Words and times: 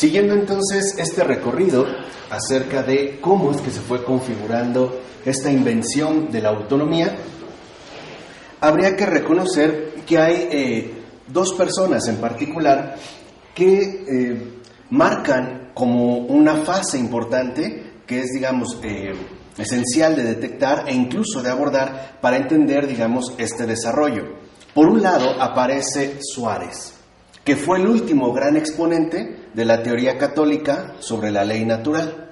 Siguiendo 0.00 0.32
entonces 0.32 0.94
este 0.96 1.22
recorrido 1.22 1.84
acerca 2.30 2.82
de 2.82 3.18
cómo 3.20 3.50
es 3.50 3.58
que 3.60 3.70
se 3.70 3.80
fue 3.80 4.02
configurando 4.02 4.98
esta 5.26 5.52
invención 5.52 6.30
de 6.30 6.40
la 6.40 6.48
autonomía, 6.48 7.18
habría 8.62 8.96
que 8.96 9.04
reconocer 9.04 9.96
que 10.06 10.16
hay 10.16 10.48
eh, 10.50 10.94
dos 11.26 11.52
personas 11.52 12.08
en 12.08 12.16
particular 12.16 12.96
que 13.54 14.04
eh, 14.08 14.52
marcan 14.88 15.72
como 15.74 16.16
una 16.16 16.56
fase 16.64 16.96
importante, 16.96 18.00
que 18.06 18.20
es, 18.20 18.30
digamos, 18.32 18.78
eh, 18.82 19.12
esencial 19.58 20.16
de 20.16 20.22
detectar 20.22 20.84
e 20.88 20.94
incluso 20.94 21.42
de 21.42 21.50
abordar 21.50 22.16
para 22.22 22.38
entender, 22.38 22.86
digamos, 22.86 23.34
este 23.36 23.66
desarrollo. 23.66 24.38
Por 24.72 24.86
un 24.86 25.02
lado 25.02 25.42
aparece 25.42 26.20
Suárez, 26.22 26.94
que 27.44 27.54
fue 27.54 27.80
el 27.80 27.86
último 27.86 28.32
gran 28.32 28.56
exponente 28.56 29.39
de 29.54 29.64
la 29.64 29.82
teoría 29.82 30.16
católica 30.18 30.96
sobre 31.00 31.30
la 31.30 31.44
ley 31.44 31.64
natural. 31.64 32.30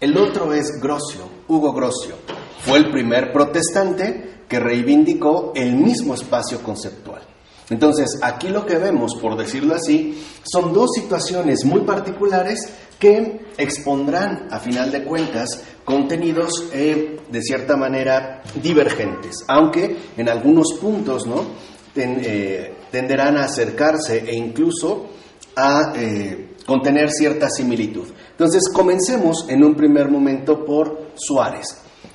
El 0.00 0.16
otro 0.16 0.52
es 0.52 0.80
Grocio, 0.80 1.28
Hugo 1.48 1.72
Grocio. 1.72 2.16
Fue 2.60 2.78
el 2.78 2.90
primer 2.90 3.32
protestante 3.32 4.42
que 4.48 4.58
reivindicó 4.58 5.52
el 5.54 5.74
mismo 5.74 6.14
espacio 6.14 6.62
conceptual. 6.62 7.22
Entonces, 7.70 8.18
aquí 8.20 8.48
lo 8.48 8.66
que 8.66 8.76
vemos, 8.76 9.14
por 9.20 9.36
decirlo 9.36 9.74
así, 9.74 10.22
son 10.44 10.72
dos 10.72 10.90
situaciones 10.94 11.64
muy 11.64 11.82
particulares 11.82 12.68
que 12.98 13.40
expondrán, 13.56 14.48
a 14.50 14.60
final 14.60 14.92
de 14.92 15.04
cuentas, 15.04 15.62
contenidos 15.84 16.68
eh, 16.72 17.18
de 17.30 17.42
cierta 17.42 17.76
manera 17.76 18.42
divergentes, 18.62 19.44
aunque 19.48 19.96
en 20.16 20.28
algunos 20.28 20.74
puntos 20.74 21.26
¿no? 21.26 21.46
Eh, 21.94 22.74
tenderán 22.90 23.36
a 23.36 23.44
acercarse 23.44 24.18
e 24.18 24.34
incluso 24.34 25.08
a 25.56 25.92
eh, 25.96 26.51
contener 26.66 27.10
cierta 27.10 27.48
similitud. 27.48 28.08
Entonces, 28.30 28.62
comencemos 28.72 29.46
en 29.48 29.64
un 29.64 29.74
primer 29.74 30.10
momento 30.10 30.64
por 30.64 31.12
Suárez. 31.14 31.66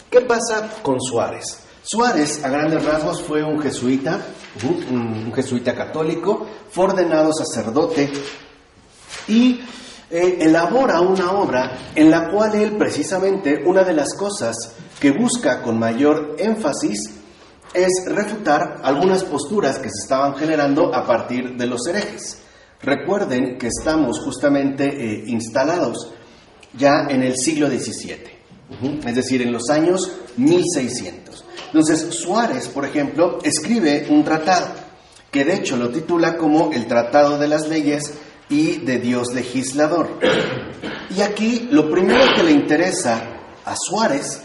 ¿Qué 0.09 0.21
pasa 0.21 0.69
con 0.81 1.01
Suárez? 1.01 1.59
Suárez, 1.83 2.43
a 2.43 2.49
grandes 2.49 2.83
rasgos, 2.83 3.21
fue 3.21 3.43
un 3.43 3.61
jesuita, 3.61 4.19
un, 4.89 5.31
jesuita 5.33 5.73
católico, 5.73 6.45
fue 6.69 6.85
ordenado 6.85 7.31
sacerdote 7.31 8.11
y 9.29 9.61
eh, 10.09 10.37
elabora 10.41 10.99
una 10.99 11.31
obra 11.31 11.77
en 11.95 12.11
la 12.11 12.29
cual 12.29 12.55
él 12.55 12.75
precisamente 12.77 13.63
una 13.65 13.83
de 13.83 13.93
las 13.93 14.15
cosas 14.15 14.75
que 14.99 15.11
busca 15.11 15.61
con 15.61 15.79
mayor 15.79 16.35
énfasis 16.39 17.09
es 17.73 18.05
refutar 18.05 18.81
algunas 18.83 19.23
posturas 19.23 19.77
que 19.77 19.89
se 19.89 20.03
estaban 20.03 20.35
generando 20.35 20.93
a 20.93 21.05
partir 21.05 21.55
de 21.55 21.67
los 21.67 21.85
herejes. 21.87 22.41
Recuerden 22.81 23.57
que 23.57 23.67
estamos 23.67 24.19
justamente 24.19 24.85
eh, 24.85 25.23
instalados 25.27 26.13
ya 26.77 27.07
en 27.09 27.23
el 27.23 27.37
siglo 27.37 27.67
XVII, 27.67 28.99
es 29.05 29.15
decir, 29.15 29.41
en 29.41 29.51
los 29.51 29.69
años 29.69 30.11
1600. 30.37 31.45
Entonces, 31.67 32.13
Suárez, 32.13 32.67
por 32.67 32.85
ejemplo, 32.85 33.39
escribe 33.43 34.07
un 34.09 34.23
tratado 34.23 34.87
que 35.31 35.43
de 35.43 35.55
hecho 35.55 35.77
lo 35.77 35.89
titula 35.89 36.37
como 36.37 36.71
el 36.71 36.87
Tratado 36.87 37.37
de 37.37 37.47
las 37.47 37.67
Leyes 37.67 38.13
y 38.49 38.77
de 38.77 38.99
Dios 38.99 39.33
Legislador. 39.33 40.19
Y 41.15 41.21
aquí 41.21 41.67
lo 41.71 41.89
primero 41.91 42.25
que 42.35 42.43
le 42.43 42.51
interesa 42.51 43.21
a 43.65 43.75
Suárez 43.75 44.41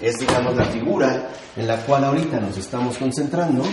es, 0.00 0.18
digamos, 0.18 0.56
la 0.56 0.64
figura 0.66 1.30
en 1.56 1.66
la 1.66 1.76
cual 1.78 2.04
ahorita 2.04 2.40
nos 2.40 2.56
estamos 2.58 2.98
concentrando. 2.98 3.64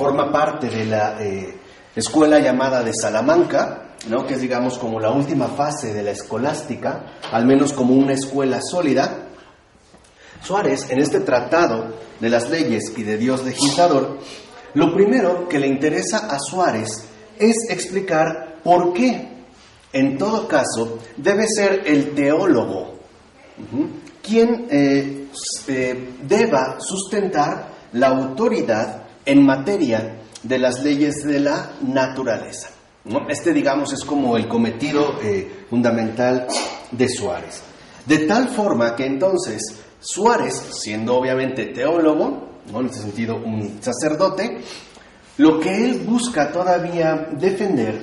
Forma 0.00 0.32
parte 0.32 0.70
de 0.70 0.86
la 0.86 1.22
eh, 1.22 1.54
escuela 1.94 2.38
llamada 2.38 2.82
de 2.82 2.90
Salamanca, 2.94 3.96
¿no? 4.08 4.26
que 4.26 4.32
es, 4.32 4.40
digamos, 4.40 4.78
como 4.78 4.98
la 4.98 5.10
última 5.10 5.46
fase 5.48 5.92
de 5.92 6.02
la 6.02 6.12
escolástica, 6.12 7.18
al 7.30 7.44
menos 7.44 7.74
como 7.74 7.92
una 7.92 8.14
escuela 8.14 8.60
sólida. 8.62 9.26
Suárez, 10.42 10.88
en 10.88 11.00
este 11.00 11.20
tratado 11.20 11.96
de 12.18 12.30
las 12.30 12.48
leyes 12.48 12.94
y 12.96 13.02
de 13.02 13.18
Dios 13.18 13.44
legislador, 13.44 14.16
lo 14.72 14.94
primero 14.94 15.46
que 15.46 15.58
le 15.58 15.66
interesa 15.66 16.28
a 16.30 16.38
Suárez 16.38 16.88
es 17.38 17.68
explicar 17.68 18.56
por 18.64 18.94
qué, 18.94 19.28
en 19.92 20.16
todo 20.16 20.48
caso, 20.48 20.98
debe 21.18 21.46
ser 21.46 21.82
el 21.84 22.14
teólogo 22.14 22.94
quien 24.22 24.66
eh, 24.70 25.26
eh, 25.68 26.10
deba 26.22 26.78
sustentar 26.80 27.68
la 27.92 28.08
autoridad 28.08 28.99
en 29.24 29.44
materia 29.44 30.16
de 30.42 30.58
las 30.58 30.82
leyes 30.82 31.24
de 31.24 31.40
la 31.40 31.72
naturaleza. 31.82 32.70
Este, 33.28 33.52
digamos, 33.52 33.92
es 33.92 34.04
como 34.04 34.36
el 34.36 34.46
cometido 34.46 35.18
eh, 35.22 35.66
fundamental 35.70 36.46
de 36.90 37.08
Suárez. 37.08 37.62
De 38.06 38.18
tal 38.26 38.48
forma 38.48 38.94
que 38.94 39.06
entonces 39.06 39.80
Suárez, 40.00 40.54
siendo 40.72 41.16
obviamente 41.16 41.66
teólogo, 41.66 42.48
¿no? 42.72 42.80
en 42.80 42.86
este 42.86 43.00
sentido 43.00 43.36
un 43.36 43.78
sacerdote, 43.80 44.62
lo 45.38 45.58
que 45.60 45.84
él 45.84 46.02
busca 46.06 46.52
todavía 46.52 47.28
defender 47.32 48.00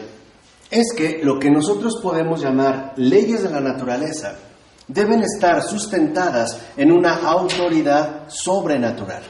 es 0.69 0.87
que 0.95 1.19
lo 1.23 1.39
que 1.39 1.49
nosotros 1.49 1.99
podemos 2.01 2.41
llamar 2.41 2.93
leyes 2.97 3.43
de 3.43 3.49
la 3.49 3.61
naturaleza 3.61 4.35
deben 4.87 5.21
estar 5.21 5.61
sustentadas 5.63 6.59
en 6.75 6.91
una 6.91 7.15
autoridad 7.15 8.27
sobrenatural, 8.27 9.23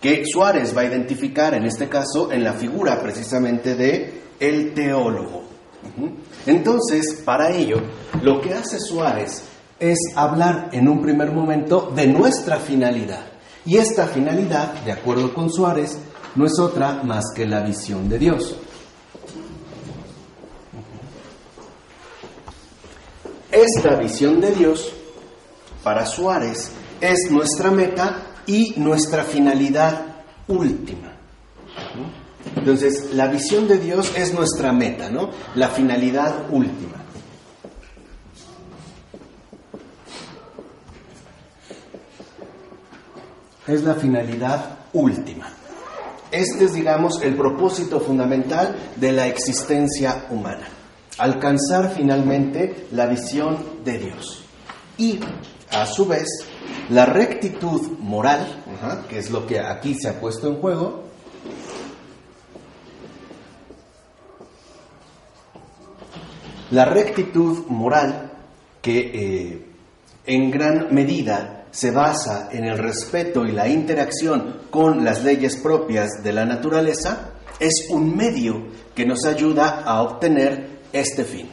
que 0.00 0.24
Suárez 0.26 0.76
va 0.76 0.82
a 0.82 0.86
identificar 0.86 1.54
en 1.54 1.64
este 1.64 1.88
caso 1.88 2.30
en 2.30 2.44
la 2.44 2.52
figura 2.52 3.00
precisamente 3.00 3.74
de 3.74 4.22
el 4.38 4.74
teólogo. 4.74 5.44
Entonces, 6.46 7.22
para 7.24 7.50
ello, 7.50 7.78
lo 8.22 8.40
que 8.40 8.54
hace 8.54 8.78
Suárez 8.78 9.42
es 9.78 9.98
hablar 10.14 10.70
en 10.72 10.88
un 10.88 11.02
primer 11.02 11.32
momento 11.32 11.92
de 11.94 12.06
nuestra 12.06 12.58
finalidad. 12.58 13.24
Y 13.64 13.78
esta 13.78 14.06
finalidad, 14.06 14.72
de 14.84 14.92
acuerdo 14.92 15.34
con 15.34 15.50
Suárez, 15.50 15.98
no 16.34 16.46
es 16.46 16.58
otra 16.58 17.02
más 17.02 17.24
que 17.34 17.46
la 17.46 17.62
visión 17.62 18.08
de 18.08 18.18
Dios. 18.18 18.56
Esta 23.50 23.96
visión 23.96 24.40
de 24.40 24.52
Dios, 24.52 24.92
para 25.82 26.04
Suárez, 26.04 26.70
es 27.00 27.30
nuestra 27.30 27.70
meta 27.70 28.35
y 28.46 28.74
nuestra 28.76 29.24
finalidad 29.24 30.00
última. 30.48 31.12
Entonces, 32.54 33.14
la 33.14 33.26
visión 33.26 33.68
de 33.68 33.78
Dios 33.78 34.12
es 34.16 34.32
nuestra 34.32 34.72
meta, 34.72 35.10
¿no? 35.10 35.30
La 35.54 35.68
finalidad 35.68 36.46
última. 36.50 36.96
es 43.66 43.82
la 43.82 43.94
finalidad 43.94 44.78
última. 44.92 45.48
Este 46.30 46.64
es, 46.64 46.74
digamos, 46.74 47.20
el 47.22 47.36
propósito 47.36 48.00
fundamental 48.00 48.76
de 48.96 49.12
la 49.12 49.26
existencia 49.26 50.26
humana. 50.30 50.68
Alcanzar 51.18 51.92
finalmente 51.94 52.88
la 52.92 53.06
visión 53.06 53.58
de 53.84 53.98
Dios. 53.98 54.44
Y, 54.98 55.20
a 55.70 55.86
su 55.86 56.06
vez, 56.06 56.26
la 56.90 57.06
rectitud 57.06 57.98
moral, 57.98 58.62
que 59.08 59.18
es 59.18 59.30
lo 59.30 59.46
que 59.46 59.60
aquí 59.60 59.94
se 59.94 60.08
ha 60.08 60.20
puesto 60.20 60.48
en 60.48 60.56
juego, 60.56 61.04
la 66.70 66.84
rectitud 66.84 67.66
moral 67.68 68.32
que 68.82 68.98
eh, 68.98 69.66
en 70.26 70.50
gran 70.50 70.94
medida 70.94 71.66
se 71.70 71.90
basa 71.90 72.48
en 72.52 72.64
el 72.64 72.78
respeto 72.78 73.44
y 73.44 73.52
la 73.52 73.68
interacción 73.68 74.62
con 74.70 75.04
las 75.04 75.22
leyes 75.22 75.56
propias 75.56 76.22
de 76.22 76.32
la 76.32 76.44
naturaleza, 76.44 77.32
es 77.60 77.88
un 77.90 78.16
medio 78.16 78.68
que 78.94 79.06
nos 79.06 79.24
ayuda 79.24 79.82
a 79.84 80.02
obtener 80.02 80.80
este 80.92 81.24
fin. 81.24 81.48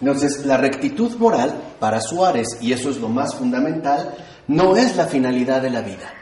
Entonces, 0.00 0.44
la 0.44 0.56
rectitud 0.56 1.16
moral 1.16 1.54
para 1.78 2.00
Suárez, 2.00 2.58
y 2.60 2.72
eso 2.72 2.90
es 2.90 2.98
lo 2.98 3.08
más 3.08 3.34
fundamental, 3.34 4.14
no 4.48 4.76
es 4.76 4.96
la 4.96 5.06
finalidad 5.06 5.62
de 5.62 5.70
la 5.70 5.80
vida, 5.80 6.12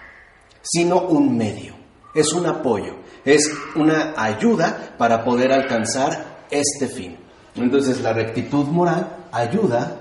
sino 0.63 1.03
un 1.03 1.37
medio, 1.37 1.75
es 2.15 2.33
un 2.33 2.47
apoyo, 2.47 2.97
es 3.25 3.51
una 3.75 4.15
ayuda 4.17 4.95
para 4.99 5.25
poder 5.25 5.53
alcanzar 5.53 6.47
este 6.51 6.87
fin. 6.87 7.17
Entonces, 7.55 8.01
la 8.01 8.13
rectitud 8.13 8.67
moral 8.67 9.27
ayuda 9.33 10.01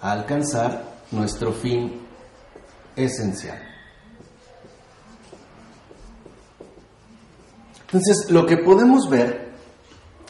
a 0.00 0.12
alcanzar 0.12 0.84
nuestro 1.10 1.52
fin 1.52 2.00
esencial. 2.94 3.58
Entonces, 7.86 8.30
lo 8.30 8.44
que 8.44 8.58
podemos 8.58 9.08
ver 9.08 9.48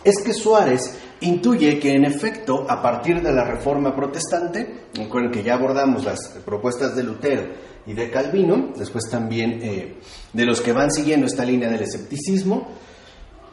es 0.05 0.23
que 0.23 0.33
Suárez 0.33 0.97
intuye 1.21 1.79
que 1.79 1.93
en 1.93 2.05
efecto, 2.05 2.67
a 2.69 2.81
partir 2.81 3.23
de 3.23 3.33
la 3.33 3.45
reforma 3.45 3.95
protestante, 3.95 4.89
recuerden 4.95 5.33
que 5.33 5.43
ya 5.43 5.55
abordamos 5.55 6.05
las 6.05 6.29
propuestas 6.45 6.95
de 6.95 7.03
Lutero 7.03 7.43
y 7.87 7.95
de 7.95 8.11
Calvino, 8.11 8.73
después 8.77 9.05
también 9.11 9.61
eh, 9.63 9.97
de 10.33 10.47
los 10.47 10.61
que 10.61 10.73
van 10.73 10.93
siguiendo 10.93 11.27
esta 11.27 11.45
línea 11.45 11.71
del 11.71 11.83
escepticismo, 11.83 12.69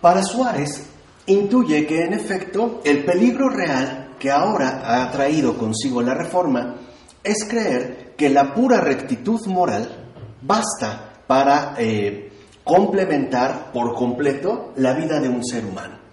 para 0.02 0.24
Suárez 0.24 0.88
intuye 1.28 1.88
que 1.88 2.04
en 2.04 2.14
efecto 2.14 2.82
el 2.84 3.04
peligro 3.04 3.50
real 3.50 4.16
que 4.20 4.30
ahora 4.30 5.04
ha 5.04 5.12
traído 5.12 5.58
consigo 5.58 6.02
la 6.02 6.14
reforma 6.14 6.76
es 7.24 7.46
creer 7.50 8.14
que 8.16 8.30
la 8.30 8.54
pura 8.54 8.80
rectitud 8.80 9.40
moral 9.48 10.12
basta 10.42 11.24
para 11.26 11.74
eh, 11.78 12.32
complementar 12.64 13.72
por 13.72 13.96
completo 13.96 14.74
la 14.78 14.94
vida 14.94 15.20
de 15.20 15.30
un 15.30 15.44
ser 15.44 15.66
humano. 15.66 16.05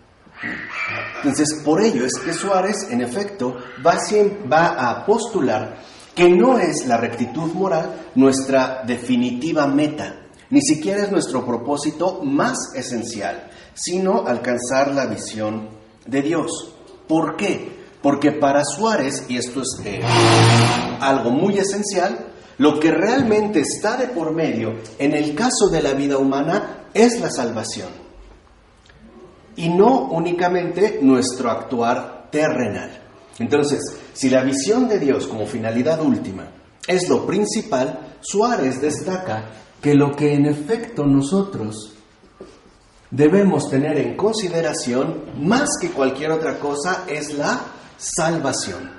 Entonces, 1.17 1.61
por 1.65 1.81
ello 1.81 2.05
es 2.05 2.13
que 2.25 2.33
Suárez, 2.33 2.89
en 2.91 3.01
efecto, 3.01 3.57
va, 3.85 4.91
a 4.91 5.07
postular 5.07 5.79
que 6.15 6.29
no 6.29 6.59
es 6.59 6.87
la 6.87 6.97
rectitud 6.97 7.53
moral 7.53 8.11
nuestra 8.15 8.83
definitiva 8.87 9.67
meta, 9.67 10.27
ni 10.51 10.61
siquiera 10.61 11.05
es 11.05 11.11
nuestro 11.11 11.47
propósito 11.47 12.21
más 12.23 12.57
esencial, 12.75 13.51
sino 13.75 14.27
alcanzar 14.27 14.93
la 14.93 15.07
visión 15.07 15.69
de 16.07 16.23
Dios. 16.23 16.75
¿Por 17.09 17.37
qué? 17.37 17.83
Porque 18.03 18.33
para 18.33 18.65
Suárez, 18.65 19.25
y 19.29 19.37
esto 19.37 19.63
es 19.63 19.81
eh, 19.85 20.01
algo 21.01 21.31
muy 21.31 21.57
esencial, 21.57 22.33
lo 22.59 22.79
que 22.79 22.91
realmente 22.91 23.61
está 23.61 23.97
de 23.97 24.09
por 24.09 24.35
medio 24.35 24.75
en 24.99 25.15
el 25.15 25.35
caso 25.35 25.69
de 25.71 25.83
la 25.83 25.93
vida 25.93 26.19
humana 26.19 26.89
es 26.93 27.21
la 27.21 27.31
salvación. 27.31 28.02
Y 29.57 29.69
no 29.69 30.09
únicamente 30.11 30.99
nuestro 31.03 31.51
actuar 31.51 32.29
terrenal. 32.31 33.03
Entonces, 33.39 33.81
si 34.13 34.31
la 34.31 34.43
visión 34.43 34.89
de 34.89 34.99
Dios 34.99 35.27
como 35.27 35.47
finalidad 35.47 36.01
última 36.01 36.49
es 36.87 37.09
lo 37.09 37.27
principal, 37.27 38.17
Suárez 38.21 38.81
destaca 38.81 39.45
que 39.81 39.95
lo 39.95 40.13
que 40.13 40.35
en 40.35 40.47
efecto 40.47 41.05
nosotros 41.05 41.93
debemos 43.11 43.69
tener 43.69 43.99
en 43.99 44.17
consideración 44.17 45.25
más 45.41 45.69
que 45.81 45.91
cualquier 45.91 46.31
otra 46.33 46.59
cosa 46.59 47.05
es 47.07 47.35
la 47.35 47.61
salvación. 47.99 48.91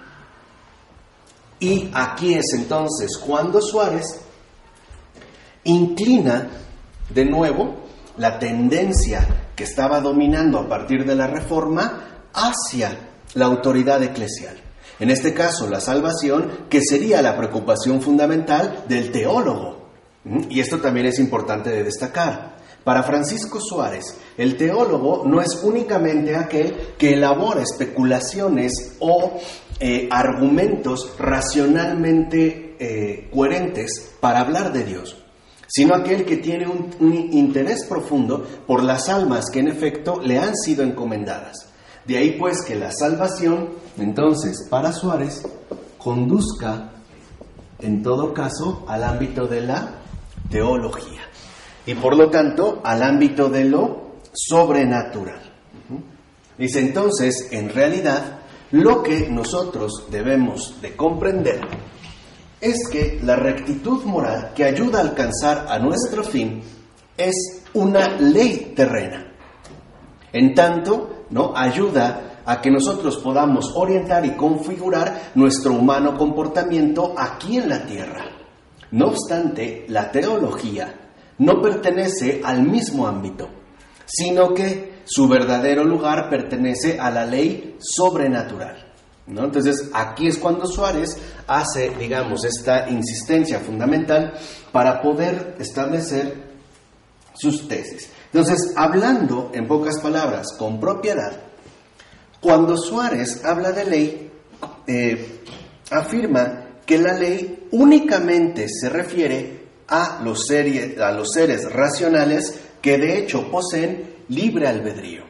Y 1.60 1.90
aquí 1.94 2.34
es 2.34 2.54
entonces 2.54 3.18
cuando 3.18 3.62
Suárez 3.62 4.20
inclina 5.64 6.50
de 7.10 7.26
nuevo 7.26 7.76
la 8.18 8.40
tendencia 8.40 9.28
que 9.56 9.64
estaba 9.64 10.02
dominando 10.02 10.60
a 10.60 10.68
partir 10.68 11.06
de 11.06 11.16
la 11.16 11.28
reforma 11.28 12.28
hacia 12.34 12.98
la 13.36 13.46
autoridad 13.46 14.02
eclesial. 14.04 14.58
En 15.00 15.10
este 15.10 15.34
caso, 15.34 15.70
la 15.70 15.82
salvación, 15.82 16.68
que 16.70 16.82
sería 16.82 17.22
la 17.22 17.36
preocupación 17.36 18.02
fundamental 18.02 18.86
del 18.88 19.12
teólogo. 19.12 19.90
Y 20.50 20.60
esto 20.60 20.80
también 20.80 21.08
es 21.08 21.20
importante 21.20 21.70
de 21.70 21.84
destacar. 21.84 22.54
Para 22.84 23.04
Francisco 23.04 23.60
Suárez, 23.62 24.18
el 24.38 24.58
teólogo 24.58 25.24
no 25.26 25.42
es 25.42 25.62
únicamente 25.64 26.36
aquel 26.36 26.76
que 26.98 27.14
elabora 27.14 27.62
especulaciones 27.62 28.98
o 29.00 29.40
eh, 29.80 30.08
argumentos 30.12 31.14
racionalmente 31.18 32.76
eh, 32.80 33.30
coherentes 33.34 34.16
para 34.20 34.42
hablar 34.42 34.74
de 34.74 34.84
Dios, 34.84 35.23
sino 35.76 35.96
aquel 35.96 36.24
que 36.24 36.38
tiene 36.38 36.68
un, 36.68 37.14
interés 37.32 37.86
profundo 37.90 38.46
por 38.68 38.84
las 38.84 39.10
almas 39.10 39.46
que 39.52 39.60
en 39.60 39.70
efecto 39.70 40.22
le 40.22 40.38
han 40.38 40.56
sido 40.56 40.84
encomendadas. 40.84 41.68
De 42.06 42.16
ahí 42.16 42.38
pues 42.38 42.62
que 42.62 42.76
la 42.76 42.92
salvación, 42.92 43.70
entonces, 43.98 44.68
para 44.70 44.94
Suárez, 44.94 45.42
conduzca 45.98 46.92
en 47.80 48.04
todo 48.04 48.36
caso 48.36 48.86
al 48.88 49.04
ámbito 49.04 49.48
de 49.48 49.62
la 49.62 49.96
teología 50.48 51.22
y 51.88 51.96
por 51.96 52.16
lo 52.16 52.30
tanto 52.30 52.80
al 52.84 53.02
ámbito 53.02 53.50
de 53.50 53.64
lo 53.64 54.12
sobrenatural. 54.32 55.42
Dice 56.56 56.82
entonces, 56.82 57.48
en 57.50 57.70
realidad, 57.70 58.42
lo 58.70 59.02
que 59.02 59.28
nosotros 59.28 60.06
debemos 60.12 60.80
de 60.84 60.96
comprender 60.96 61.62
es 62.64 62.88
que 62.90 63.20
la 63.22 63.36
rectitud 63.36 64.04
moral 64.06 64.54
que 64.56 64.64
ayuda 64.64 65.00
a 65.00 65.02
alcanzar 65.02 65.66
a 65.68 65.78
nuestro 65.80 66.24
fin 66.24 66.62
es 67.18 67.62
una 67.74 68.18
ley 68.18 68.72
terrena. 68.74 69.34
En 70.32 70.56
tanto, 70.56 71.26
¿no? 71.30 71.54
ayuda 71.56 72.40
a 72.46 72.62
que 72.62 72.72
nosotros 72.72 73.18
podamos 73.18 73.74
orientar 73.76 74.26
y 74.26 74.32
configurar 74.32 75.32
nuestro 75.36 75.74
humano 75.74 76.18
comportamiento 76.18 77.14
aquí 77.18 77.58
en 77.58 77.70
la 77.70 77.86
tierra. 77.86 78.26
No 78.92 79.08
obstante, 79.08 79.86
la 79.90 80.12
teología 80.12 80.94
no 81.40 81.62
pertenece 81.62 82.42
al 82.44 82.64
mismo 82.64 83.08
ámbito, 83.08 83.50
sino 84.06 84.54
que 84.54 85.02
su 85.04 85.28
verdadero 85.28 85.84
lugar 85.84 86.30
pertenece 86.30 87.00
a 87.00 87.12
la 87.12 87.26
ley 87.26 87.76
sobrenatural. 87.80 88.83
¿No? 89.28 89.46
Entonces, 89.46 89.90
aquí 89.94 90.28
es 90.28 90.38
cuando 90.38 90.66
Suárez 90.66 91.18
hace, 91.48 91.92
digamos, 91.98 92.44
esta 92.44 92.90
insistencia 92.90 93.60
fundamental 93.60 94.34
para 94.72 95.02
poder 95.02 95.56
establecer 95.60 96.54
sus 97.34 97.68
tesis. 97.68 98.10
Entonces, 98.32 98.74
hablando 98.76 99.52
en 99.54 99.68
pocas 99.68 100.00
palabras, 100.00 100.54
con 100.58 100.80
propiedad, 100.80 101.40
cuando 102.42 102.78
Suárez 102.78 103.44
habla 103.46 103.72
de 103.72 103.86
ley, 103.86 104.32
eh, 104.88 105.40
afirma 105.92 106.66
que 106.86 106.98
la 106.98 107.14
ley 107.14 107.68
únicamente 107.72 108.68
se 108.68 108.90
refiere 108.90 109.64
a 109.88 110.20
los, 110.24 110.50
a 110.50 111.12
los 111.12 111.32
seres 111.32 111.72
racionales 111.72 112.60
que 112.82 112.98
de 112.98 113.20
hecho 113.20 113.50
poseen 113.50 114.16
libre 114.30 114.68
albedrío. 114.68 115.23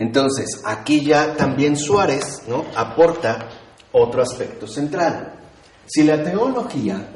Entonces, 0.00 0.62
aquí 0.64 1.04
ya 1.04 1.36
también 1.36 1.76
Suárez 1.76 2.42
¿no? 2.48 2.64
aporta 2.74 3.50
otro 3.92 4.22
aspecto 4.22 4.66
central. 4.66 5.34
Si 5.86 6.02
la 6.04 6.22
teología 6.22 7.06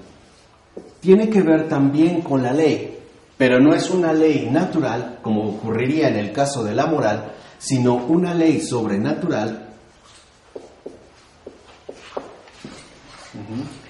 tiene 1.01 1.31
que 1.31 1.41
ver 1.41 1.67
también 1.67 2.21
con 2.21 2.43
la 2.43 2.53
ley, 2.53 2.99
pero 3.39 3.59
no 3.59 3.75
es 3.75 3.89
una 3.89 4.13
ley 4.13 4.51
natural, 4.51 5.19
como 5.23 5.49
ocurriría 5.49 6.09
en 6.09 6.17
el 6.17 6.31
caso 6.31 6.63
de 6.63 6.75
la 6.75 6.85
moral, 6.85 7.33
sino 7.59 7.95
una 7.95 8.35
ley 8.35 8.61
sobrenatural, 8.61 9.65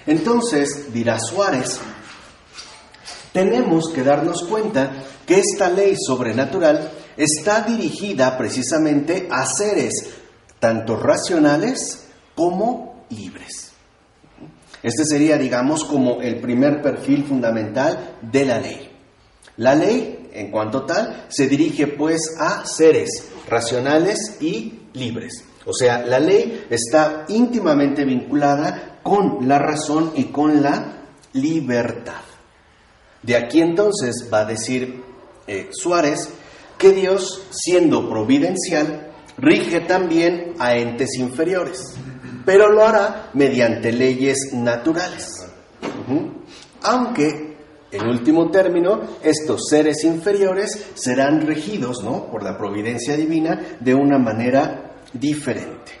entonces, 0.07 0.93
dirá 0.93 1.19
Suárez, 1.19 1.79
tenemos 3.33 3.89
que 3.89 4.03
darnos 4.03 4.43
cuenta 4.43 4.91
que 5.25 5.39
esta 5.39 5.69
ley 5.69 5.95
sobrenatural 5.97 6.91
está 7.17 7.61
dirigida 7.61 8.37
precisamente 8.37 9.27
a 9.31 9.45
seres 9.45 9.93
tanto 10.59 10.95
racionales 10.95 12.05
como 12.35 13.05
libres. 13.09 13.71
Este 14.83 15.03
sería, 15.05 15.37
digamos, 15.37 15.83
como 15.83 16.21
el 16.21 16.39
primer 16.39 16.81
perfil 16.81 17.23
fundamental 17.23 18.17
de 18.21 18.45
la 18.45 18.59
ley. 18.59 18.91
La 19.57 19.73
ley, 19.73 20.29
en 20.33 20.51
cuanto 20.51 20.83
tal, 20.83 21.25
se 21.29 21.47
dirige 21.47 21.87
pues 21.87 22.35
a 22.39 22.65
seres 22.65 23.29
racionales 23.49 24.37
y 24.41 24.81
libres. 24.93 25.43
O 25.65 25.73
sea, 25.73 26.05
la 26.05 26.19
ley 26.19 26.65
está 26.69 27.25
íntimamente 27.29 28.05
vinculada 28.05 28.99
con 29.01 29.47
la 29.47 29.57
razón 29.57 30.11
y 30.15 30.25
con 30.25 30.61
la 30.61 30.97
libertad. 31.33 32.21
De 33.23 33.35
aquí 33.35 33.61
entonces 33.61 34.29
va 34.31 34.41
a 34.41 34.45
decir 34.45 35.04
eh, 35.47 35.69
Suárez 35.71 36.29
que 36.77 36.91
Dios, 36.91 37.47
siendo 37.51 38.09
providencial, 38.09 39.11
rige 39.37 39.81
también 39.81 40.53
a 40.59 40.75
entes 40.75 41.17
inferiores, 41.17 41.95
pero 42.45 42.69
lo 42.69 42.85
hará 42.85 43.29
mediante 43.33 43.91
leyes 43.91 44.51
naturales. 44.53 45.45
Aunque, 46.83 47.57
en 47.91 48.07
último 48.07 48.51
término, 48.51 49.01
estos 49.23 49.67
seres 49.69 50.03
inferiores 50.03 50.91
serán 50.93 51.41
regidos 51.41 52.03
¿no? 52.03 52.29
por 52.29 52.43
la 52.43 52.57
providencia 52.57 53.15
divina 53.15 53.77
de 53.79 53.95
una 53.95 54.19
manera 54.19 54.95
diferente. 55.13 55.93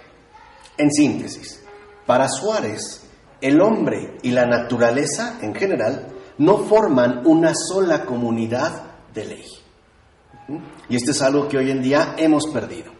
En 0.77 0.91
síntesis, 0.91 1.63
para 2.05 2.27
Suárez, 2.27 3.01
el 3.41 3.61
hombre 3.61 4.17
y 4.21 4.31
la 4.31 4.45
naturaleza 4.45 5.39
en 5.41 5.55
general 5.55 6.07
no 6.37 6.57
forman 6.57 7.25
una 7.25 7.53
sola 7.55 8.05
comunidad 8.05 8.84
de 9.15 9.25
ley. 9.25 9.45
Y 10.89 10.95
esto 10.95 11.11
es 11.11 11.21
algo 11.23 11.47
que 11.47 11.57
hoy 11.57 11.71
en 11.71 11.81
día 11.81 12.13
hemos 12.17 12.45
perdido. 12.47 12.91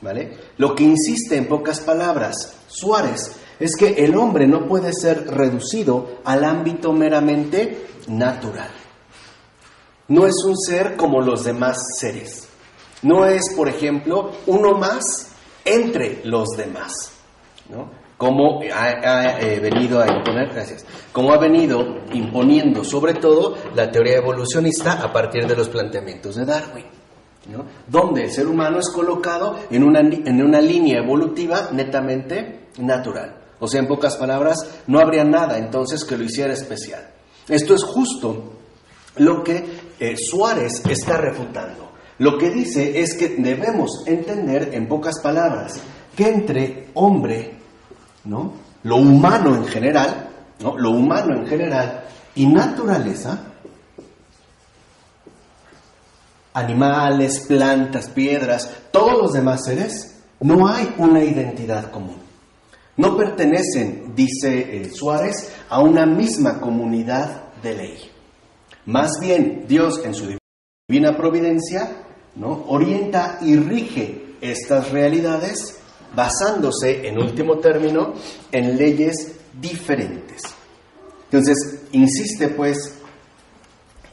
¿vale? 0.00 0.38
Lo 0.56 0.74
que 0.74 0.84
insiste 0.84 1.36
en 1.36 1.48
pocas 1.48 1.80
palabras 1.80 2.54
Suárez 2.68 3.32
es 3.58 3.74
que 3.76 4.04
el 4.04 4.16
hombre 4.16 4.46
no 4.46 4.66
puede 4.66 4.92
ser 4.92 5.26
reducido 5.26 6.20
al 6.24 6.44
ámbito 6.44 6.92
meramente 6.92 7.86
natural. 8.06 8.70
No 10.08 10.26
es 10.26 10.36
un 10.46 10.56
ser 10.56 10.96
como 10.96 11.20
los 11.20 11.44
demás 11.44 11.76
seres. 11.98 12.48
No 13.02 13.26
es, 13.26 13.52
por 13.54 13.68
ejemplo, 13.68 14.32
uno 14.46 14.74
más 14.78 15.28
entre 15.64 16.24
los 16.24 16.48
demás. 16.56 17.12
¿no? 17.68 17.90
Como 18.18 18.60
ha, 18.74 19.38
eh, 19.40 19.60
venido 19.60 20.02
a 20.02 20.06
imponer, 20.08 20.52
gracias, 20.52 20.84
como 21.12 21.32
ha 21.32 21.38
venido 21.38 22.00
imponiendo 22.12 22.82
sobre 22.82 23.14
todo 23.14 23.56
la 23.74 23.90
teoría 23.90 24.16
evolucionista 24.16 25.00
a 25.02 25.12
partir 25.12 25.46
de 25.46 25.56
los 25.56 25.68
planteamientos 25.68 26.34
de 26.34 26.44
Darwin. 26.44 26.84
donde 27.86 28.24
el 28.24 28.30
ser 28.30 28.46
humano 28.46 28.78
es 28.78 28.90
colocado 28.90 29.56
en 29.70 29.82
una, 29.82 30.00
en 30.00 30.42
una 30.42 30.60
línea 30.60 30.98
evolutiva 30.98 31.70
netamente 31.72 32.68
natural. 32.78 33.36
O 33.60 33.66
sea, 33.66 33.80
en 33.80 33.86
pocas 33.86 34.16
palabras, 34.16 34.82
no 34.86 34.98
habría 34.98 35.24
nada 35.24 35.56
entonces 35.56 36.04
que 36.04 36.18
lo 36.18 36.24
hiciera 36.24 36.52
especial. 36.52 37.08
Esto 37.48 37.74
es 37.74 37.84
justo 37.84 38.52
lo 39.16 39.42
que 39.42 39.64
eh, 39.98 40.16
Suárez 40.16 40.82
está 40.88 41.16
refutando. 41.16 41.92
Lo 42.18 42.36
que 42.36 42.50
dice 42.50 43.00
es 43.00 43.16
que 43.16 43.36
debemos 43.38 44.02
entender, 44.06 44.70
en 44.74 44.88
pocas 44.88 45.20
palabras, 45.22 45.80
que 46.16 46.28
entre 46.28 46.88
hombre, 46.94 47.57
¿no? 48.24 48.52
lo 48.82 48.96
humano 48.96 49.54
en 49.56 49.66
general, 49.66 50.28
¿no? 50.60 50.76
lo 50.78 50.90
humano 50.90 51.34
en 51.34 51.46
general 51.46 52.04
y 52.34 52.46
naturaleza, 52.46 53.38
animales, 56.54 57.40
plantas, 57.46 58.08
piedras, 58.08 58.70
todos 58.90 59.18
los 59.18 59.32
demás 59.32 59.64
seres, 59.64 60.20
no 60.40 60.68
hay 60.68 60.94
una 60.98 61.22
identidad 61.22 61.90
común. 61.90 62.16
No 62.96 63.16
pertenecen, 63.16 64.12
dice 64.14 64.82
eh, 64.82 64.90
Suárez, 64.90 65.52
a 65.68 65.80
una 65.80 66.04
misma 66.04 66.60
comunidad 66.60 67.52
de 67.62 67.74
ley. 67.74 67.98
Más 68.86 69.12
bien, 69.20 69.66
Dios 69.68 70.00
en 70.04 70.14
su 70.14 70.36
divina 70.88 71.16
providencia 71.16 72.04
¿no? 72.34 72.64
orienta 72.66 73.38
y 73.40 73.56
rige 73.56 74.34
estas 74.40 74.90
realidades 74.90 75.78
basándose, 76.14 77.06
en 77.06 77.18
último 77.18 77.58
término, 77.58 78.14
en 78.52 78.76
leyes 78.76 79.36
diferentes. 79.60 80.42
Entonces, 81.24 81.82
insiste 81.92 82.48
pues 82.48 82.98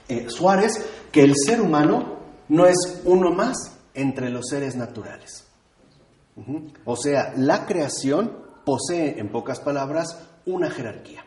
eh, 0.08 0.26
Suárez 0.30 0.86
que 1.12 1.24
el 1.24 1.34
ser 1.36 1.62
humano 1.62 2.20
no 2.50 2.68
es 2.68 3.02
uno 3.06 3.32
más 3.32 3.56
entre 3.94 4.30
los 4.30 4.48
seres 4.50 4.76
naturales. 4.76 5.46
O 6.84 6.98
sea, 6.98 7.34
la 7.38 7.66
creación 7.66 8.38
posee, 8.66 9.20
en 9.20 9.30
pocas 9.30 9.62
palabras, 9.62 10.20
una 10.46 10.70
jerarquía. 10.70 11.24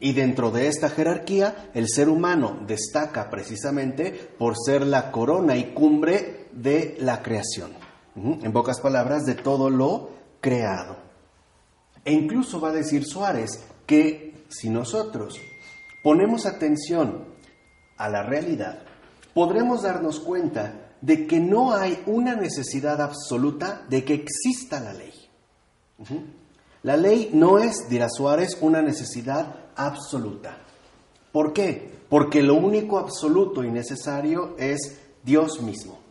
Y 0.00 0.14
dentro 0.14 0.50
de 0.50 0.66
esta 0.66 0.90
jerarquía, 0.90 1.70
el 1.74 1.88
ser 1.88 2.08
humano 2.08 2.58
destaca 2.66 3.30
precisamente 3.30 4.10
por 4.36 4.54
ser 4.58 4.84
la 4.84 5.12
corona 5.12 5.56
y 5.56 5.72
cumbre 5.72 6.48
de 6.52 6.96
la 6.98 7.22
creación. 7.22 7.70
En 8.14 8.52
pocas 8.52 8.80
palabras, 8.80 9.24
de 9.24 9.34
todo 9.34 9.70
lo 9.70 10.10
creado. 10.40 10.96
E 12.04 12.12
incluso 12.12 12.60
va 12.60 12.68
a 12.68 12.72
decir 12.72 13.04
Suárez 13.04 13.64
que 13.86 14.44
si 14.48 14.68
nosotros 14.68 15.40
ponemos 16.02 16.46
atención 16.46 17.24
a 17.96 18.08
la 18.08 18.22
realidad, 18.22 18.82
podremos 19.34 19.82
darnos 19.82 20.20
cuenta 20.20 20.90
de 21.00 21.26
que 21.26 21.40
no 21.40 21.74
hay 21.74 22.02
una 22.06 22.36
necesidad 22.36 23.00
absoluta 23.00 23.84
de 23.88 24.04
que 24.04 24.14
exista 24.14 24.80
la 24.80 24.92
ley. 24.92 25.12
La 26.82 26.96
ley 26.96 27.30
no 27.32 27.58
es, 27.58 27.88
dirá 27.88 28.08
Suárez, 28.08 28.58
una 28.60 28.82
necesidad 28.82 29.70
absoluta. 29.76 30.58
¿Por 31.30 31.52
qué? 31.52 31.90
Porque 32.08 32.42
lo 32.42 32.54
único 32.54 32.98
absoluto 32.98 33.64
y 33.64 33.70
necesario 33.70 34.54
es 34.58 34.98
Dios 35.22 35.62
mismo. 35.62 36.01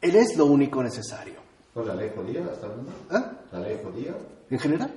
Él 0.00 0.16
es 0.16 0.36
lo 0.36 0.46
único 0.46 0.82
necesario. 0.82 1.34
¿Con 1.74 1.86
la 1.86 1.94
ley 1.94 2.10
judía 2.14 2.40
está 2.40 2.68
¿Ah? 3.10 3.32
¿La 3.52 3.60
ley 3.60 3.78
judía? 3.82 4.14
En 4.50 4.58
general. 4.58 4.92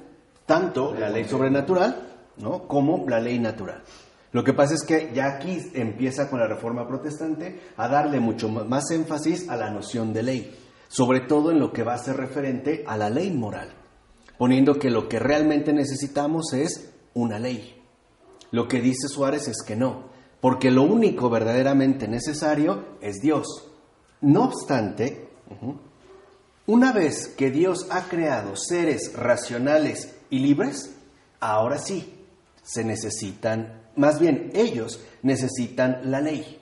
Tanto 0.45 0.93
la 0.93 1.09
ley 1.09 1.25
sobrenatural 1.25 2.13
¿no? 2.37 2.67
como 2.67 3.07
la 3.07 3.19
ley 3.19 3.39
natural. 3.39 3.83
Lo 4.31 4.43
que 4.43 4.53
pasa 4.53 4.73
es 4.73 4.83
que 4.83 5.11
ya 5.13 5.35
aquí 5.35 5.59
empieza 5.75 6.29
con 6.29 6.39
la 6.39 6.47
reforma 6.47 6.87
protestante 6.87 7.61
a 7.77 7.87
darle 7.87 8.19
mucho 8.19 8.49
más 8.49 8.89
énfasis 8.89 9.47
a 9.47 9.55
la 9.55 9.69
noción 9.69 10.11
de 10.11 10.23
ley, 10.23 10.57
sobre 10.87 11.21
todo 11.21 11.51
en 11.51 11.59
lo 11.59 11.71
que 11.71 11.83
va 11.83 11.93
a 11.93 11.99
ser 11.99 12.17
referente 12.17 12.83
a 12.87 12.97
la 12.97 13.11
ley 13.11 13.29
moral, 13.29 13.69
poniendo 14.39 14.79
que 14.79 14.89
lo 14.89 15.07
que 15.07 15.19
realmente 15.19 15.71
necesitamos 15.71 16.51
es 16.53 16.91
una 17.13 17.37
ley. 17.37 17.79
Lo 18.49 18.67
que 18.67 18.81
dice 18.81 19.07
Suárez 19.07 19.47
es 19.47 19.61
que 19.65 19.75
no, 19.75 20.09
porque 20.41 20.71
lo 20.71 20.81
único 20.81 21.29
verdaderamente 21.29 22.07
necesario 22.07 22.97
es 23.01 23.21
Dios. 23.21 23.72
No 24.23 24.45
obstante, 24.45 25.27
una 26.65 26.93
vez 26.93 27.27
que 27.27 27.51
Dios 27.51 27.87
ha 27.89 28.03
creado 28.03 28.55
seres 28.55 29.11
racionales 29.17 30.15
y 30.29 30.39
libres, 30.39 30.95
ahora 31.41 31.77
sí, 31.77 32.25
se 32.63 32.85
necesitan, 32.85 33.81
más 33.97 34.21
bien 34.21 34.49
ellos 34.53 35.01
necesitan 35.23 36.09
la 36.09 36.21
ley. 36.21 36.57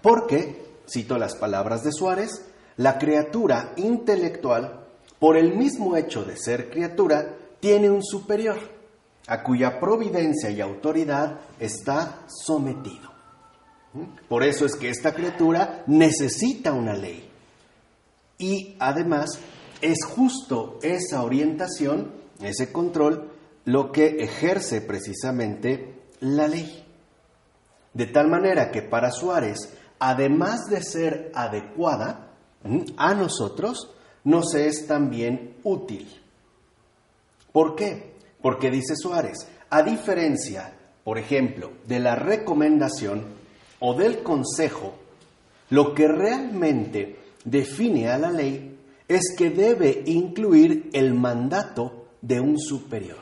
Porque, 0.00 0.64
cito 0.88 1.18
las 1.18 1.36
palabras 1.36 1.84
de 1.84 1.92
Suárez, 1.92 2.42
la 2.78 2.98
criatura 2.98 3.74
intelectual, 3.76 4.86
por 5.18 5.36
el 5.36 5.58
mismo 5.58 5.94
hecho 5.94 6.24
de 6.24 6.38
ser 6.38 6.70
criatura, 6.70 7.36
tiene 7.60 7.90
un 7.90 8.02
superior, 8.02 8.58
a 9.26 9.42
cuya 9.42 9.78
providencia 9.78 10.48
y 10.48 10.62
autoridad 10.62 11.38
está 11.58 12.24
sometido. 12.26 13.09
Por 14.28 14.44
eso 14.44 14.66
es 14.66 14.76
que 14.76 14.88
esta 14.88 15.14
criatura 15.14 15.82
necesita 15.86 16.72
una 16.72 16.94
ley. 16.94 17.28
Y 18.38 18.76
además 18.78 19.30
es 19.80 20.04
justo 20.04 20.78
esa 20.82 21.22
orientación, 21.22 22.12
ese 22.40 22.72
control, 22.72 23.30
lo 23.64 23.92
que 23.92 24.22
ejerce 24.22 24.80
precisamente 24.80 26.02
la 26.20 26.46
ley. 26.46 26.84
De 27.92 28.06
tal 28.06 28.28
manera 28.28 28.70
que 28.70 28.82
para 28.82 29.10
Suárez, 29.10 29.58
además 29.98 30.66
de 30.70 30.82
ser 30.82 31.32
adecuada, 31.34 32.28
a 32.96 33.14
nosotros 33.14 33.90
nos 34.22 34.54
es 34.54 34.86
también 34.86 35.56
útil. 35.64 36.08
¿Por 37.52 37.74
qué? 37.74 38.14
Porque 38.40 38.70
dice 38.70 38.94
Suárez, 38.96 39.48
a 39.70 39.82
diferencia, 39.82 40.72
por 41.02 41.18
ejemplo, 41.18 41.72
de 41.86 41.98
la 41.98 42.14
recomendación 42.14 43.39
o 43.80 43.94
del 43.94 44.22
consejo, 44.22 44.94
lo 45.70 45.94
que 45.94 46.06
realmente 46.08 47.16
define 47.44 48.08
a 48.08 48.18
la 48.18 48.30
ley 48.30 48.78
es 49.08 49.34
que 49.36 49.50
debe 49.50 50.02
incluir 50.06 50.90
el 50.92 51.14
mandato 51.14 52.06
de 52.22 52.40
un 52.40 52.58
superior. 52.58 53.18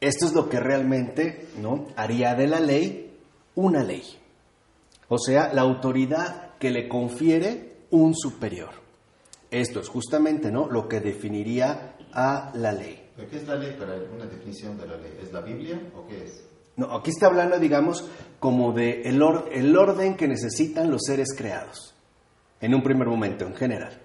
Esto 0.00 0.26
es 0.26 0.32
lo 0.32 0.48
que 0.48 0.60
realmente 0.60 1.48
¿no? 1.60 1.86
haría 1.96 2.34
de 2.34 2.46
la 2.46 2.60
ley 2.60 3.18
una 3.54 3.82
ley. 3.82 4.02
O 5.08 5.18
sea, 5.18 5.52
la 5.52 5.62
autoridad 5.62 6.56
que 6.58 6.70
le 6.70 6.88
confiere 6.88 7.76
un 7.90 8.14
superior. 8.14 8.70
Esto 9.50 9.80
es 9.80 9.88
justamente 9.88 10.50
¿no? 10.50 10.68
lo 10.70 10.88
que 10.88 11.00
definiría 11.00 11.96
a 12.12 12.52
la 12.54 12.72
ley. 12.72 13.10
qué 13.30 13.36
es 13.36 13.46
la 13.46 13.56
ley 13.56 13.76
para 13.78 13.94
una 13.94 14.26
definición 14.26 14.78
de 14.78 14.86
la 14.86 14.96
ley? 14.96 15.18
¿Es 15.22 15.32
la 15.32 15.40
Biblia 15.40 15.80
o 15.94 16.06
qué 16.06 16.24
es? 16.24 16.44
No, 16.80 16.96
aquí 16.96 17.10
está 17.10 17.26
hablando, 17.26 17.58
digamos, 17.58 18.08
como 18.38 18.72
de 18.72 19.02
el, 19.02 19.20
orden 19.76 20.16
que 20.16 20.26
necesitan 20.26 20.90
los 20.90 21.02
seres 21.04 21.34
creados, 21.36 21.94
en 22.58 22.74
un 22.74 22.82
primer 22.82 23.06
momento, 23.06 23.44
en 23.44 23.54
general. 23.54 24.00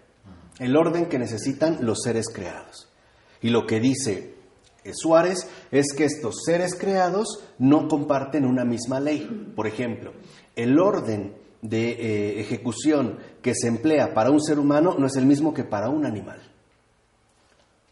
El 0.59 0.75
orden 0.75 1.05
que 1.05 1.17
necesitan 1.17 1.77
los 1.85 2.01
seres 2.03 2.25
creados. 2.27 2.89
Y 3.41 3.49
lo 3.49 3.65
que 3.65 3.79
dice 3.79 4.33
Suárez 4.91 5.49
es 5.71 5.93
que 5.95 6.03
estos 6.03 6.43
seres 6.45 6.75
creados 6.75 7.45
no 7.59 7.87
comparten 7.87 8.43
una 8.43 8.65
misma 8.65 8.99
ley. 8.99 9.53
Por 9.55 9.67
ejemplo, 9.67 10.11
el 10.57 10.77
orden 10.77 11.33
de 11.61 11.91
eh, 11.91 12.41
ejecución 12.41 13.19
que 13.41 13.55
se 13.55 13.69
emplea 13.69 14.13
para 14.13 14.31
un 14.31 14.41
ser 14.41 14.59
humano 14.59 14.97
no 14.99 15.07
es 15.07 15.15
el 15.15 15.25
mismo 15.25 15.53
que 15.53 15.63
para 15.63 15.87
un 15.87 16.05
animal. 16.05 16.41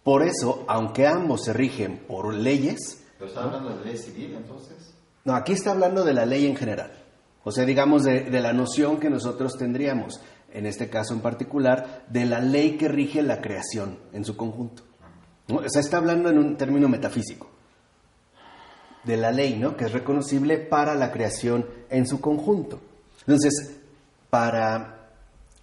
Por 0.04 0.24
eso, 0.24 0.66
aunque 0.68 1.08
ambos 1.08 1.46
se 1.46 1.54
rigen 1.54 2.00
por 2.06 2.34
leyes... 2.34 3.00
¿Pero 3.24 3.36
está 3.36 3.44
hablando 3.44 3.78
de 3.78 3.86
ley 3.86 3.98
civil 3.98 4.36
entonces? 4.36 4.94
No, 5.24 5.34
aquí 5.34 5.54
está 5.54 5.72
hablando 5.72 6.04
de 6.04 6.14
la 6.14 6.26
ley 6.26 6.46
en 6.46 6.58
general. 6.58 6.92
O 7.46 7.54
sea, 7.54 7.64
digamos 7.64 8.04
de, 8.04 8.30
la 8.30 8.52
noción 8.52 9.00
que 9.00 9.10
nosotros 9.10 9.58
tendríamos, 9.58 10.20
en 10.52 10.66
este 10.66 10.90
caso 10.90 11.14
en 11.14 11.22
particular, 11.22 12.04
de 12.10 12.26
la 12.26 12.42
ley 12.42 12.78
que 12.78 12.90
rige 12.90 13.22
la 13.22 13.40
creación 13.40 13.98
en 14.12 14.26
su 14.26 14.36
conjunto. 14.36 14.84
O 15.48 15.70
sea, 15.70 15.80
está 15.80 15.98
hablando 15.98 16.30
en 16.30 16.38
un 16.38 16.58
término 16.58 16.90
metafísico. 16.90 17.50
De 19.06 19.16
la 19.16 19.32
ley, 19.32 19.58
¿no? 19.58 19.78
Que 19.78 19.86
es 19.86 19.94
reconocible 19.94 20.58
para 20.58 20.94
la 20.94 21.10
creación 21.10 21.66
en 21.90 22.06
su 22.06 22.20
conjunto. 22.20 22.82
Entonces, 23.22 23.78
para 24.30 25.12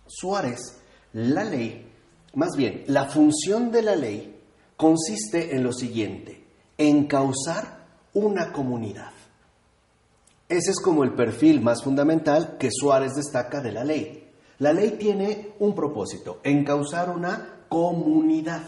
Suárez, 0.06 0.78
la 1.12 1.44
ley 1.44 1.90
más 2.34 2.56
bien, 2.56 2.84
la 2.86 3.06
función 3.06 3.70
de 3.70 3.82
la 3.82 3.96
ley 3.96 4.36
consiste 4.76 5.54
en 5.54 5.64
lo 5.64 5.72
siguiente, 5.72 6.39
en 6.80 7.04
causar 7.04 7.84
una 8.14 8.52
comunidad. 8.52 9.10
Ese 10.48 10.70
es 10.70 10.80
como 10.80 11.04
el 11.04 11.12
perfil 11.12 11.60
más 11.60 11.84
fundamental 11.84 12.56
que 12.58 12.70
Suárez 12.72 13.16
destaca 13.16 13.60
de 13.60 13.70
la 13.70 13.84
ley. 13.84 14.30
La 14.60 14.72
ley 14.72 14.92
tiene 14.92 15.52
un 15.58 15.74
propósito, 15.74 16.40
en 16.42 16.64
causar 16.64 17.10
una 17.10 17.64
comunidad. 17.68 18.62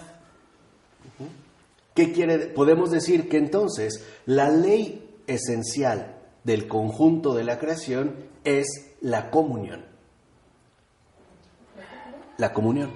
¿Qué 1.95 2.13
quiere? 2.13 2.49
Podemos 2.49 2.91
decir 2.91 3.31
que 3.31 3.39
entonces 3.39 4.05
la 4.27 4.51
ley 4.51 5.17
esencial 5.27 6.19
del 6.45 6.69
conjunto 6.69 7.33
de 7.33 7.45
la 7.45 7.59
creación 7.59 8.15
es 8.45 8.91
la 9.01 9.31
comunión. 9.31 9.87
La 12.37 12.53
comunión. 12.53 12.93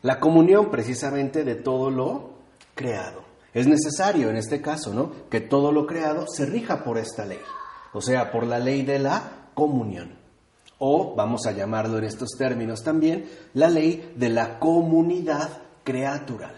La 0.00 0.18
comunión 0.18 0.70
precisamente 0.70 1.44
de 1.44 1.54
todo 1.54 1.90
lo 1.90 2.30
creado. 2.74 3.27
Es 3.54 3.66
necesario 3.66 4.30
en 4.30 4.36
este 4.36 4.60
caso, 4.60 4.92
¿no? 4.92 5.12
Que 5.30 5.40
todo 5.40 5.72
lo 5.72 5.86
creado 5.86 6.26
se 6.28 6.46
rija 6.46 6.84
por 6.84 6.98
esta 6.98 7.24
ley, 7.24 7.40
o 7.92 8.00
sea, 8.00 8.30
por 8.30 8.46
la 8.46 8.58
ley 8.58 8.82
de 8.82 8.98
la 8.98 9.50
comunión. 9.54 10.16
O 10.78 11.14
vamos 11.16 11.46
a 11.46 11.52
llamarlo 11.52 11.98
en 11.98 12.04
estos 12.04 12.30
términos 12.38 12.84
también, 12.84 13.28
la 13.54 13.68
ley 13.68 14.12
de 14.16 14.28
la 14.28 14.58
comunidad 14.58 15.62
creatural. 15.82 16.54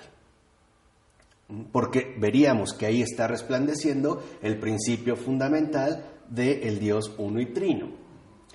Porque 1.73 2.14
veríamos 2.18 2.75
que 2.75 2.87
ahí 2.87 3.02
está 3.02 3.26
resplandeciendo 3.26 4.23
el 4.42 4.59
principio 4.59 5.16
fundamental 5.16 6.04
del 6.28 6.78
Dios 6.78 7.12
uno 7.18 7.40
y 7.40 7.47
trino. 7.47 7.88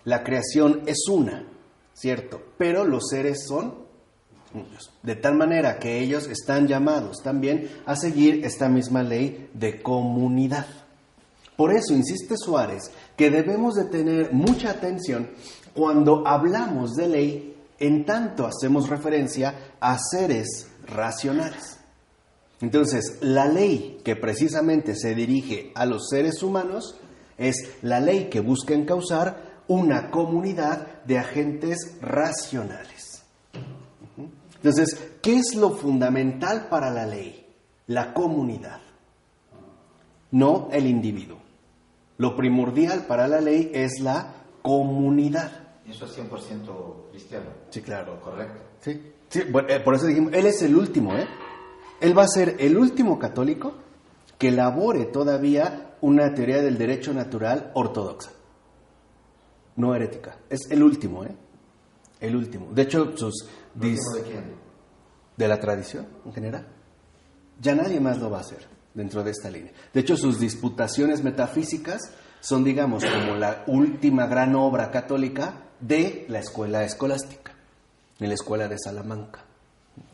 La 0.04 0.24
creación 0.24 0.84
es 0.86 1.08
una, 1.10 1.48
¿cierto? 1.94 2.42
Pero 2.58 2.86
los 2.86 3.10
seres 3.10 3.46
son 3.48 3.85
De 5.04 5.16
tal 5.16 5.36
manera 5.36 5.80
que 5.80 6.00
ellos 6.00 6.28
están 6.28 6.68
llamados 6.68 7.18
también 7.24 7.70
a 7.86 7.96
seguir 7.96 8.46
esta 8.46 8.70
misma 8.70 9.04
ley 9.04 9.50
de 9.54 9.82
comunidad. 9.82 10.66
Por 11.56 11.74
eso 11.74 11.94
insiste 11.94 12.36
Suárez 12.38 12.92
que 13.16 13.30
debemos 13.30 13.76
de 13.76 13.86
tener 13.86 14.34
mucha 14.34 14.72
atención 14.72 15.30
cuando 15.74 16.28
hablamos 16.28 16.96
de 16.96 17.08
ley 17.08 17.56
en 17.80 18.06
tanto 18.06 18.46
hacemos 18.46 18.90
referencia 18.90 19.74
a 19.80 19.98
seres 19.98 20.68
racionales. 20.88 21.78
Entonces, 22.62 23.18
la 23.22 23.48
ley 23.48 24.00
que 24.04 24.16
precisamente 24.16 24.96
se 24.96 25.14
dirige 25.14 25.72
a 25.76 25.86
los 25.86 26.08
seres 26.10 26.42
humanos 26.42 26.96
es 27.38 27.70
la 27.82 28.00
ley 28.00 28.30
que 28.30 28.40
busca 28.40 28.74
encauzar 28.74 29.64
una 29.68 30.10
comunidad 30.10 31.04
de 31.04 31.18
agentes 31.18 31.98
racionales. 32.02 33.15
Entonces, 34.66 35.20
¿qué 35.22 35.36
es 35.36 35.54
lo 35.54 35.70
fundamental 35.70 36.70
para 36.70 36.90
la 36.90 37.06
ley? 37.06 37.46
La 37.86 38.16
comunidad, 38.16 38.82
no 40.32 40.70
el 40.72 40.88
individuo. 40.88 41.38
Lo 42.18 42.36
primordial 42.36 43.06
para 43.06 43.28
la 43.28 43.42
ley 43.42 43.70
es 43.76 44.00
la 44.00 44.34
comunidad. 44.64 45.52
Eso 45.88 46.06
es 46.06 46.18
100% 46.18 47.12
cristiano. 47.12 47.46
Sí, 47.70 47.84
claro. 47.84 48.20
Correcto. 48.20 48.60
Sí, 48.80 49.14
sí 49.30 49.44
bueno, 49.52 49.70
eh, 49.70 49.80
por 49.82 49.94
eso 49.94 50.08
dijimos, 50.08 50.34
él 50.34 50.48
es 50.48 50.60
el 50.64 50.76
último, 50.76 51.16
¿eh? 51.16 51.28
Él 52.02 52.18
va 52.18 52.24
a 52.24 52.28
ser 52.28 52.56
el 52.58 52.76
último 52.76 53.20
católico 53.20 53.76
que 54.40 54.48
elabore 54.48 55.06
todavía 55.06 55.96
una 56.02 56.34
teoría 56.34 56.64
del 56.64 56.80
derecho 56.80 57.14
natural 57.14 57.70
ortodoxa, 57.76 58.32
no 59.76 59.94
herética. 59.94 60.40
Es 60.50 60.72
el 60.72 60.82
último, 60.82 61.24
¿eh? 61.24 61.36
El 62.20 62.36
último. 62.36 62.74
De 62.74 62.82
hecho, 62.82 63.16
sus... 63.16 63.48
¿El 63.80 63.82
último 63.92 64.12
de 64.16 64.22
quién? 64.24 64.66
de 65.38 65.48
la 65.50 65.60
tradición 65.60 66.08
en 66.26 66.34
general. 66.34 66.66
Ya 67.62 67.76
nadie 67.76 68.00
más 68.00 68.18
lo 68.20 68.30
va 68.30 68.38
a 68.38 68.42
hacer 68.42 68.66
dentro 68.94 69.24
de 69.24 69.32
esta 69.32 69.50
línea. 69.50 69.72
De 69.94 70.00
hecho, 70.00 70.16
sus 70.16 70.40
disputaciones 70.40 71.24
metafísicas 71.24 72.02
son, 72.40 72.64
digamos, 72.64 73.04
como 73.04 73.36
la 73.36 73.64
última 73.68 74.28
gran 74.28 74.56
obra 74.56 74.92
católica 74.92 75.64
de 75.82 76.26
la 76.30 76.40
escuela 76.40 76.84
escolástica, 76.86 77.54
en 78.20 78.30
la 78.30 78.34
escuela 78.36 78.68
de 78.70 78.78
Salamanca. 78.80 79.42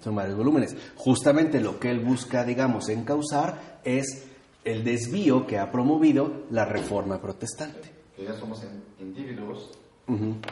Son 0.04 0.16
varios 0.16 0.38
volúmenes. 0.38 0.76
Justamente 0.96 1.60
lo 1.60 1.80
que 1.80 1.90
él 1.92 2.00
busca, 2.00 2.44
digamos, 2.44 2.90
encauzar 2.90 3.80
es 3.84 4.24
el 4.64 4.84
desvío 4.84 5.46
que 5.46 5.58
ha 5.60 5.72
promovido 5.72 6.46
la 6.52 6.66
reforma 6.66 7.20
protestante. 7.22 7.92
Que 8.16 8.24
ya 8.26 8.34
somos 8.34 8.64
in- 8.64 9.16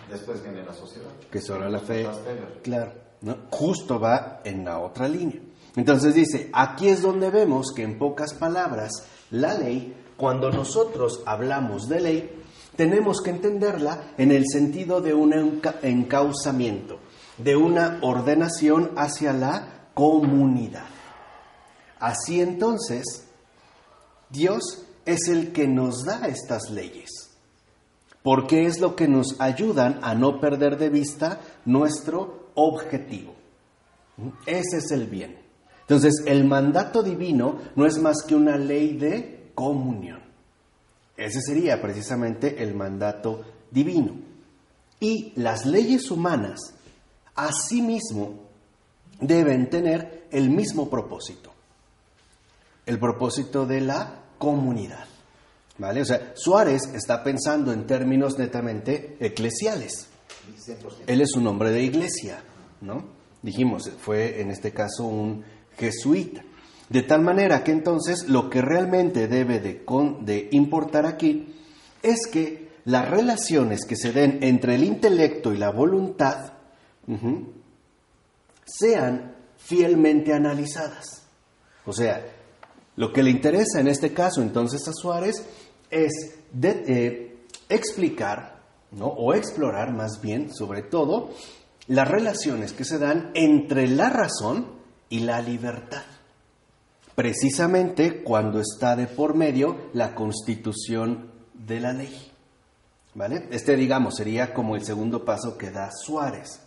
después 0.10 0.42
viene 0.44 0.63
la 0.63 0.74
sociedad. 0.74 1.10
que 1.32 1.39
la 1.70 1.80
fe, 1.80 2.08
claro, 2.63 2.94
¿no? 3.22 3.38
justo 3.50 4.00
va 4.00 4.42
en 4.44 4.66
la 4.66 4.80
otra 4.80 5.08
línea. 5.08 5.39
Entonces 5.76 6.13
dice, 6.15 6.50
aquí 6.54 6.89
es 6.89 7.02
donde 7.02 7.30
vemos 7.30 7.72
que 7.76 7.84
en 7.84 7.98
pocas 7.98 8.34
palabras, 8.34 8.91
la 9.32 9.54
ley, 9.54 9.95
cuando 10.17 10.52
nosotros 10.52 11.22
hablamos 11.26 11.88
de 11.88 12.02
ley, 12.02 12.36
tenemos 12.76 13.22
que 13.22 13.30
entenderla 13.30 14.13
en 14.17 14.32
el 14.32 14.45
sentido 14.48 15.02
de 15.02 15.13
un 15.13 15.32
enca- 15.34 15.76
encauzamiento, 15.84 17.00
de 17.38 17.56
una 17.56 18.00
ordenación 18.02 18.91
hacia 18.98 19.34
la 19.34 19.89
comunidad. 19.93 20.86
Así 22.00 22.41
entonces, 22.41 23.26
Dios 24.30 24.86
es 25.06 25.28
el 25.28 25.52
que 25.52 25.67
nos 25.67 26.04
da 26.06 26.28
estas 26.28 26.69
leyes 26.69 27.29
porque 28.23 28.65
es 28.65 28.79
lo 28.79 28.95
que 28.95 29.08
nos 29.08 29.39
ayudan 29.39 29.99
a 30.01 30.13
no 30.13 30.39
perder 30.39 30.77
de 30.77 30.89
vista 30.89 31.39
nuestro 31.65 32.49
objetivo. 32.55 33.34
Ese 34.45 34.77
es 34.77 34.91
el 34.91 35.08
bien. 35.08 35.38
Entonces, 35.82 36.23
el 36.25 36.45
mandato 36.45 37.01
divino 37.01 37.60
no 37.75 37.86
es 37.86 37.97
más 37.97 38.23
que 38.27 38.36
una 38.36 38.58
ley 38.58 38.97
de 38.97 39.51
comunión. 39.55 40.19
Ese 41.17 41.41
sería 41.41 41.82
precisamente 41.82 42.62
el 42.63 42.75
mandato 42.75 43.43
divino. 43.71 44.13
Y 44.99 45.34
las 45.36 45.65
leyes 45.65 46.12
humanas, 46.12 46.60
asimismo, 47.36 48.36
deben 49.19 49.69
tener 49.69 50.27
el 50.32 50.49
mismo 50.49 50.89
propósito. 50.89 51.51
El 52.86 52.99
propósito 52.99 53.65
de 53.65 53.82
la 53.82 54.23
comunidad. 54.38 55.09
¿Vale? 55.80 56.02
O 56.02 56.06
sea, 56.06 56.34
Suárez 56.36 56.82
está 56.94 57.24
pensando 57.24 57.72
en 57.74 57.88
términos 57.88 58.38
netamente 58.38 59.15
eclesiales. 59.20 60.08
100%. 60.68 60.76
Él 61.08 61.22
es 61.22 61.34
un 61.36 61.48
hombre 61.48 61.72
de 61.72 61.82
iglesia, 61.82 62.44
¿no? 62.82 63.04
Dijimos, 63.42 63.89
fue 64.00 64.42
en 64.42 64.52
este 64.52 64.72
caso 64.72 65.06
un 65.06 65.44
jesuita. 65.78 66.44
De 66.89 67.04
tal 67.04 67.22
manera 67.22 67.63
que 67.63 67.72
entonces 67.72 68.28
lo 68.28 68.50
que 68.50 68.62
realmente 68.62 69.28
debe 69.28 69.60
de, 69.60 69.86
con- 69.86 70.26
de 70.26 70.50
importar 70.52 71.06
aquí 71.06 71.56
es 72.04 72.28
que 72.32 72.70
las 72.86 73.10
relaciones 73.10 73.86
que 73.86 73.96
se 73.96 74.12
den 74.12 74.39
entre 74.42 74.76
el 74.76 74.84
intelecto 74.84 75.54
y 75.54 75.58
la 75.58 75.70
voluntad 75.72 76.54
sean 78.65 79.36
fielmente 79.58 80.34
analizadas. 80.34 81.24
O 81.86 81.94
sea, 81.94 82.26
lo 82.96 83.12
que 83.13 83.24
le 83.24 83.30
interesa 83.32 83.80
en 83.80 83.88
este 83.88 84.13
caso 84.13 84.42
entonces 84.42 84.88
a 84.88 84.92
Suárez 84.94 85.46
es 85.89 86.36
eh, 86.62 87.38
explicar, 87.67 88.62
¿no? 88.91 89.08
o 89.08 89.34
explorar 89.34 89.93
más 89.93 90.21
bien, 90.21 90.54
sobre 90.54 90.82
todo, 90.82 91.32
las 91.88 92.08
relaciones 92.08 92.73
que 92.73 92.86
se 92.86 92.99
dan 92.99 93.32
entre 93.34 93.88
la 93.88 94.10
razón 94.10 94.67
y 95.10 95.21
la 95.21 95.41
libertad. 95.41 96.04
Precisamente 97.15 98.23
cuando 98.23 98.62
está 98.62 98.95
de 98.95 99.08
por 99.08 99.36
medio 99.36 99.89
la 99.93 100.15
constitución 100.15 101.32
de 101.54 101.80
la 101.80 101.93
ley. 101.93 102.32
¿Vale? 103.15 103.47
Este, 103.52 103.75
digamos, 103.75 104.15
sería 104.15 104.54
como 104.54 104.75
el 104.75 104.86
segundo 104.86 105.25
paso 105.25 105.58
que 105.58 105.71
da 105.71 105.89
Suárez. 105.91 106.62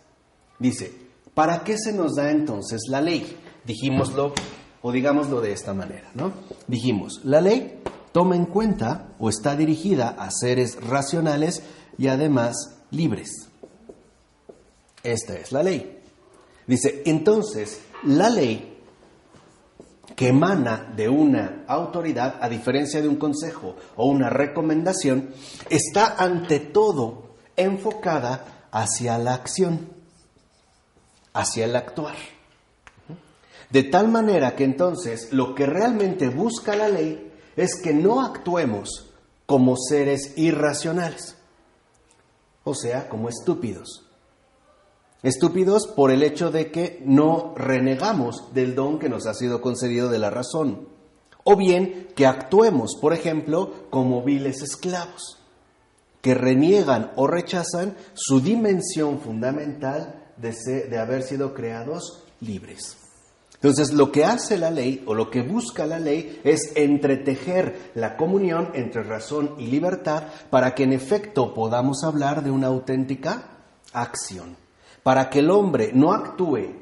Dice, 0.59 0.93
¿para 1.33 1.63
qué 1.63 1.77
se 1.77 1.93
nos 1.93 2.15
da 2.15 2.29
entonces 2.29 2.81
la 2.89 3.01
ley? 3.01 3.37
Dijimoslo, 3.65 4.33
o 4.81 4.91
digámoslo 4.91 5.41
de 5.41 5.53
esta 5.53 5.73
manera, 5.73 6.11
¿no? 6.13 6.33
Dijimos, 6.67 7.21
la 7.23 7.41
ley 7.41 7.81
toma 8.13 8.37
en 8.37 8.45
cuenta 8.45 9.09
o 9.19 9.27
está 9.27 9.57
dirigida 9.57 10.15
a 10.17 10.31
seres 10.31 10.81
racionales 10.81 11.63
y 11.97 12.07
además 12.07 12.75
libres. 12.91 13.49
Esta 15.03 15.35
es 15.35 15.51
la 15.51 15.63
ley. 15.63 15.99
Dice, 16.65 17.01
entonces, 17.05 17.81
la 18.03 18.29
ley 18.29 18.79
que 20.15 20.29
emana 20.29 20.93
de 20.95 21.09
una 21.09 21.65
autoridad, 21.67 22.37
a 22.39 22.47
diferencia 22.47 23.01
de 23.01 23.07
un 23.07 23.15
consejo 23.17 23.75
o 23.95 24.05
una 24.05 24.29
recomendación, 24.29 25.31
está 25.69 26.15
ante 26.17 26.59
todo 26.59 27.35
enfocada 27.55 28.67
hacia 28.71 29.17
la 29.17 29.33
acción, 29.33 29.89
hacia 31.33 31.65
el 31.65 31.75
actuar. 31.75 32.15
De 33.71 33.83
tal 33.83 34.07
manera 34.07 34.55
que 34.55 34.65
entonces 34.65 35.33
lo 35.33 35.55
que 35.55 35.65
realmente 35.65 36.29
busca 36.29 36.75
la 36.75 36.89
ley 36.89 37.32
es 37.55 37.75
que 37.81 37.93
no 37.93 38.21
actuemos 38.21 39.09
como 39.45 39.75
seres 39.77 40.37
irracionales, 40.37 41.35
o 42.63 42.73
sea, 42.73 43.09
como 43.09 43.29
estúpidos. 43.29 44.05
Estúpidos 45.21 45.87
por 45.87 46.11
el 46.11 46.21
hecho 46.23 46.51
de 46.51 46.71
que 46.71 47.01
no 47.05 47.53
renegamos 47.55 48.53
del 48.53 48.75
don 48.75 48.99
que 48.99 49.09
nos 49.09 49.25
ha 49.25 49.33
sido 49.33 49.61
concedido 49.61 50.09
de 50.09 50.19
la 50.19 50.29
razón. 50.29 50.89
O 51.45 51.55
bien 51.55 52.09
que 52.15 52.25
actuemos, 52.25 52.95
por 52.99 53.13
ejemplo, 53.13 53.73
como 53.89 54.21
viles 54.23 54.61
esclavos, 54.61 55.39
que 56.21 56.33
reniegan 56.33 57.11
o 57.15 57.27
rechazan 57.27 57.95
su 58.13 58.39
dimensión 58.41 59.19
fundamental 59.19 60.23
de, 60.37 60.53
ser- 60.53 60.89
de 60.89 60.97
haber 60.97 61.23
sido 61.23 61.53
creados 61.53 62.23
libres. 62.39 62.97
Entonces, 63.63 63.93
lo 63.93 64.11
que 64.11 64.25
hace 64.25 64.57
la 64.57 64.71
ley 64.71 65.01
o 65.05 65.13
lo 65.13 65.29
que 65.29 65.41
busca 65.41 65.87
la 65.87 65.97
ley 65.97 66.41
es 66.43 66.73
entretejer 66.75 67.91
la 67.95 68.17
comunión 68.17 68.71
entre 68.73 69.03
razón 69.03 69.55
y 69.57 69.67
libertad 69.67 70.25
para 70.49 70.75
que 70.75 70.83
en 70.83 70.91
efecto 70.91 71.53
podamos 71.53 72.03
hablar 72.03 72.43
de 72.43 72.51
una 72.51 72.67
auténtica 72.67 73.51
acción, 73.93 74.57
para 75.01 75.29
que 75.29 75.39
el 75.39 75.49
hombre 75.49 75.91
no 75.93 76.11
actúe 76.11 76.75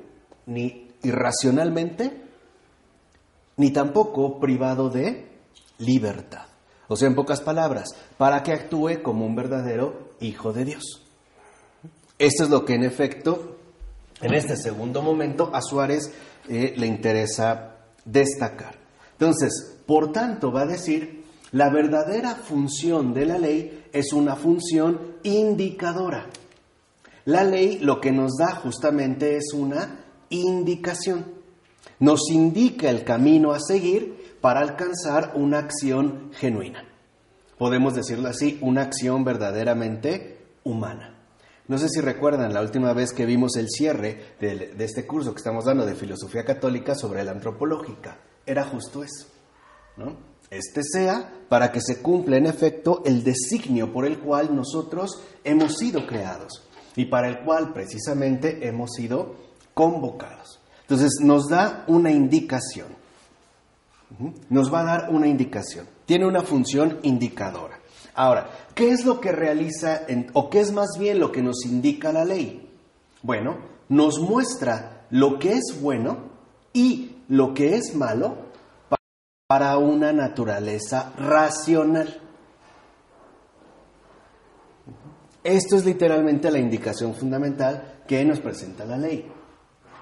ni 0.47 0.87
irracionalmente, 1.03 2.19
ni 3.57 3.69
tampoco 3.69 4.39
privado 4.39 4.89
de 4.89 5.29
libertad. 5.77 6.47
O 6.87 6.95
sea, 6.95 7.07
en 7.07 7.13
pocas 7.13 7.41
palabras, 7.41 7.89
para 8.17 8.41
que 8.41 8.53
actúe 8.53 9.03
como 9.03 9.27
un 9.27 9.35
verdadero 9.35 10.15
hijo 10.19 10.51
de 10.51 10.65
Dios. 10.65 11.03
Esto 12.17 12.43
es 12.45 12.49
lo 12.49 12.65
que 12.65 12.73
en 12.73 12.85
efecto, 12.85 13.57
en 14.21 14.33
este 14.33 14.55
segundo 14.55 15.01
momento, 15.01 15.49
a 15.53 15.61
Suárez 15.61 16.11
eh, 16.47 16.73
le 16.77 16.87
interesa 16.87 17.75
destacar. 18.05 18.75
Entonces, 19.13 19.77
por 19.85 20.11
tanto, 20.11 20.51
va 20.51 20.61
a 20.61 20.67
decir, 20.67 21.23
la 21.51 21.69
verdadera 21.69 22.35
función 22.35 23.13
de 23.13 23.25
la 23.25 23.37
ley 23.37 23.85
es 23.91 24.13
una 24.13 24.35
función 24.35 25.17
indicadora. 25.23 26.27
La 27.25 27.43
ley 27.43 27.79
lo 27.79 27.99
que 27.99 28.11
nos 28.11 28.37
da 28.37 28.55
justamente 28.55 29.37
es 29.37 29.53
una 29.53 29.99
indicación. 30.29 31.25
Nos 31.99 32.29
indica 32.31 32.89
el 32.89 33.03
camino 33.03 33.51
a 33.51 33.59
seguir 33.59 34.37
para 34.41 34.61
alcanzar 34.61 35.33
una 35.35 35.59
acción 35.59 36.31
genuina. 36.33 36.83
Podemos 37.57 37.93
decirlo 37.93 38.27
así, 38.27 38.57
una 38.61 38.81
acción 38.81 39.23
verdaderamente 39.23 40.39
humana. 40.63 41.10
No 41.71 41.77
sé 41.77 41.87
si 41.87 42.01
recuerdan 42.01 42.53
la 42.53 42.59
última 42.59 42.91
vez 42.91 43.13
que 43.13 43.25
vimos 43.25 43.55
el 43.55 43.69
cierre 43.69 44.35
de, 44.41 44.73
este 44.79 45.07
curso 45.07 45.31
que 45.31 45.37
estamos 45.37 45.63
dando 45.63 45.85
de 45.85 45.95
filosofía 45.95 46.43
católica 46.43 46.95
sobre 46.95 47.23
la 47.23 47.31
antropológica. 47.31 48.17
Era 48.45 48.65
justo 48.65 49.05
eso. 49.05 49.27
Este 50.49 50.81
sea 50.83 51.31
para 51.47 51.71
que 51.71 51.79
se 51.79 52.01
cumpla 52.01 52.35
en 52.35 52.45
efecto 52.45 53.01
el 53.05 53.23
designio 53.23 53.93
por 53.93 54.05
el 54.05 54.19
cual 54.19 54.53
nosotros 54.53 55.21
hemos 55.45 55.77
sido 55.77 56.05
creados 56.05 56.61
y 56.97 57.05
para 57.05 57.29
el 57.29 57.39
cual 57.45 57.71
precisamente 57.71 58.67
hemos 58.67 58.89
sido 58.91 59.37
convocados. 59.73 60.59
Entonces 60.81 61.19
nos 61.21 61.47
da 61.47 61.85
una 61.87 62.11
indicación. 62.11 62.87
Nos 64.49 64.73
va 64.73 64.81
a 64.81 64.83
dar 64.83 65.09
una 65.09 65.27
indicación. 65.27 65.87
Tiene 66.05 66.27
una 66.27 66.41
función 66.41 66.99
indicadora. 67.03 67.80
Ahora, 68.13 68.49
¿qué 68.75 68.91
es 68.91 69.05
lo 69.05 69.19
que 69.19 69.31
realiza 69.31 70.01
o 70.33 70.49
qué 70.49 70.59
es 70.59 70.71
más 70.71 70.89
bien 70.99 71.19
lo 71.19 71.31
que 71.31 71.41
nos 71.41 71.65
indica 71.65 72.11
la 72.11 72.25
ley? 72.25 72.69
Bueno, 73.21 73.57
nos 73.89 74.19
muestra 74.19 75.05
lo 75.09 75.39
que 75.39 75.53
es 75.53 75.79
bueno 75.81 76.31
y 76.73 77.17
lo 77.27 77.53
que 77.53 77.75
es 77.75 77.95
malo 77.95 78.51
para 79.47 79.77
una 79.77 80.13
naturaleza 80.13 81.13
racional. 81.17 82.21
Esto 85.43 85.75
es 85.75 85.85
literalmente 85.85 86.51
la 86.51 86.59
indicación 86.59 87.15
fundamental 87.15 88.03
que 88.07 88.23
nos 88.23 88.39
presenta 88.39 88.85
la 88.85 88.97
ley. 88.97 89.29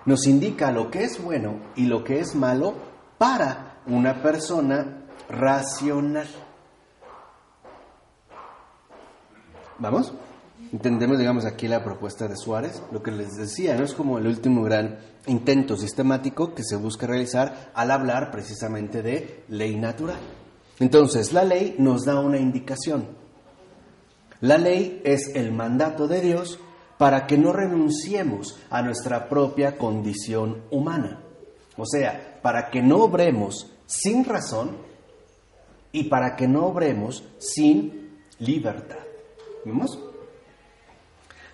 Nos 0.06 0.28
indica 0.28 0.72
lo 0.72 0.92
que 0.92 1.04
es 1.04 1.22
bueno 1.22 1.60
y 1.76 1.86
lo 1.86 2.04
que 2.04 2.20
es 2.20 2.36
malo 2.36 2.74
para 3.18 3.82
una 3.88 4.22
persona 4.22 5.06
racional. 5.30 6.28
¿Vamos? 9.80 10.14
Entendemos, 10.74 11.18
digamos, 11.18 11.46
aquí 11.46 11.68
la 11.68 11.84
propuesta 11.84 12.28
de 12.28 12.36
Suárez. 12.36 12.84
Lo 12.92 13.02
que 13.02 13.12
les 13.12 13.36
decía, 13.38 13.76
¿no? 13.76 13.84
Es 13.84 13.94
como 13.94 14.18
el 14.18 14.28
último 14.28 14.62
gran 14.64 15.00
intento 15.26 15.78
sistemático 15.78 16.54
que 16.54 16.64
se 16.64 16.76
busca 16.76 17.08
realizar 17.08 17.72
al 17.74 17.92
hablar 17.92 18.30
precisamente 18.30 19.02
de 19.02 19.44
ley 19.48 19.78
natural. 19.78 20.20
Entonces, 20.80 21.34
la 21.34 21.44
ley 21.44 21.76
nos 21.80 22.06
da 22.06 22.20
una 22.20 22.38
indicación. 22.38 23.08
La 24.42 24.58
ley 24.58 25.02
es 25.04 25.36
el 25.36 25.52
mandato 25.52 26.08
de 26.08 26.22
Dios 26.22 26.60
para 26.98 27.26
que 27.26 27.38
no 27.38 27.54
renunciemos 27.54 28.60
a 28.70 28.82
nuestra 28.82 29.30
propia 29.30 29.78
condición 29.78 30.64
humana. 30.72 31.22
O 31.78 31.86
sea, 31.86 32.40
para 32.42 32.70
que 32.70 32.82
no 32.82 32.98
obremos 33.04 33.72
sin 33.86 34.26
razón 34.26 34.78
y 35.92 36.06
para 36.06 36.36
que 36.36 36.48
no 36.48 36.66
obremos 36.68 37.24
sin 37.40 38.20
libertad. 38.40 39.09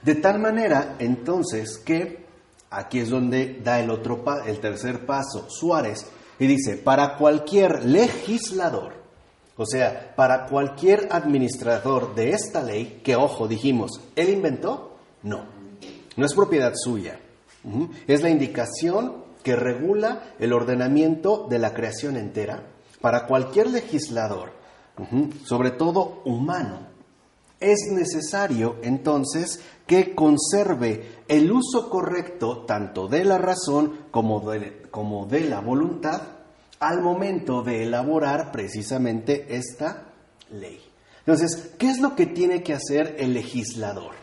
De 0.01 0.15
tal 0.15 0.39
manera, 0.39 0.95
entonces, 0.99 1.78
que 1.78 2.25
aquí 2.69 2.99
es 2.99 3.10
donde 3.10 3.60
da 3.63 3.80
el 3.80 3.89
otro 3.89 4.23
el 4.45 4.60
tercer 4.60 5.06
paso, 5.06 5.49
Suárez, 5.49 6.06
y 6.38 6.47
dice, 6.47 6.78
para 6.78 7.17
cualquier 7.17 7.86
legislador, 7.86 8.93
o 9.58 9.65
sea, 9.65 10.13
para 10.15 10.45
cualquier 10.47 11.08
administrador 11.12 12.13
de 12.13 12.32
esta 12.32 12.62
ley, 12.62 13.01
que 13.04 13.15
ojo, 13.15 13.47
dijimos, 13.47 14.01
él 14.15 14.30
inventó, 14.30 14.97
no, 15.23 15.45
no 16.17 16.25
es 16.25 16.34
propiedad 16.34 16.73
suya, 16.75 17.19
es 18.08 18.21
la 18.21 18.30
indicación 18.30 19.23
que 19.41 19.56
regula 19.56 20.34
el 20.39 20.54
ordenamiento 20.54 21.47
de 21.49 21.60
la 21.60 21.73
creación 21.73 22.17
entera 22.17 22.63
para 23.01 23.28
cualquier 23.28 23.69
legislador, 23.69 24.51
sobre 25.45 25.71
todo 25.71 26.21
humano, 26.25 26.95
es 27.71 27.91
necesario 27.91 28.78
entonces 28.84 29.60
que 29.88 30.13
conserve 30.13 31.15
el 31.28 31.51
uso 31.51 31.89
correcto 31.89 32.65
tanto 32.65 33.08
de 33.08 33.25
la 33.25 33.38
razón 33.38 34.06
como 34.12 34.39
de, 34.39 35.41
la 35.41 35.60
voluntad 35.62 36.21
al 36.80 37.01
momento 37.01 37.63
de 37.63 37.84
elaborar 37.84 38.51
precisamente 38.51 39.56
esta 39.56 40.13
ley. 40.51 40.80
Entonces, 41.19 41.71
¿qué 41.80 41.89
es 41.89 41.99
lo 41.99 42.15
que 42.15 42.28
tiene 42.28 42.62
que 42.62 42.73
hacer 42.73 43.15
el 43.17 43.34
legislador? 43.34 44.13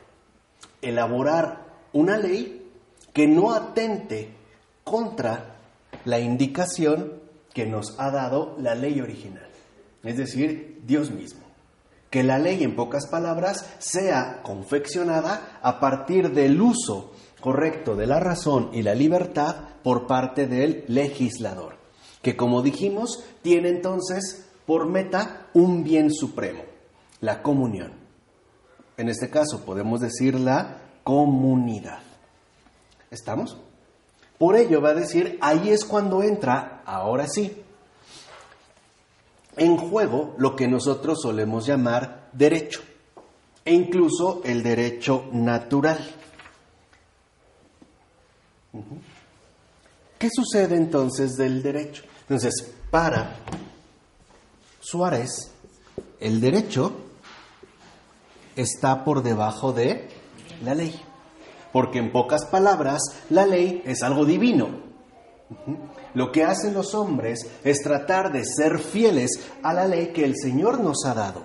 Elaborar 0.81 1.67
una 1.93 2.17
ley 2.17 2.71
que 3.13 3.27
no 3.27 3.53
atente 3.53 4.35
contra 4.85 5.57
la 6.05 6.21
indicación 6.21 7.21
que 7.53 7.67
nos 7.67 7.99
ha 7.99 8.11
dado 8.11 8.57
la 8.59 8.75
ley 8.75 9.01
original, 9.01 9.49
es 10.05 10.17
decir, 10.17 10.81
Dios 10.87 11.11
mismo 11.11 11.42
que 12.13 12.23
la 12.23 12.39
ley, 12.39 12.63
en 12.63 12.77
pocas 12.77 13.07
palabras, 13.07 13.65
sea 13.79 14.43
confeccionada 14.43 15.59
a 15.63 15.81
partir 15.81 16.31
del 16.33 16.61
uso 16.61 17.11
correcto 17.41 17.97
de 17.97 18.07
la 18.07 18.21
razón 18.21 18.69
y 18.75 18.83
la 18.83 18.95
libertad 18.95 19.57
por 19.83 20.07
parte 20.07 20.47
del 20.47 20.85
legislador, 20.89 21.77
que 22.21 22.37
como 22.37 22.61
dijimos, 22.61 23.25
tiene 23.41 23.71
entonces 23.71 24.47
por 24.67 24.87
meta 24.87 25.47
un 25.55 25.85
bien 25.85 26.13
supremo, 26.13 26.65
la 27.23 27.41
comunión. 27.41 27.95
En 28.99 29.09
este 29.09 29.31
caso 29.31 29.65
podemos 29.65 30.03
decir 30.03 30.39
la 30.39 30.83
comunidad. 31.05 32.01
¿Estamos? 33.11 33.57
Por 34.37 34.57
ello 34.57 34.83
va 34.83 34.91
a 34.91 34.95
decir, 34.95 35.39
ahí 35.41 35.71
es 35.71 35.87
cuando 35.87 36.23
entra, 36.23 36.83
ahora 36.85 37.27
sí, 37.27 37.65
en 39.57 39.77
juego 39.77 40.35
lo 40.39 40.57
que 40.57 40.69
nosotros 40.69 41.21
solemos 41.23 41.67
llamar 41.67 42.29
derecho, 42.33 42.81
e 43.65 43.75
incluso 43.75 44.41
el 44.45 44.63
derecho 44.63 45.27
natural. 45.33 45.99
¿Qué 50.19 50.29
sucede 50.35 50.77
entonces 50.77 51.37
del 51.37 51.63
derecho? 51.63 52.05
Entonces, 52.23 52.73
para 52.91 53.37
Suárez, 54.81 55.51
el 56.21 56.41
derecho 56.41 56.93
está 58.57 59.05
por 59.05 59.23
debajo 59.23 59.73
de 59.73 60.09
la 60.63 60.75
ley, 60.75 60.99
porque 61.73 61.99
en 61.99 62.13
pocas 62.13 62.47
palabras, 62.47 63.01
la 63.31 63.47
ley 63.47 63.83
es 63.85 64.03
algo 64.03 64.25
divino. 64.25 64.69
Lo 66.15 66.31
que 66.31 66.45
hacen 66.45 66.75
los 66.75 66.95
hombres 66.95 67.47
es 67.65 67.83
tratar 67.83 68.33
de 68.33 68.45
ser 68.45 68.79
fieles 68.79 69.31
a 69.63 69.73
la 69.73 69.87
ley 69.87 70.09
que 70.09 70.25
el 70.25 70.35
Señor 70.37 70.81
nos 70.81 71.05
ha 71.07 71.15
dado. 71.15 71.45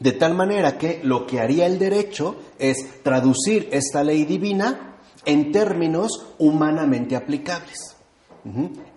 De 0.00 0.12
tal 0.12 0.34
manera 0.34 0.76
que 0.76 1.00
lo 1.02 1.26
que 1.26 1.40
haría 1.40 1.66
el 1.66 1.78
derecho 1.78 2.36
es 2.58 3.02
traducir 3.02 3.68
esta 3.72 4.02
ley 4.02 4.24
divina 4.24 4.98
en 5.24 5.52
términos 5.52 6.26
humanamente 6.38 7.16
aplicables. 7.16 7.96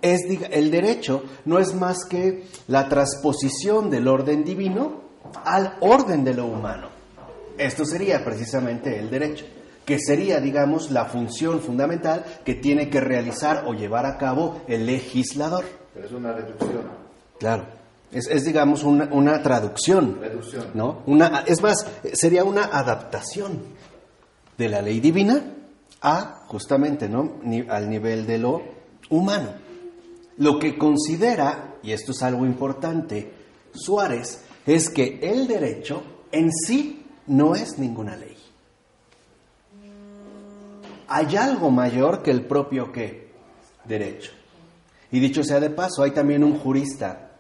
es, 0.02 0.22
el 0.52 0.72
derecho 0.72 1.24
no 1.46 1.60
es 1.60 1.74
más 1.74 2.04
que 2.04 2.46
la 2.68 2.90
transposición 2.90 3.90
del 3.90 4.08
orden 4.08 4.44
divino 4.44 5.04
al 5.46 5.78
orden 5.80 6.24
de 6.24 6.34
lo 6.34 6.48
humano. 6.48 6.90
Esto 7.58 7.86
sería 7.86 8.24
precisamente 8.26 9.00
el 9.00 9.10
derecho 9.10 9.46
que 9.88 10.00
sería, 10.00 10.42
digamos, 10.42 10.92
la 10.92 11.06
función 11.06 11.62
fundamental 11.62 12.26
que 12.44 12.56
tiene 12.56 12.90
que 12.90 13.00
realizar 13.00 13.64
o 13.68 13.74
llevar 13.74 14.06
a 14.06 14.18
cabo 14.18 14.62
el 14.68 14.86
legislador. 14.86 15.64
Pero 15.94 16.06
es 16.06 16.12
una 16.12 16.34
reducción. 16.34 16.82
Claro. 17.40 17.64
Es, 18.12 18.44
digamos, 18.44 18.84
una, 18.84 19.42
traducción. 19.42 20.20
Reducción. 20.20 20.72
¿no? 20.74 21.04
Una, 21.06 21.46
es 21.48 21.62
más, 21.62 21.88
sería 22.12 22.44
una 22.44 22.66
adaptación 22.66 23.62
de 24.58 24.68
la 24.68 24.82
ley 24.82 25.00
divina 25.00 25.54
a, 26.02 26.44
justamente, 26.48 27.08
¿no? 27.08 27.36
al 27.70 27.90
nivel 27.90 28.28
de 28.28 28.40
lo 28.40 28.62
humano. 29.10 29.52
Lo 30.36 30.60
que 30.60 30.78
considera, 30.78 31.76
y 31.82 31.94
esto 31.94 32.12
es 32.12 32.22
algo 32.24 32.46
importante, 32.46 33.32
Suárez, 33.72 34.42
es 34.66 34.90
que 34.90 35.18
el 35.22 35.48
derecho 35.48 36.04
en 36.30 36.52
sí 36.52 37.06
no 37.28 37.56
es 37.56 37.80
ninguna 37.80 38.18
ley. 38.18 38.37
Hay 41.08 41.36
algo 41.38 41.72
mayor 41.72 42.22
que 42.22 42.32
el 42.32 42.46
propio 42.46 42.92
qué? 42.92 43.32
Derecho. 43.86 44.32
Y 45.12 45.20
dicho 45.20 45.44
sea 45.44 45.60
de 45.60 45.70
paso, 45.70 46.04
hay 46.04 46.12
también 46.12 46.44
un 46.44 46.60
jurista 46.60 47.32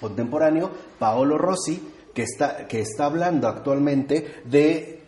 contemporáneo, 0.00 0.70
Paolo 0.98 1.38
Rossi, 1.38 1.82
que 2.14 2.22
está, 2.22 2.66
que 2.66 2.80
está 2.80 3.06
hablando 3.06 3.48
actualmente 3.48 4.42
de 4.44 5.02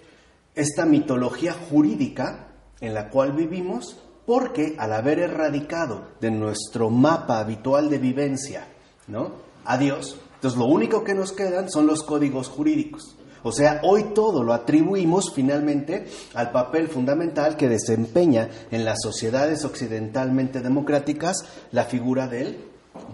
esta 0.54 0.86
mitología 0.86 1.52
jurídica 1.52 2.48
en 2.80 2.94
la 2.94 3.10
cual 3.10 3.32
vivimos, 3.32 4.00
porque 4.26 4.76
al 4.78 4.92
haber 4.92 5.18
erradicado 5.18 6.08
de 6.20 6.30
nuestro 6.30 6.90
mapa 6.90 7.38
habitual 7.40 7.90
de 7.90 7.98
vivencia 7.98 8.66
¿no? 9.06 9.32
a 9.64 9.76
Dios, 9.76 10.18
entonces 10.34 10.58
lo 10.58 10.66
único 10.66 11.04
que 11.04 11.14
nos 11.14 11.32
quedan 11.32 11.70
son 11.70 11.86
los 11.86 12.02
códigos 12.02 12.48
jurídicos. 12.48 13.16
O 13.42 13.52
sea, 13.52 13.80
hoy 13.84 14.12
todo 14.14 14.42
lo 14.42 14.52
atribuimos 14.52 15.32
finalmente 15.34 16.06
al 16.34 16.50
papel 16.50 16.88
fundamental 16.88 17.56
que 17.56 17.68
desempeña 17.68 18.48
en 18.70 18.84
las 18.84 18.98
sociedades 19.02 19.64
occidentalmente 19.64 20.60
democráticas 20.60 21.44
la 21.72 21.84
figura 21.84 22.28
del 22.28 22.58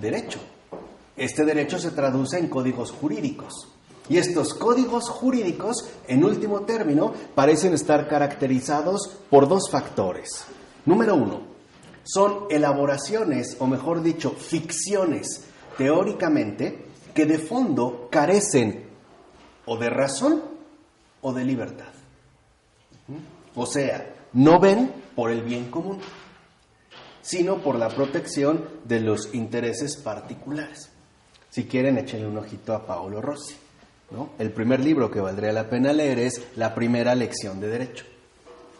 derecho. 0.00 0.40
Este 1.16 1.44
derecho 1.44 1.78
se 1.78 1.92
traduce 1.92 2.38
en 2.38 2.48
códigos 2.48 2.90
jurídicos. 2.90 3.68
Y 4.08 4.18
estos 4.18 4.54
códigos 4.54 5.08
jurídicos, 5.08 5.88
en 6.06 6.24
último 6.24 6.60
término, 6.60 7.12
parecen 7.34 7.74
estar 7.74 8.08
caracterizados 8.08 9.10
por 9.30 9.48
dos 9.48 9.68
factores. 9.70 10.44
Número 10.84 11.16
uno, 11.16 11.40
son 12.04 12.44
elaboraciones, 12.50 13.56
o 13.58 13.66
mejor 13.66 14.02
dicho, 14.02 14.30
ficciones 14.30 15.44
teóricamente, 15.76 16.86
que 17.12 17.26
de 17.26 17.38
fondo 17.38 18.08
carecen 18.10 18.85
o 19.66 19.76
de 19.76 19.90
razón 19.90 20.42
o 21.20 21.32
de 21.32 21.44
libertad. 21.44 21.92
O 23.54 23.66
sea, 23.66 24.14
no 24.32 24.58
ven 24.60 24.92
por 25.14 25.30
el 25.30 25.42
bien 25.42 25.70
común, 25.70 25.98
sino 27.22 27.58
por 27.58 27.76
la 27.76 27.88
protección 27.88 28.64
de 28.84 29.00
los 29.00 29.34
intereses 29.34 29.96
particulares. 29.96 30.90
Si 31.50 31.64
quieren, 31.64 31.98
échenle 31.98 32.26
un 32.26 32.38
ojito 32.38 32.74
a 32.74 32.86
Paolo 32.86 33.20
Rossi. 33.20 33.56
¿no? 34.10 34.30
El 34.38 34.52
primer 34.52 34.80
libro 34.80 35.10
que 35.10 35.20
valdría 35.20 35.52
la 35.52 35.68
pena 35.68 35.92
leer 35.92 36.18
es 36.18 36.42
La 36.56 36.74
primera 36.74 37.14
lección 37.14 37.60
de 37.60 37.68
derecho. 37.68 38.04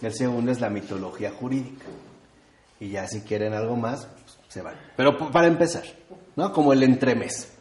El 0.03 0.15
segundo 0.15 0.53
es 0.53 0.61
La 0.61 0.71
mitología 0.71 1.33
jurídica. 1.33 1.87
Y 2.79 2.91
ya 2.91 3.09
si 3.09 3.23
quieren 3.23 3.55
algo 3.55 3.77
más, 3.77 4.07
pues, 4.07 4.39
se 4.49 4.61
van. 4.61 4.75
Pero 4.97 5.17
para 5.33 5.47
empezar, 5.47 5.85
¿no? 6.37 6.53
Como 6.53 6.73
el 6.75 6.83
entremés 6.83 7.56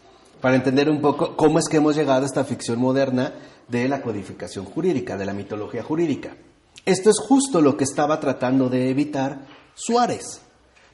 para 0.46 0.58
entender 0.58 0.92
un 0.92 1.02
poco 1.02 1.36
cómo 1.36 1.58
es 1.58 1.66
que 1.68 1.78
hemos 1.78 1.96
llegado 1.96 2.22
a 2.22 2.28
esta 2.28 2.44
ficción 2.44 2.78
moderna 2.78 3.34
de 3.68 3.88
la 3.88 4.04
codificación 4.04 4.64
jurídica, 4.66 5.18
de 5.18 5.26
la 5.26 5.34
mitología 5.34 5.82
jurídica. 5.82 6.38
Esto 6.86 7.10
es 7.10 7.16
justo 7.20 7.62
lo 7.62 7.76
que 7.76 7.84
estaba 7.84 8.20
tratando 8.20 8.70
de 8.70 8.92
evitar 8.92 9.48
Suárez, 9.74 10.42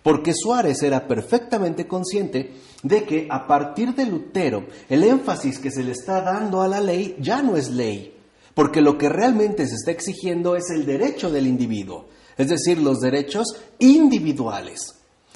porque 0.04 0.32
Suárez 0.34 0.82
era 0.84 1.06
perfectamente 1.06 1.86
consciente 1.86 2.54
de 2.82 3.04
que 3.04 3.28
a 3.30 3.46
partir 3.46 3.94
de 3.94 4.06
Lutero 4.06 4.68
el 4.88 5.04
énfasis 5.04 5.60
que 5.60 5.70
se 5.70 5.84
le 5.84 5.92
está 5.92 6.22
dando 6.22 6.62
a 6.62 6.70
la 6.70 6.80
ley 6.80 7.18
ya 7.20 7.42
no 7.42 7.58
es 7.58 7.72
ley, 7.72 8.16
porque 8.54 8.80
lo 8.80 8.98
que 8.98 9.10
realmente 9.10 9.68
se 9.68 9.76
está 9.76 9.92
exigiendo 9.92 10.56
es 10.56 10.70
el 10.70 10.86
derecho 10.86 11.30
del 11.30 11.46
individuo, 11.46 12.08
es 12.38 12.48
decir, 12.48 12.78
los 12.78 13.02
derechos 13.02 13.48
individuales, 13.80 14.80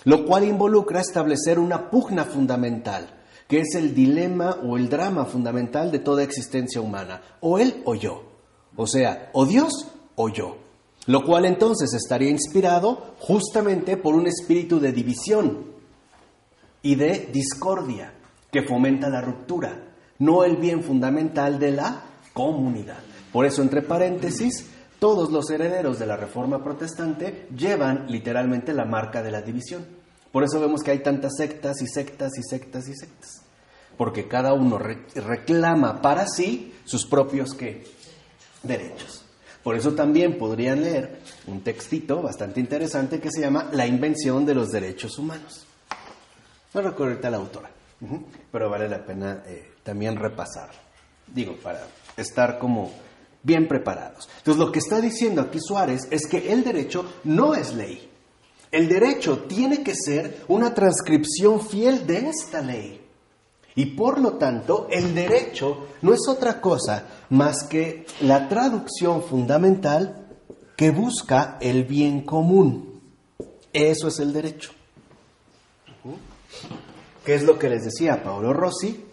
lo 0.06 0.26
cual 0.26 0.46
involucra 0.46 1.02
establecer 1.02 1.60
una 1.60 1.90
pugna 1.90 2.24
fundamental 2.24 3.15
que 3.48 3.60
es 3.60 3.76
el 3.76 3.94
dilema 3.94 4.58
o 4.64 4.78
el 4.78 4.90
drama 4.90 5.26
fundamental 5.26 5.92
de 5.92 6.00
toda 6.00 6.24
existencia 6.24 6.82
humana, 6.82 7.22
o 7.42 7.60
él 7.60 7.82
o 7.86 7.96
yo, 7.96 8.24
o 8.76 8.88
sea, 8.88 9.30
o 9.34 9.46
Dios 9.46 9.88
o 10.16 10.30
yo, 10.30 10.58
lo 11.06 11.24
cual 11.24 11.46
entonces 11.46 11.94
estaría 11.94 12.30
inspirado 12.30 13.16
justamente 13.20 13.98
por 13.98 14.16
un 14.16 14.28
espíritu 14.28 14.80
de 14.80 14.92
división 14.92 15.66
y 16.82 16.96
de 16.96 17.30
discordia 17.32 18.14
que 18.52 18.64
fomenta 18.64 19.10
la 19.10 19.22
ruptura, 19.22 19.94
no 20.20 20.44
el 20.44 20.58
bien 20.58 20.82
fundamental 20.84 21.60
de 21.60 21.72
la 21.72 22.04
comunidad. 22.34 23.00
Por 23.32 23.46
eso, 23.46 23.62
entre 23.62 23.82
paréntesis, 23.82 24.70
todos 25.00 25.32
los 25.32 25.50
herederos 25.50 26.00
de 26.00 26.06
la 26.06 26.16
Reforma 26.16 26.64
Protestante 26.64 27.48
llevan 27.56 28.06
literalmente 28.08 28.74
la 28.74 28.86
marca 28.86 29.22
de 29.22 29.32
la 29.32 29.42
división. 29.42 29.86
Por 30.36 30.44
eso 30.44 30.60
vemos 30.60 30.84
que 30.84 30.92
hay 30.92 31.00
tantas 31.00 31.38
sectas 31.38 31.82
y 31.82 31.88
sectas 31.88 32.34
y 32.38 32.44
sectas 32.44 32.90
y 32.90 32.94
sectas. 32.94 33.42
Porque 33.96 34.28
cada 34.28 34.52
uno 34.52 34.78
reclama 34.78 36.02
para 36.02 36.28
sí 36.28 36.74
sus 36.84 37.06
propios 37.06 37.54
¿qué? 37.54 37.86
derechos. 38.62 39.24
Por 39.64 39.78
eso 39.78 39.94
también 39.94 40.38
podrían 40.38 40.82
leer 40.82 41.22
un 41.48 41.62
textito 41.62 42.22
bastante 42.22 42.60
interesante 42.60 43.22
que 43.22 43.32
se 43.32 43.40
llama 43.40 43.70
La 43.72 43.88
invención 43.88 44.46
de 44.46 44.56
los 44.56 44.72
derechos 44.72 45.18
humanos. 45.18 45.66
No 46.74 46.82
recuerdo 46.82 47.14
ahorita 47.14 47.30
la 47.30 47.38
autora, 47.38 47.72
pero 48.52 48.70
vale 48.70 48.90
la 48.90 49.06
pena 49.06 49.42
eh, 49.48 49.76
también 49.84 50.18
repasar. 50.18 50.70
Digo, 51.34 51.56
para 51.64 51.88
estar 52.18 52.60
como 52.60 52.92
bien 53.42 53.70
preparados. 53.70 54.28
Entonces, 54.40 54.60
lo 54.60 54.70
que 54.70 54.80
está 54.80 55.00
diciendo 55.00 55.44
aquí 55.44 55.60
Suárez 55.62 56.10
es 56.12 56.28
que 56.28 56.52
el 56.52 56.66
derecho 56.66 57.06
no 57.24 57.56
es 57.56 57.74
ley. 57.74 58.12
El 58.76 58.90
derecho 58.90 59.46
tiene 59.48 59.84
que 59.84 59.96
ser 59.96 60.44
una 60.50 60.74
transcripción 60.74 61.66
fiel 61.66 62.06
de 62.06 62.28
esta 62.28 62.60
ley. 62.60 63.00
Y 63.74 63.86
por 63.86 64.20
lo 64.20 64.34
tanto, 64.34 64.90
el 64.92 65.16
derecho 65.16 65.88
no 66.02 66.14
es 66.14 66.28
otra 66.28 66.60
cosa 66.60 67.08
más 67.30 67.64
que 67.70 68.06
la 68.20 68.50
traducción 68.50 69.24
fundamental 69.24 70.28
que 70.76 70.92
busca 70.92 71.58
el 71.62 71.86
bien 71.86 72.26
común. 72.26 73.00
Eso 73.72 74.10
es 74.10 74.20
el 74.20 74.34
derecho. 74.34 74.72
¿Qué 77.24 77.34
es 77.34 77.44
lo 77.44 77.58
que 77.58 77.70
les 77.70 77.86
decía 77.86 78.24
Paolo 78.24 78.52
Rossi? 78.52 79.06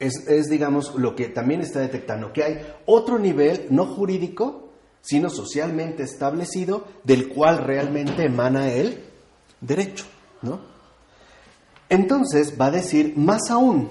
Es, 0.00 0.26
es, 0.26 0.50
digamos, 0.50 0.96
lo 0.96 1.14
que 1.14 1.28
también 1.28 1.60
está 1.60 1.78
detectando, 1.78 2.32
que 2.32 2.42
hay 2.42 2.66
otro 2.86 3.20
nivel 3.20 3.68
no 3.70 3.86
jurídico, 3.86 4.61
sino 5.02 5.28
socialmente 5.28 6.04
establecido, 6.04 6.86
del 7.04 7.28
cual 7.28 7.58
realmente 7.58 8.24
emana 8.24 8.72
el 8.72 9.04
derecho, 9.60 10.06
¿no? 10.42 10.60
Entonces 11.88 12.58
va 12.58 12.66
a 12.66 12.70
decir 12.70 13.14
más 13.16 13.50
aún, 13.50 13.90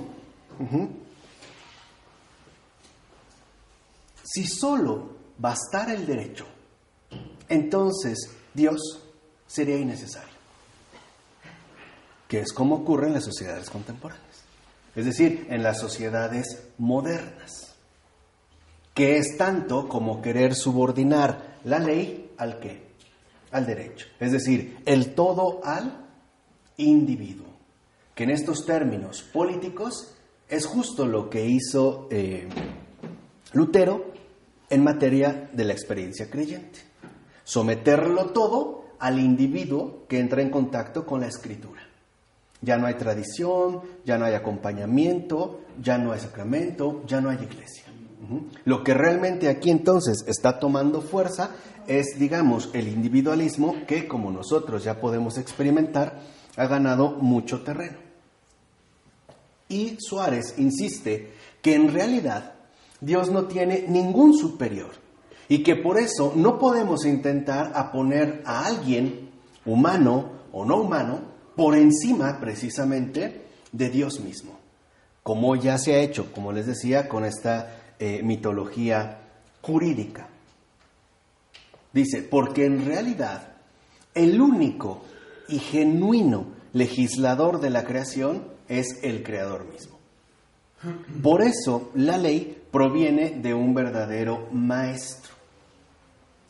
si 4.23 4.47
solo 4.47 5.17
bastara 5.37 5.93
el 5.93 6.07
derecho, 6.07 6.47
entonces 7.47 8.31
Dios 8.53 9.03
sería 9.45 9.77
innecesario, 9.77 10.33
que 12.27 12.39
es 12.39 12.53
como 12.53 12.77
ocurre 12.77 13.07
en 13.07 13.13
las 13.13 13.25
sociedades 13.25 13.69
contemporáneas, 13.69 14.43
es 14.95 15.05
decir, 15.05 15.45
en 15.49 15.61
las 15.61 15.79
sociedades 15.79 16.69
modernas 16.77 17.70
que 18.93 19.17
es 19.17 19.37
tanto 19.37 19.87
como 19.87 20.21
querer 20.21 20.55
subordinar 20.55 21.57
la 21.63 21.79
ley 21.79 22.31
al 22.37 22.59
qué? 22.59 22.91
Al 23.51 23.65
derecho. 23.65 24.07
Es 24.19 24.31
decir, 24.31 24.79
el 24.85 25.13
todo 25.13 25.61
al 25.63 26.07
individuo. 26.77 27.47
Que 28.15 28.23
en 28.23 28.31
estos 28.31 28.65
términos 28.65 29.21
políticos 29.21 30.15
es 30.49 30.65
justo 30.65 31.05
lo 31.05 31.29
que 31.29 31.45
hizo 31.45 32.07
eh, 32.11 32.47
Lutero 33.53 34.11
en 34.69 34.83
materia 34.83 35.49
de 35.51 35.65
la 35.65 35.73
experiencia 35.73 36.29
creyente. 36.29 36.79
Someterlo 37.43 38.27
todo 38.27 38.85
al 38.99 39.19
individuo 39.19 40.05
que 40.07 40.19
entra 40.19 40.41
en 40.41 40.49
contacto 40.49 41.05
con 41.05 41.21
la 41.21 41.27
escritura. 41.27 41.81
Ya 42.61 42.77
no 42.77 42.85
hay 42.85 42.93
tradición, 42.93 43.81
ya 44.05 44.17
no 44.17 44.25
hay 44.25 44.35
acompañamiento, 44.35 45.61
ya 45.81 45.97
no 45.97 46.11
hay 46.11 46.19
sacramento, 46.19 47.03
ya 47.07 47.19
no 47.19 47.29
hay 47.29 47.37
iglesia. 47.37 47.90
Lo 48.65 48.83
que 48.83 48.93
realmente 48.93 49.49
aquí 49.49 49.71
entonces 49.71 50.23
está 50.27 50.59
tomando 50.59 51.01
fuerza 51.01 51.51
es, 51.87 52.19
digamos, 52.19 52.69
el 52.73 52.87
individualismo 52.87 53.75
que, 53.87 54.07
como 54.07 54.31
nosotros 54.31 54.83
ya 54.83 54.99
podemos 54.99 55.37
experimentar, 55.37 56.21
ha 56.55 56.67
ganado 56.67 57.11
mucho 57.11 57.61
terreno. 57.61 57.97
Y 59.69 59.97
Suárez 59.99 60.55
insiste 60.57 61.33
que 61.61 61.75
en 61.75 61.93
realidad 61.93 62.53
Dios 62.99 63.31
no 63.31 63.45
tiene 63.45 63.85
ningún 63.87 64.37
superior 64.37 64.91
y 65.47 65.63
que 65.63 65.75
por 65.75 65.97
eso 65.97 66.33
no 66.35 66.59
podemos 66.59 67.05
intentar 67.05 67.91
poner 67.91 68.43
a 68.45 68.65
alguien, 68.65 69.31
humano 69.65 70.31
o 70.51 70.65
no 70.65 70.77
humano, 70.77 71.19
por 71.55 71.75
encima 71.75 72.39
precisamente 72.39 73.45
de 73.71 73.89
Dios 73.89 74.19
mismo, 74.19 74.57
como 75.23 75.55
ya 75.55 75.77
se 75.77 75.95
ha 75.95 75.99
hecho, 75.99 76.31
como 76.31 76.51
les 76.51 76.67
decía, 76.67 77.09
con 77.09 77.25
esta 77.25 77.80
eh, 78.03 78.23
mitología 78.23 79.19
jurídica. 79.61 80.27
Dice, 81.93 82.23
porque 82.23 82.65
en 82.65 82.83
realidad 82.83 83.53
El 84.15 84.41
único 84.41 85.03
y 85.47 85.59
genuino 85.59 86.47
legislador 86.73 87.61
de 87.61 87.69
la 87.69 87.83
creación 87.83 88.43
es 88.67 89.03
el 89.03 89.21
creador 89.21 89.65
mismo. 89.71 89.99
Por 91.21 91.43
eso 91.43 91.91
la 91.93 92.17
ley 92.17 92.59
proviene 92.71 93.39
de 93.39 93.53
un 93.53 93.75
verdadero 93.75 94.47
maestro. 94.51 95.35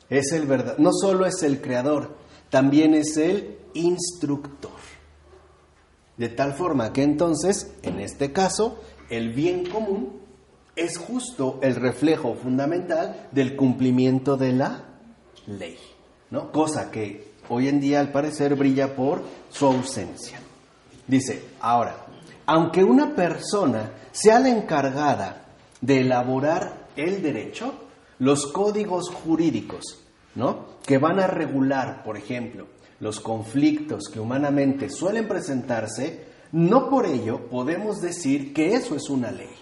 Es 0.09 0.31
el 0.31 0.45
verdad, 0.47 0.77
no 0.77 0.91
solo 0.93 1.25
es 1.25 1.43
el 1.43 1.59
creador, 1.59 2.15
también 2.49 2.93
es 2.93 3.17
el 3.17 3.57
instructor. 3.73 4.79
De 6.15 6.29
tal 6.29 6.53
forma 6.53 6.93
que 6.93 7.03
entonces, 7.03 7.73
en 7.83 7.99
este 7.99 8.31
caso, 8.31 8.79
el 9.09 9.33
bien 9.33 9.69
común 9.69 10.20
es 10.81 10.97
justo 10.97 11.59
el 11.61 11.75
reflejo 11.75 12.35
fundamental 12.35 13.27
del 13.31 13.55
cumplimiento 13.55 14.37
de 14.37 14.53
la 14.53 14.83
ley, 15.47 15.77
¿no? 16.29 16.51
Cosa 16.51 16.91
que 16.91 17.31
hoy 17.49 17.67
en 17.67 17.79
día 17.79 17.99
al 17.99 18.11
parecer 18.11 18.55
brilla 18.55 18.95
por 18.95 19.23
su 19.49 19.65
ausencia. 19.65 20.39
Dice, 21.07 21.43
ahora, 21.59 22.05
aunque 22.45 22.83
una 22.83 23.15
persona 23.15 23.91
sea 24.11 24.39
la 24.39 24.49
encargada 24.49 25.45
de 25.81 26.01
elaborar 26.01 26.87
el 26.95 27.21
derecho, 27.21 27.73
los 28.19 28.47
códigos 28.47 29.09
jurídicos, 29.09 29.99
¿no? 30.35 30.65
Que 30.85 30.97
van 30.97 31.19
a 31.19 31.27
regular, 31.27 32.03
por 32.03 32.17
ejemplo, 32.17 32.67
los 32.99 33.19
conflictos 33.19 34.09
que 34.11 34.19
humanamente 34.19 34.89
suelen 34.89 35.27
presentarse, 35.27 36.25
no 36.51 36.89
por 36.89 37.05
ello 37.05 37.49
podemos 37.49 37.99
decir 37.99 38.53
que 38.53 38.75
eso 38.75 38.95
es 38.95 39.09
una 39.09 39.31
ley. 39.31 39.60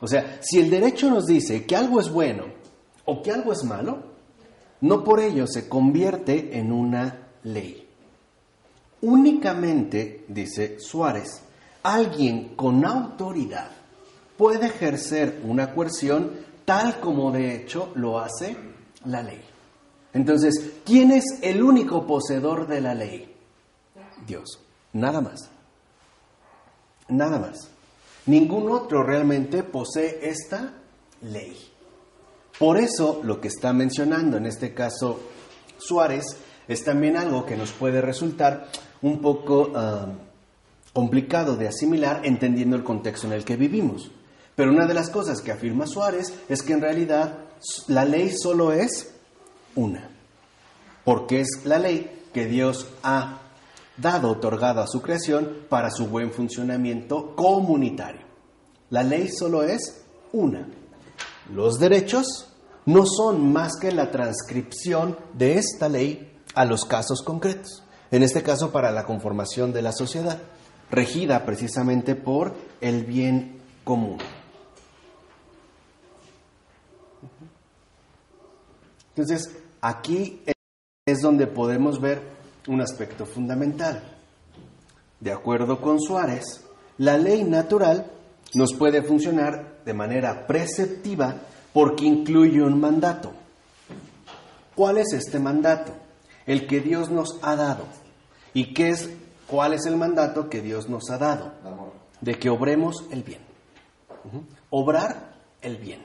O 0.00 0.06
sea, 0.06 0.38
si 0.40 0.58
el 0.58 0.70
derecho 0.70 1.10
nos 1.10 1.26
dice 1.26 1.64
que 1.66 1.76
algo 1.76 2.00
es 2.00 2.10
bueno 2.10 2.44
o 3.04 3.22
que 3.22 3.30
algo 3.30 3.52
es 3.52 3.64
malo, 3.64 4.02
no 4.80 5.04
por 5.04 5.20
ello 5.20 5.46
se 5.46 5.68
convierte 5.68 6.58
en 6.58 6.72
una 6.72 7.28
ley. 7.44 7.86
Únicamente, 9.02 10.24
dice 10.28 10.78
Suárez, 10.78 11.42
alguien 11.82 12.54
con 12.56 12.84
autoridad 12.84 13.70
puede 14.36 14.66
ejercer 14.66 15.40
una 15.44 15.74
coerción 15.74 16.32
tal 16.64 17.00
como 17.00 17.30
de 17.30 17.56
hecho 17.56 17.92
lo 17.94 18.18
hace 18.18 18.56
la 19.04 19.22
ley. 19.22 19.42
Entonces, 20.12 20.72
¿quién 20.84 21.12
es 21.12 21.24
el 21.42 21.62
único 21.62 22.06
poseedor 22.06 22.66
de 22.66 22.80
la 22.80 22.94
ley? 22.94 23.34
Dios, 24.26 24.60
nada 24.92 25.20
más. 25.20 25.50
Nada 27.08 27.38
más. 27.38 27.70
Ningún 28.26 28.70
otro 28.70 29.02
realmente 29.02 29.62
posee 29.62 30.20
esta 30.22 30.74
ley. 31.22 31.56
Por 32.58 32.76
eso 32.76 33.20
lo 33.24 33.40
que 33.40 33.48
está 33.48 33.72
mencionando 33.72 34.36
en 34.36 34.46
este 34.46 34.74
caso 34.74 35.20
Suárez 35.78 36.36
es 36.68 36.84
también 36.84 37.16
algo 37.16 37.46
que 37.46 37.56
nos 37.56 37.72
puede 37.72 38.00
resultar 38.00 38.68
un 39.02 39.20
poco 39.20 39.72
ah, 39.74 40.08
complicado 40.92 41.56
de 41.56 41.68
asimilar 41.68 42.20
entendiendo 42.24 42.76
el 42.76 42.84
contexto 42.84 43.26
en 43.26 43.32
el 43.32 43.44
que 43.44 43.56
vivimos. 43.56 44.10
Pero 44.54 44.72
una 44.72 44.86
de 44.86 44.94
las 44.94 45.08
cosas 45.08 45.40
que 45.40 45.52
afirma 45.52 45.86
Suárez 45.86 46.34
es 46.48 46.62
que 46.62 46.74
en 46.74 46.82
realidad 46.82 47.38
la 47.88 48.04
ley 48.04 48.30
solo 48.30 48.72
es 48.72 49.14
una, 49.74 50.10
porque 51.04 51.40
es 51.40 51.48
la 51.64 51.78
ley 51.78 52.24
que 52.34 52.46
Dios 52.46 52.88
ha 53.02 53.39
dado, 53.96 54.30
otorgado 54.30 54.80
a 54.80 54.86
su 54.86 55.02
creación 55.02 55.66
para 55.68 55.90
su 55.90 56.06
buen 56.06 56.32
funcionamiento 56.32 57.34
comunitario. 57.34 58.22
La 58.90 59.02
ley 59.02 59.28
solo 59.28 59.62
es 59.62 60.04
una. 60.32 60.68
Los 61.52 61.78
derechos 61.78 62.48
no 62.86 63.04
son 63.06 63.52
más 63.52 63.76
que 63.80 63.92
la 63.92 64.10
transcripción 64.10 65.16
de 65.34 65.58
esta 65.58 65.88
ley 65.88 66.38
a 66.54 66.64
los 66.64 66.84
casos 66.84 67.22
concretos, 67.22 67.84
en 68.10 68.22
este 68.22 68.42
caso 68.42 68.72
para 68.72 68.90
la 68.90 69.04
conformación 69.04 69.72
de 69.72 69.82
la 69.82 69.92
sociedad, 69.92 70.38
regida 70.90 71.44
precisamente 71.44 72.14
por 72.14 72.54
el 72.80 73.04
bien 73.04 73.60
común. 73.84 74.18
Entonces, 79.10 79.56
aquí 79.80 80.42
es 81.06 81.20
donde 81.20 81.46
podemos 81.46 82.00
ver 82.00 82.39
un 82.70 82.80
aspecto 82.80 83.26
fundamental. 83.26 84.00
De 85.18 85.32
acuerdo 85.32 85.80
con 85.80 86.00
Suárez, 86.00 86.64
la 86.98 87.18
ley 87.18 87.42
natural 87.42 88.06
nos 88.54 88.74
puede 88.74 89.02
funcionar 89.02 89.80
de 89.84 89.92
manera 89.92 90.46
preceptiva 90.46 91.34
porque 91.72 92.04
incluye 92.04 92.62
un 92.62 92.80
mandato. 92.80 93.32
¿Cuál 94.76 94.98
es 94.98 95.12
este 95.12 95.40
mandato? 95.40 95.92
El 96.46 96.68
que 96.68 96.80
Dios 96.80 97.10
nos 97.10 97.38
ha 97.42 97.56
dado. 97.56 97.84
¿Y 98.54 98.72
qué 98.72 98.90
es, 98.90 99.10
cuál 99.48 99.74
es 99.74 99.84
el 99.86 99.96
mandato 99.96 100.48
que 100.48 100.62
Dios 100.62 100.88
nos 100.88 101.10
ha 101.10 101.18
dado? 101.18 101.52
De 102.20 102.38
que 102.38 102.50
obremos 102.50 103.04
el 103.10 103.24
bien. 103.24 103.40
Obrar 104.70 105.34
el 105.60 105.76
bien. 105.76 106.02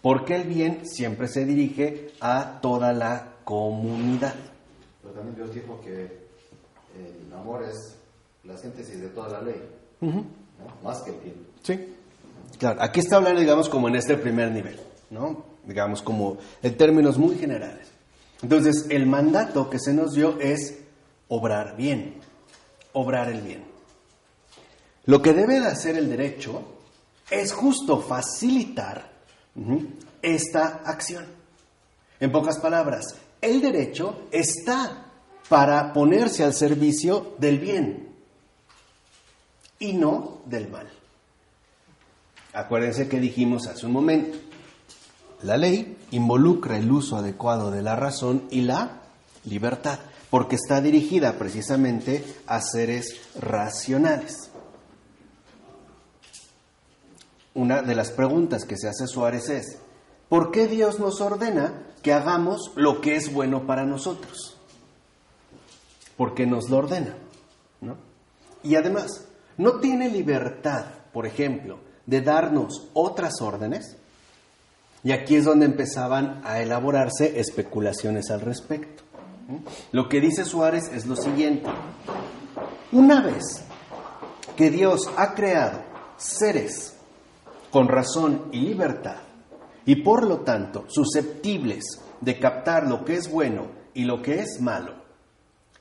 Porque 0.00 0.36
el 0.36 0.44
bien 0.44 0.86
siempre 0.86 1.26
se 1.26 1.44
dirige 1.44 2.12
a 2.20 2.60
toda 2.62 2.92
la 2.92 3.32
comunidad. 3.44 4.34
Pero 5.10 5.22
también 5.22 5.44
Dios 5.44 5.54
dijo 5.54 5.80
que 5.80 6.28
el 6.96 7.32
amor 7.34 7.64
es 7.64 7.96
la 8.44 8.56
síntesis 8.56 9.00
de 9.00 9.08
toda 9.08 9.28
la 9.28 9.42
ley, 9.42 9.60
más 10.84 11.02
que 11.02 11.10
el 11.10 11.16
bien. 11.16 11.46
Sí. 11.64 11.96
Claro, 12.58 12.80
aquí 12.80 13.00
está 13.00 13.16
hablando, 13.16 13.40
digamos, 13.40 13.68
como 13.68 13.88
en 13.88 13.96
este 13.96 14.16
primer 14.16 14.52
nivel, 14.52 14.78
¿no? 15.10 15.44
Digamos, 15.64 16.02
como 16.02 16.38
en 16.62 16.76
términos 16.76 17.18
muy 17.18 17.36
generales. 17.36 17.88
Entonces, 18.42 18.86
el 18.88 19.06
mandato 19.06 19.68
que 19.68 19.80
se 19.80 19.92
nos 19.92 20.12
dio 20.12 20.38
es 20.38 20.78
obrar 21.28 21.76
bien, 21.76 22.14
obrar 22.92 23.30
el 23.30 23.40
bien. 23.40 23.64
Lo 25.06 25.20
que 25.22 25.32
debe 25.32 25.58
de 25.58 25.66
hacer 25.66 25.96
el 25.96 26.08
derecho 26.08 26.62
es 27.30 27.52
justo 27.52 28.00
facilitar 28.00 29.10
esta 30.22 30.82
acción. 30.84 31.26
En 32.20 32.30
pocas 32.30 32.58
palabras, 32.58 33.16
el 33.40 33.60
derecho 33.60 34.26
está 34.30 35.06
para 35.48 35.92
ponerse 35.92 36.44
al 36.44 36.54
servicio 36.54 37.34
del 37.38 37.58
bien 37.58 38.08
y 39.78 39.94
no 39.94 40.38
del 40.46 40.68
mal. 40.68 40.88
Acuérdense 42.52 43.08
que 43.08 43.20
dijimos 43.20 43.66
hace 43.66 43.86
un 43.86 43.92
momento, 43.92 44.38
la 45.42 45.56
ley 45.56 45.96
involucra 46.10 46.76
el 46.76 46.90
uso 46.90 47.16
adecuado 47.16 47.70
de 47.70 47.82
la 47.82 47.96
razón 47.96 48.46
y 48.50 48.62
la 48.62 49.02
libertad, 49.44 49.98
porque 50.28 50.56
está 50.56 50.80
dirigida 50.80 51.38
precisamente 51.38 52.24
a 52.46 52.60
seres 52.60 53.20
racionales. 53.40 54.50
Una 57.54 57.82
de 57.82 57.94
las 57.94 58.10
preguntas 58.10 58.64
que 58.64 58.76
se 58.76 58.88
hace 58.88 59.06
Suárez 59.06 59.48
es, 59.48 59.78
¿por 60.28 60.50
qué 60.50 60.68
Dios 60.68 61.00
nos 61.00 61.20
ordena 61.20 61.89
que 62.02 62.12
hagamos 62.12 62.72
lo 62.76 63.00
que 63.00 63.16
es 63.16 63.32
bueno 63.32 63.66
para 63.66 63.84
nosotros? 63.84 64.56
Porque 66.16 66.46
nos 66.46 66.68
lo 66.68 66.78
ordena, 66.78 67.14
¿no? 67.80 67.96
Y 68.62 68.74
además, 68.74 69.26
no 69.56 69.80
tiene 69.80 70.08
libertad, 70.08 70.86
por 71.12 71.26
ejemplo, 71.26 71.78
de 72.06 72.20
darnos 72.20 72.88
otras 72.92 73.40
órdenes, 73.40 73.96
y 75.02 75.12
aquí 75.12 75.36
es 75.36 75.44
donde 75.44 75.66
empezaban 75.66 76.42
a 76.44 76.60
elaborarse 76.60 77.40
especulaciones 77.40 78.30
al 78.30 78.42
respecto. 78.42 79.02
Lo 79.92 80.08
que 80.08 80.20
dice 80.20 80.44
Suárez 80.44 80.90
es 80.92 81.06
lo 81.06 81.16
siguiente, 81.16 81.68
una 82.92 83.20
vez 83.20 83.64
que 84.56 84.70
Dios 84.70 85.10
ha 85.16 85.34
creado 85.34 85.82
seres 86.16 86.96
con 87.70 87.88
razón 87.88 88.48
y 88.52 88.60
libertad, 88.60 89.16
y 89.86 89.96
por 89.96 90.26
lo 90.26 90.40
tanto 90.40 90.84
susceptibles 90.88 91.84
de 92.20 92.38
captar 92.38 92.86
lo 92.86 93.04
que 93.04 93.14
es 93.14 93.30
bueno 93.30 93.68
y 93.94 94.04
lo 94.04 94.22
que 94.22 94.40
es 94.40 94.60
malo, 94.60 94.94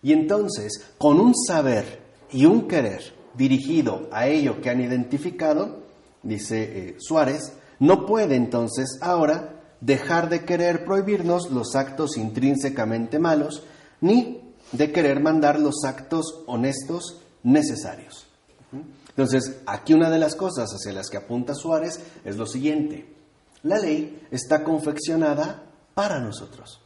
y 0.02 0.14
entonces 0.14 0.94
con 0.98 1.20
un 1.20 1.36
saber 1.36 2.02
y 2.32 2.46
un 2.46 2.68
querer 2.68 3.14
dirigido 3.36 4.08
a 4.12 4.28
ello 4.28 4.62
que 4.62 4.70
han 4.70 4.82
identificado, 4.82 5.84
dice 6.24 6.62
eh, 6.62 6.96
Suárez, 7.00 7.54
no 7.80 8.06
puede 8.06 8.36
entonces 8.36 9.00
ahora 9.02 9.56
dejar 9.82 10.30
de 10.30 10.44
querer 10.44 10.84
prohibirnos 10.84 11.52
los 11.52 11.76
actos 11.76 12.18
intrínsecamente 12.18 13.20
malos, 13.20 13.64
ni 14.02 14.42
de 14.72 14.92
querer 14.92 15.22
mandar 15.22 15.60
los 15.60 15.84
actos 15.86 16.44
honestos 16.48 17.22
necesarios. 17.44 18.28
Entonces, 19.10 19.58
aquí 19.66 19.94
una 19.94 20.10
de 20.10 20.20
las 20.20 20.36
cosas 20.36 20.70
hacia 20.70 20.94
las 20.94 21.10
que 21.10 21.18
apunta 21.18 21.56
Suárez 21.56 22.00
es 22.24 22.38
lo 22.38 22.46
siguiente. 22.46 23.08
La 23.64 23.78
ley 23.78 24.28
está 24.32 24.64
confeccionada 24.64 25.64
para 25.94 26.20
nosotros. 26.20 26.82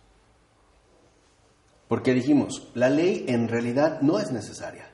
Porque 1.87 2.13
dijimos, 2.13 2.71
la 2.73 2.89
ley 2.89 3.25
en 3.27 3.47
realidad 3.47 4.01
no 4.01 4.19
es 4.19 4.31
necesaria. 4.31 4.89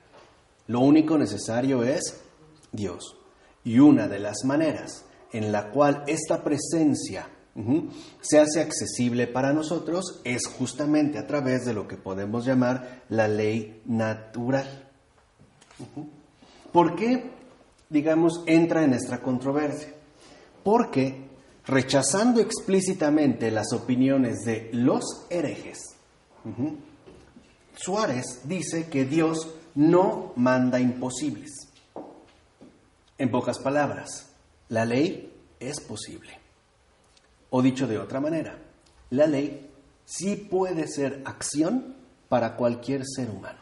Lo 0.67 0.81
único 0.81 1.17
necesario 1.17 1.83
es 1.83 2.21
Dios. 2.71 3.15
Y 3.63 3.79
una 3.79 4.07
de 4.07 4.19
las 4.19 4.43
maneras 4.43 5.05
en 5.31 5.51
la 5.51 5.69
cual 5.69 6.03
esta 6.07 6.43
presencia 6.43 7.29
se 8.21 8.39
hace 8.39 8.61
accesible 8.61 9.27
para 9.27 9.53
nosotros 9.53 10.21
es 10.23 10.47
justamente 10.47 11.17
a 11.17 11.27
través 11.27 11.65
de 11.65 11.73
lo 11.73 11.87
que 11.87 11.97
podemos 11.97 12.45
llamar 12.45 13.03
la 13.09 13.27
ley 13.27 13.81
natural. 13.85 14.89
¿Por 16.71 16.95
qué, 16.95 17.31
digamos, 17.89 18.43
entra 18.45 18.83
en 18.83 18.93
esta 18.93 19.21
controversia? 19.21 19.93
Porque 20.63 21.28
rechazando 21.69 22.41
explícitamente 22.41 23.51
las 23.51 23.71
opiniones 23.73 24.39
de 24.45 24.69
los 24.73 25.25
herejes, 25.29 25.77
Suárez 27.75 28.41
dice 28.45 28.87
que 28.87 29.05
Dios 29.05 29.47
no 29.75 30.33
manda 30.35 30.79
imposibles. 30.79 31.51
En 33.17 33.29
pocas 33.29 33.59
palabras, 33.59 34.29
la 34.69 34.85
ley 34.85 35.31
es 35.59 35.79
posible. 35.79 36.39
O 37.51 37.61
dicho 37.61 37.87
de 37.87 37.99
otra 37.99 38.19
manera, 38.19 38.57
la 39.11 39.27
ley 39.27 39.69
sí 40.05 40.35
puede 40.35 40.87
ser 40.87 41.21
acción 41.25 41.95
para 42.29 42.55
cualquier 42.55 43.05
ser 43.05 43.29
humano. 43.29 43.59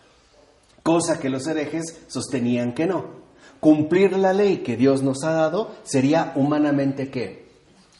Cosa 0.83 1.19
que 1.19 1.29
los 1.29 1.45
herejes 1.47 1.99
sostenían 2.07 2.73
que 2.73 2.85
no. 2.85 3.17
Cumplir 3.59 4.17
la 4.17 4.33
ley 4.33 4.57
que 4.57 4.77
Dios 4.77 5.03
nos 5.03 5.23
ha 5.23 5.31
dado 5.31 5.75
sería 5.83 6.31
humanamente 6.35 7.09
qué? 7.09 7.46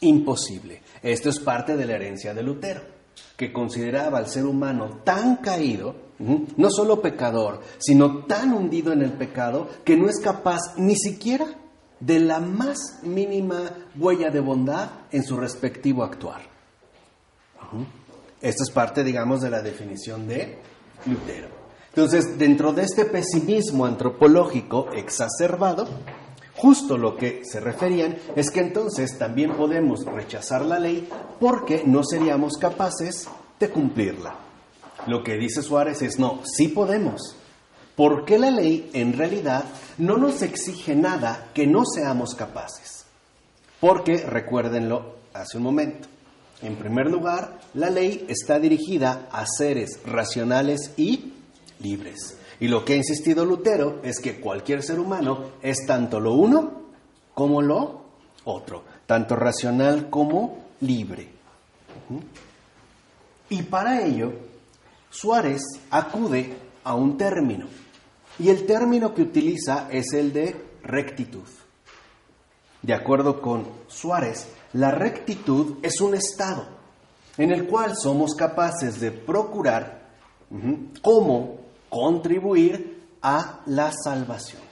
Imposible. 0.00 0.82
Esto 1.02 1.28
es 1.28 1.40
parte 1.40 1.76
de 1.76 1.86
la 1.86 1.94
herencia 1.94 2.34
de 2.34 2.42
Lutero, 2.42 2.82
que 3.36 3.52
consideraba 3.52 4.18
al 4.18 4.28
ser 4.28 4.46
humano 4.46 5.00
tan 5.04 5.36
caído, 5.36 5.94
no 6.18 6.70
solo 6.70 7.00
pecador, 7.00 7.60
sino 7.78 8.24
tan 8.24 8.52
hundido 8.52 8.92
en 8.92 9.02
el 9.02 9.12
pecado 9.12 9.68
que 9.84 9.96
no 9.96 10.08
es 10.08 10.20
capaz 10.20 10.76
ni 10.76 10.96
siquiera 10.96 11.46
de 12.00 12.20
la 12.20 12.40
más 12.40 13.00
mínima 13.02 13.72
huella 13.96 14.30
de 14.30 14.40
bondad 14.40 14.90
en 15.10 15.24
su 15.24 15.36
respectivo 15.36 16.04
actuar. 16.04 16.40
Esto 18.40 18.62
es 18.62 18.70
parte, 18.70 19.02
digamos, 19.02 19.40
de 19.40 19.50
la 19.50 19.62
definición 19.62 20.28
de 20.28 20.58
Lutero. 21.06 21.48
Entonces, 21.88 22.38
dentro 22.38 22.72
de 22.72 22.84
este 22.84 23.04
pesimismo 23.04 23.84
antropológico 23.84 24.90
exacerbado, 24.92 25.88
justo 26.58 26.98
lo 26.98 27.16
que 27.16 27.42
se 27.44 27.60
referían 27.60 28.16
es 28.36 28.50
que 28.50 28.60
entonces 28.60 29.16
también 29.16 29.56
podemos 29.56 30.04
rechazar 30.04 30.64
la 30.64 30.78
ley 30.78 31.08
porque 31.40 31.84
no 31.86 32.02
seríamos 32.04 32.58
capaces 32.58 33.28
de 33.58 33.70
cumplirla. 33.70 34.34
Lo 35.06 35.22
que 35.22 35.36
dice 35.36 35.62
Suárez 35.62 36.02
es, 36.02 36.18
no, 36.18 36.40
sí 36.44 36.68
podemos, 36.68 37.36
porque 37.96 38.38
la 38.38 38.50
ley 38.50 38.90
en 38.92 39.12
realidad 39.12 39.64
no 39.98 40.16
nos 40.16 40.42
exige 40.42 40.94
nada 40.94 41.48
que 41.54 41.66
no 41.66 41.84
seamos 41.84 42.34
capaces. 42.34 43.06
Porque, 43.80 44.18
recuérdenlo 44.18 45.18
hace 45.32 45.56
un 45.56 45.62
momento, 45.62 46.08
en 46.62 46.76
primer 46.76 47.08
lugar, 47.08 47.58
la 47.74 47.90
ley 47.90 48.26
está 48.28 48.58
dirigida 48.58 49.28
a 49.30 49.46
seres 49.46 50.00
racionales 50.04 50.92
y 50.96 51.32
libres. 51.80 52.37
Y 52.60 52.68
lo 52.68 52.84
que 52.84 52.94
ha 52.94 52.96
insistido 52.96 53.44
Lutero 53.44 54.00
es 54.02 54.18
que 54.18 54.40
cualquier 54.40 54.82
ser 54.82 54.98
humano 54.98 55.52
es 55.62 55.86
tanto 55.86 56.18
lo 56.18 56.34
uno 56.34 56.82
como 57.34 57.62
lo 57.62 58.02
otro, 58.44 58.84
tanto 59.06 59.36
racional 59.36 60.10
como 60.10 60.64
libre. 60.80 61.28
Ujú. 62.08 62.20
Y 63.50 63.62
para 63.62 64.04
ello, 64.04 64.32
Suárez 65.10 65.62
acude 65.90 66.54
a 66.84 66.94
un 66.94 67.16
término. 67.16 67.66
Y 68.38 68.50
el 68.50 68.66
término 68.66 69.14
que 69.14 69.22
utiliza 69.22 69.88
es 69.90 70.12
el 70.12 70.32
de 70.32 70.56
rectitud. 70.82 71.46
De 72.82 72.94
acuerdo 72.94 73.40
con 73.40 73.66
Suárez, 73.88 74.48
la 74.72 74.90
rectitud 74.90 75.78
es 75.82 76.00
un 76.00 76.14
estado 76.14 76.66
en 77.36 77.52
el 77.52 77.66
cual 77.66 77.96
somos 77.96 78.34
capaces 78.34 79.00
de 79.00 79.10
procurar 79.10 80.08
cómo 81.02 81.56
contribuir 81.88 82.98
a 83.22 83.60
la 83.66 83.92
salvación. 83.92 84.62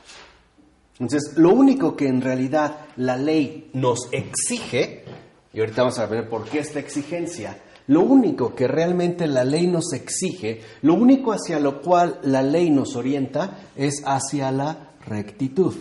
Entonces, 0.98 1.36
lo 1.36 1.50
único 1.50 1.94
que 1.94 2.08
en 2.08 2.22
realidad 2.22 2.86
la 2.96 3.16
ley 3.16 3.70
nos 3.74 4.08
exige, 4.12 5.04
y 5.52 5.60
ahorita 5.60 5.82
vamos 5.82 5.98
a 5.98 6.06
ver 6.06 6.28
por 6.28 6.44
qué 6.44 6.60
esta 6.60 6.78
exigencia, 6.78 7.60
lo 7.88 8.00
único 8.00 8.54
que 8.54 8.66
realmente 8.66 9.26
la 9.26 9.44
ley 9.44 9.66
nos 9.66 9.92
exige, 9.92 10.62
lo 10.82 10.94
único 10.94 11.32
hacia 11.32 11.60
lo 11.60 11.82
cual 11.82 12.18
la 12.22 12.42
ley 12.42 12.70
nos 12.70 12.96
orienta 12.96 13.58
es 13.76 14.02
hacia 14.04 14.50
la 14.50 14.90
rectitud. 15.06 15.74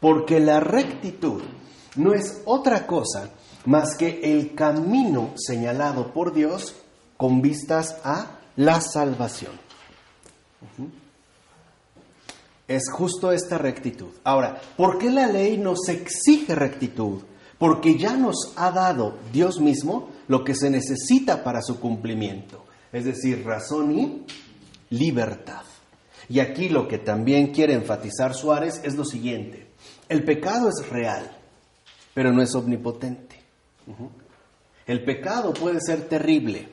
Porque 0.00 0.40
la 0.40 0.60
rectitud 0.60 1.42
no 1.96 2.14
es 2.14 2.40
otra 2.44 2.86
cosa 2.86 3.30
más 3.66 3.96
que 3.96 4.20
el 4.22 4.54
camino 4.54 5.32
señalado 5.36 6.12
por 6.12 6.32
Dios 6.32 6.74
con 7.16 7.42
vistas 7.42 7.96
a 8.04 8.38
la 8.56 8.80
salvación. 8.80 9.52
Es 12.68 12.90
justo 12.90 13.32
esta 13.32 13.58
rectitud. 13.58 14.10
Ahora, 14.24 14.60
¿por 14.76 14.98
qué 14.98 15.10
la 15.10 15.26
ley 15.26 15.58
nos 15.58 15.88
exige 15.88 16.54
rectitud? 16.54 17.22
Porque 17.58 17.98
ya 17.98 18.16
nos 18.16 18.52
ha 18.56 18.70
dado 18.70 19.18
Dios 19.32 19.60
mismo 19.60 20.10
lo 20.28 20.42
que 20.44 20.54
se 20.54 20.70
necesita 20.70 21.44
para 21.44 21.62
su 21.62 21.78
cumplimiento, 21.78 22.64
es 22.92 23.04
decir, 23.04 23.44
razón 23.44 23.98
y 23.98 24.26
libertad. 24.90 25.62
Y 26.28 26.40
aquí 26.40 26.68
lo 26.68 26.88
que 26.88 26.98
también 26.98 27.52
quiere 27.52 27.74
enfatizar 27.74 28.34
Suárez 28.34 28.80
es 28.84 28.94
lo 28.94 29.04
siguiente. 29.04 29.66
El 30.08 30.24
pecado 30.24 30.68
es 30.68 30.88
real, 30.88 31.30
pero 32.14 32.32
no 32.32 32.42
es 32.42 32.54
omnipotente. 32.54 33.36
El 34.86 35.04
pecado 35.04 35.52
puede 35.52 35.80
ser 35.80 36.08
terrible, 36.08 36.68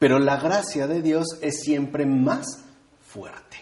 pero 0.00 0.18
la 0.18 0.38
gracia 0.38 0.86
de 0.86 1.02
Dios 1.02 1.26
es 1.42 1.60
siempre 1.60 2.06
más 2.06 2.64
fuerte. 3.06 3.58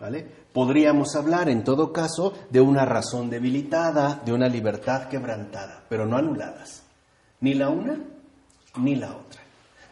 ¿Vale? 0.00 0.26
Podríamos 0.50 1.14
hablar 1.14 1.50
en 1.50 1.64
todo 1.64 1.92
caso 1.92 2.32
de 2.48 2.62
una 2.62 2.86
razón 2.86 3.28
debilitada, 3.28 4.22
de 4.24 4.32
una 4.32 4.48
libertad 4.48 5.08
quebrantada, 5.08 5.84
pero 5.86 6.06
no 6.06 6.16
anuladas. 6.16 6.82
Ni 7.40 7.52
la 7.52 7.68
una 7.68 8.00
ni 8.78 8.96
la 8.96 9.16
otra. 9.16 9.42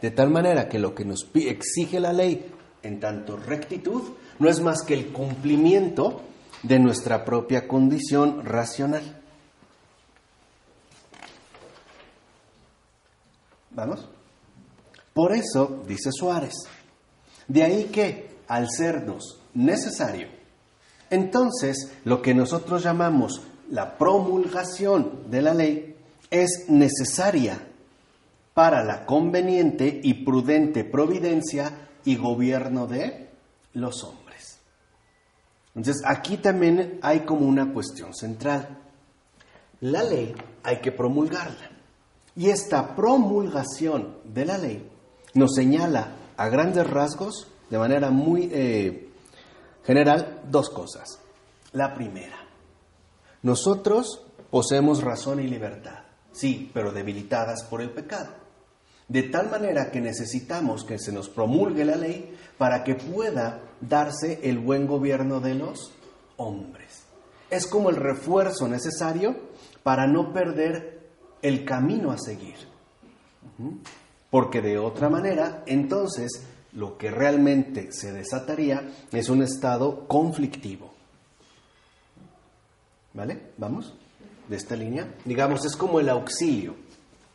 De 0.01 0.11
tal 0.11 0.30
manera 0.30 0.70
que 0.70 0.78
lo 0.78 0.95
que 0.95 1.05
nos 1.05 1.30
exige 1.35 2.01
la 2.01 2.14
ley 2.14 2.51
en 2.82 2.99
tanto 2.99 3.37
rectitud 3.37 4.03
no 4.39 4.49
es 4.49 4.61
más 4.61 4.82
que 4.82 4.95
el 4.95 5.12
cumplimiento 5.12 6.22
de 6.62 6.78
nuestra 6.78 7.26
propia 7.26 7.68
condición 7.68 8.43
racional. 8.43 9.20
¿Vamos? 13.70 14.09
Por 15.15 15.33
eso, 15.33 15.85
dice 15.87 16.11
Suárez, 16.12 16.55
de 17.47 17.62
ahí 17.62 17.85
que 17.85 18.37
al 18.49 18.69
sernos 18.69 19.41
necesario, 19.55 20.29
entonces 21.09 21.93
lo 22.05 22.21
que 22.21 22.35
nosotros 22.35 22.83
llamamos 22.83 23.41
la 23.71 23.97
promulgación 23.97 25.31
de 25.31 25.41
la 25.41 25.55
ley 25.55 25.97
es 26.31 26.67
necesaria 26.69 27.61
para 28.55 28.85
la 28.85 29.07
conveniente 29.07 30.01
y 30.03 30.25
prudente 30.25 30.85
providencia 30.85 31.89
y 32.05 32.17
gobierno 32.17 32.87
de 32.89 33.31
los 33.75 34.03
hombres. 34.03 34.59
Entonces 35.75 36.03
aquí 36.07 36.37
también 36.39 36.99
hay 37.03 37.21
como 37.21 37.47
una 37.47 37.73
cuestión 37.73 38.15
central. 38.15 38.79
La 39.81 40.03
ley 40.03 40.35
hay 40.62 40.81
que 40.81 40.93
promulgarla. 40.93 41.71
Y 42.37 42.51
esta 42.51 42.97
promulgación 42.97 44.19
de 44.25 44.45
la 44.45 44.59
ley 44.59 44.91
nos 45.35 45.55
señala 45.55 46.16
a 46.37 46.49
grandes 46.49 46.89
rasgos, 46.89 47.49
de 47.70 47.78
manera 47.78 48.11
muy 48.11 48.49
eh, 48.53 49.09
general, 49.85 50.43
dos 50.49 50.70
cosas. 50.70 51.20
La 51.72 51.95
primera, 51.95 52.37
nosotros 53.43 54.22
poseemos 54.51 55.03
razón 55.03 55.41
y 55.41 55.49
libertad, 55.49 56.05
sí, 56.32 56.70
pero 56.72 56.93
debilitadas 56.93 57.64
por 57.64 57.82
el 57.82 57.91
pecado. 57.91 58.45
De 59.09 59.24
tal 59.24 59.51
manera 59.51 59.91
que 59.91 60.01
necesitamos 60.01 60.85
que 60.85 60.99
se 60.99 61.12
nos 61.12 61.28
promulgue 61.28 61.85
la 61.85 61.97
ley 61.97 62.35
para 62.57 62.85
que 62.85 62.95
pueda 62.95 63.61
darse 63.80 64.41
el 64.45 64.59
buen 64.59 64.87
gobierno 64.87 65.41
de 65.41 65.55
los 65.55 65.93
hombres. 66.37 67.03
Es 67.51 67.66
como 67.66 67.91
el 67.91 67.97
refuerzo 67.97 68.66
necesario 68.66 69.37
para 69.82 70.07
no 70.07 70.32
perder 70.32 71.11
el 71.43 71.64
camino 71.64 72.11
a 72.11 72.18
seguir. 72.18 72.57
Porque 74.35 74.61
de 74.61 74.78
otra 74.78 75.09
manera, 75.09 75.62
entonces, 75.64 76.43
lo 76.72 76.99
que 76.99 77.09
realmente 77.12 77.93
se 77.93 78.12
desataría 78.12 78.82
es 79.12 79.28
un 79.28 79.45
estado 79.45 80.09
conflictivo. 80.09 80.93
¿Vale? 83.12 83.53
¿Vamos? 83.59 83.95
De 84.49 84.57
esta 84.57 84.74
línea. 84.74 85.07
Digamos, 85.24 85.64
es 85.64 85.76
como 85.76 86.01
el 86.01 86.09
auxilio 86.09 86.74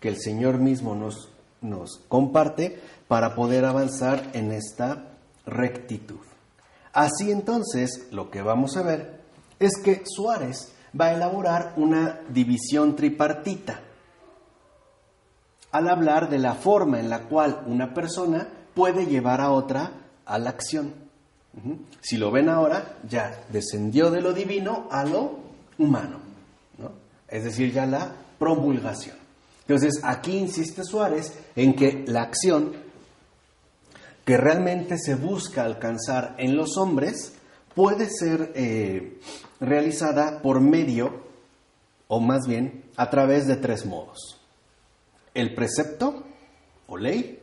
que 0.01 0.09
el 0.09 0.19
Señor 0.19 0.57
mismo 0.57 0.93
nos, 0.93 1.29
nos 1.61 2.01
comparte 2.09 2.81
para 3.07 3.33
poder 3.33 3.63
avanzar 3.63 4.31
en 4.33 4.51
esta 4.51 5.13
rectitud. 5.45 6.19
Así 6.91 7.31
entonces, 7.31 8.09
lo 8.11 8.29
que 8.29 8.41
vamos 8.41 8.75
a 8.75 8.81
ver 8.81 9.21
es 9.57 9.71
que 9.81 10.03
Suárez 10.05 10.73
va 10.99 11.05
a 11.05 11.13
elaborar 11.13 11.75
una 11.77 12.19
división 12.29 12.97
tripartita 12.97 13.83
al 15.71 15.87
hablar 15.87 16.29
de 16.29 16.39
la 16.39 16.55
forma 16.55 16.99
en 16.99 17.09
la 17.09 17.23
cual 17.23 17.63
una 17.67 17.93
persona 17.93 18.47
puede 18.73 19.05
llevar 19.05 19.41
a 19.41 19.51
otra 19.51 19.91
a 20.25 20.39
la 20.39 20.49
acción. 20.49 20.93
Si 22.01 22.17
lo 22.17 22.31
ven 22.31 22.47
ahora, 22.47 22.97
ya 23.07 23.43
descendió 23.51 24.11
de 24.11 24.21
lo 24.21 24.33
divino 24.33 24.87
a 24.91 25.03
lo 25.03 25.39
humano, 25.77 26.19
es 27.27 27.43
decir, 27.43 27.73
ya 27.73 27.85
la 27.85 28.11
promulgación. 28.37 29.17
Entonces, 29.61 29.99
aquí 30.03 30.37
insiste 30.37 30.83
Suárez 30.83 31.33
en 31.55 31.75
que 31.75 32.05
la 32.07 32.21
acción 32.21 32.73
que 34.25 34.37
realmente 34.37 34.97
se 34.97 35.15
busca 35.15 35.63
alcanzar 35.63 36.35
en 36.37 36.55
los 36.55 36.77
hombres 36.77 37.33
puede 37.75 38.09
ser 38.09 38.51
eh, 38.55 39.19
realizada 39.59 40.41
por 40.41 40.61
medio, 40.61 41.23
o 42.07 42.19
más 42.19 42.47
bien, 42.47 42.83
a 42.95 43.09
través 43.09 43.47
de 43.47 43.57
tres 43.57 43.85
modos 43.85 44.38
el 45.33 45.53
precepto 45.53 46.23
o 46.87 46.97
ley, 46.97 47.39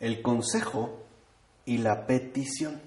el 0.00 0.22
consejo 0.22 0.98
y 1.64 1.78
la 1.78 2.06
petición. 2.06 2.80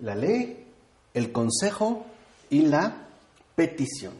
La 0.00 0.14
ley, 0.14 0.66
el 1.14 1.32
consejo 1.32 2.06
y 2.48 2.62
la 2.62 3.06
petición. 3.54 4.14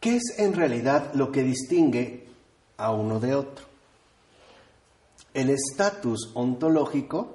¿Qué 0.00 0.16
es 0.16 0.38
en 0.38 0.54
realidad 0.54 1.12
lo 1.14 1.32
que 1.32 1.42
distingue 1.42 2.28
a 2.76 2.92
uno 2.92 3.18
de 3.18 3.34
otro? 3.34 3.66
El 5.34 5.50
estatus 5.50 6.30
ontológico 6.34 7.34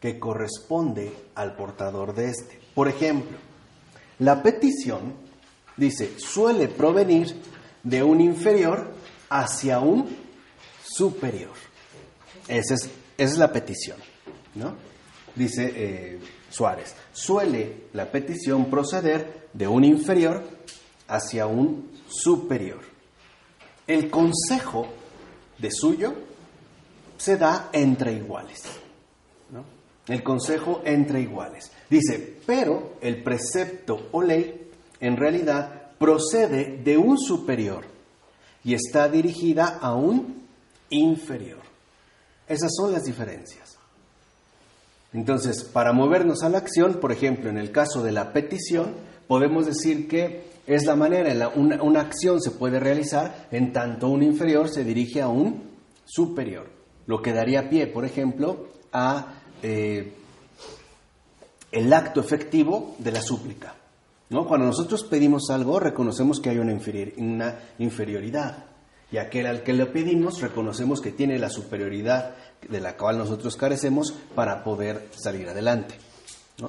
que 0.00 0.18
corresponde 0.18 1.12
al 1.34 1.56
portador 1.56 2.14
de 2.14 2.30
este. 2.30 2.60
Por 2.74 2.88
ejemplo, 2.88 3.36
la 4.18 4.42
petición, 4.42 5.14
dice, 5.76 6.18
suele 6.18 6.68
provenir 6.68 7.34
de 7.82 8.02
un 8.02 8.20
inferior 8.20 8.92
hacia 9.30 9.80
un 9.80 10.08
superior. 10.82 11.52
Esa 12.48 12.74
es, 13.16 13.38
la 13.38 13.52
petición, 13.52 13.98
¿no? 14.54 14.74
Dice 15.34 15.72
eh, 15.74 16.18
Suárez, 16.50 16.94
suele 17.12 17.88
la 17.92 18.10
petición 18.10 18.70
proceder 18.70 19.48
de 19.52 19.68
un 19.68 19.84
inferior 19.84 20.42
hacia 21.06 21.46
un 21.46 21.90
superior. 22.08 22.80
El 23.86 24.10
consejo 24.10 24.88
de 25.58 25.70
suyo 25.70 26.14
se 27.16 27.36
da 27.36 27.70
entre 27.72 28.12
iguales. 28.12 28.62
El 30.06 30.22
consejo 30.22 30.80
entre 30.84 31.20
iguales. 31.20 31.70
Dice, 31.90 32.38
pero 32.46 32.94
el 33.00 33.22
precepto 33.22 34.08
o 34.12 34.22
ley 34.22 34.70
en 35.00 35.16
realidad 35.16 35.92
procede 35.98 36.80
de 36.82 36.98
un 36.98 37.18
superior 37.18 37.84
y 38.64 38.74
está 38.74 39.08
dirigida 39.08 39.78
a 39.80 39.94
un 39.94 40.42
inferior. 40.90 41.60
Esas 42.46 42.70
son 42.74 42.92
las 42.92 43.04
diferencias. 43.04 43.78
Entonces, 45.12 45.64
para 45.64 45.92
movernos 45.92 46.42
a 46.42 46.50
la 46.50 46.58
acción, 46.58 46.94
por 47.00 47.12
ejemplo, 47.12 47.48
en 47.48 47.56
el 47.58 47.72
caso 47.72 48.02
de 48.02 48.12
la 48.12 48.32
petición, 48.32 48.94
podemos 49.26 49.66
decir 49.66 50.08
que 50.08 50.48
es 50.66 50.84
la 50.84 50.96
manera 50.96 51.30
en 51.30 51.38
la 51.38 51.48
una, 51.48 51.82
una 51.82 52.00
acción 52.02 52.42
se 52.42 52.50
puede 52.50 52.78
realizar 52.78 53.48
en 53.50 53.72
tanto 53.72 54.08
un 54.08 54.22
inferior 54.22 54.68
se 54.68 54.84
dirige 54.84 55.22
a 55.22 55.28
un 55.28 55.62
superior, 56.04 56.68
lo 57.06 57.22
que 57.22 57.32
daría 57.32 57.70
pie, 57.70 57.86
por 57.86 58.04
ejemplo, 58.04 58.68
a 58.92 59.34
eh, 59.62 60.12
el 61.72 61.92
acto 61.92 62.20
efectivo 62.20 62.96
de 62.98 63.12
la 63.12 63.20
súplica. 63.20 63.74
¿no? 64.30 64.46
Cuando 64.46 64.66
nosotros 64.66 65.04
pedimos 65.04 65.50
algo, 65.50 65.78
reconocemos 65.80 66.40
que 66.40 66.50
hay 66.50 66.58
una, 66.58 67.58
inferioridad. 67.78 68.64
Y 69.10 69.16
aquel 69.16 69.46
al 69.46 69.62
que 69.62 69.72
le 69.72 69.86
pedimos, 69.86 70.40
reconocemos 70.40 71.00
que 71.00 71.12
tiene 71.12 71.38
la 71.38 71.48
superioridad 71.48 72.34
de 72.68 72.80
la 72.80 72.96
cual 72.96 73.16
nosotros 73.16 73.56
carecemos 73.56 74.12
para 74.34 74.62
poder 74.62 75.08
salir 75.16 75.48
adelante. 75.48 75.94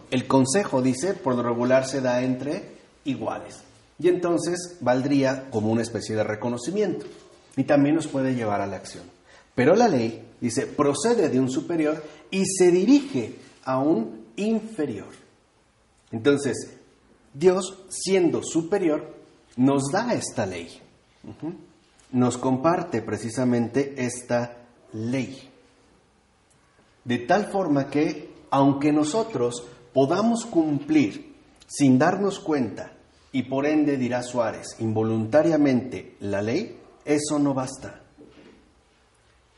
El 0.10 0.28
consejo, 0.28 0.82
dice, 0.82 1.16
por 1.16 1.36
lo 1.36 1.44
regular 1.44 1.86
se 1.86 2.00
da 2.00 2.22
entre 2.22 2.78
iguales. 3.04 3.62
Y 3.98 4.08
entonces 4.08 4.78
valdría 4.80 5.50
como 5.50 5.72
una 5.72 5.82
especie 5.82 6.16
de 6.16 6.24
reconocimiento. 6.24 7.06
Y 7.58 7.66
también 7.66 7.96
nos 7.96 8.08
puede 8.08 8.36
llevar 8.36 8.62
a 8.62 8.68
la 8.68 8.78
acción. 8.78 9.04
Pero 9.54 9.76
la 9.76 9.90
ley, 9.90 10.24
dice, 10.40 10.68
procede 10.68 11.28
de 11.28 11.40
un 11.40 11.50
superior 11.50 12.02
y 12.32 12.46
se 12.46 12.72
dirige 12.72 13.36
a 13.66 13.80
un 13.80 14.19
inferior. 14.40 15.14
Entonces, 16.12 16.78
Dios, 17.34 17.86
siendo 17.90 18.42
superior, 18.44 19.16
nos 19.58 19.92
da 19.92 20.14
esta 20.14 20.46
ley. 20.46 20.82
Nos 22.12 22.38
comparte 22.38 23.02
precisamente 23.02 23.94
esta 23.98 24.58
ley. 24.94 25.50
De 27.04 27.20
tal 27.20 27.46
forma 27.52 27.90
que, 27.90 28.30
aunque 28.50 28.92
nosotros 28.92 29.66
podamos 29.94 30.46
cumplir 30.46 31.36
sin 31.68 32.00
darnos 32.00 32.40
cuenta, 32.40 32.94
y 33.32 33.44
por 33.44 33.68
ende, 33.68 33.98
dirá 33.98 34.24
Suárez, 34.24 34.76
involuntariamente 34.80 36.16
la 36.22 36.42
ley, 36.42 36.78
eso 37.06 37.38
no 37.38 37.54
basta. 37.54 38.02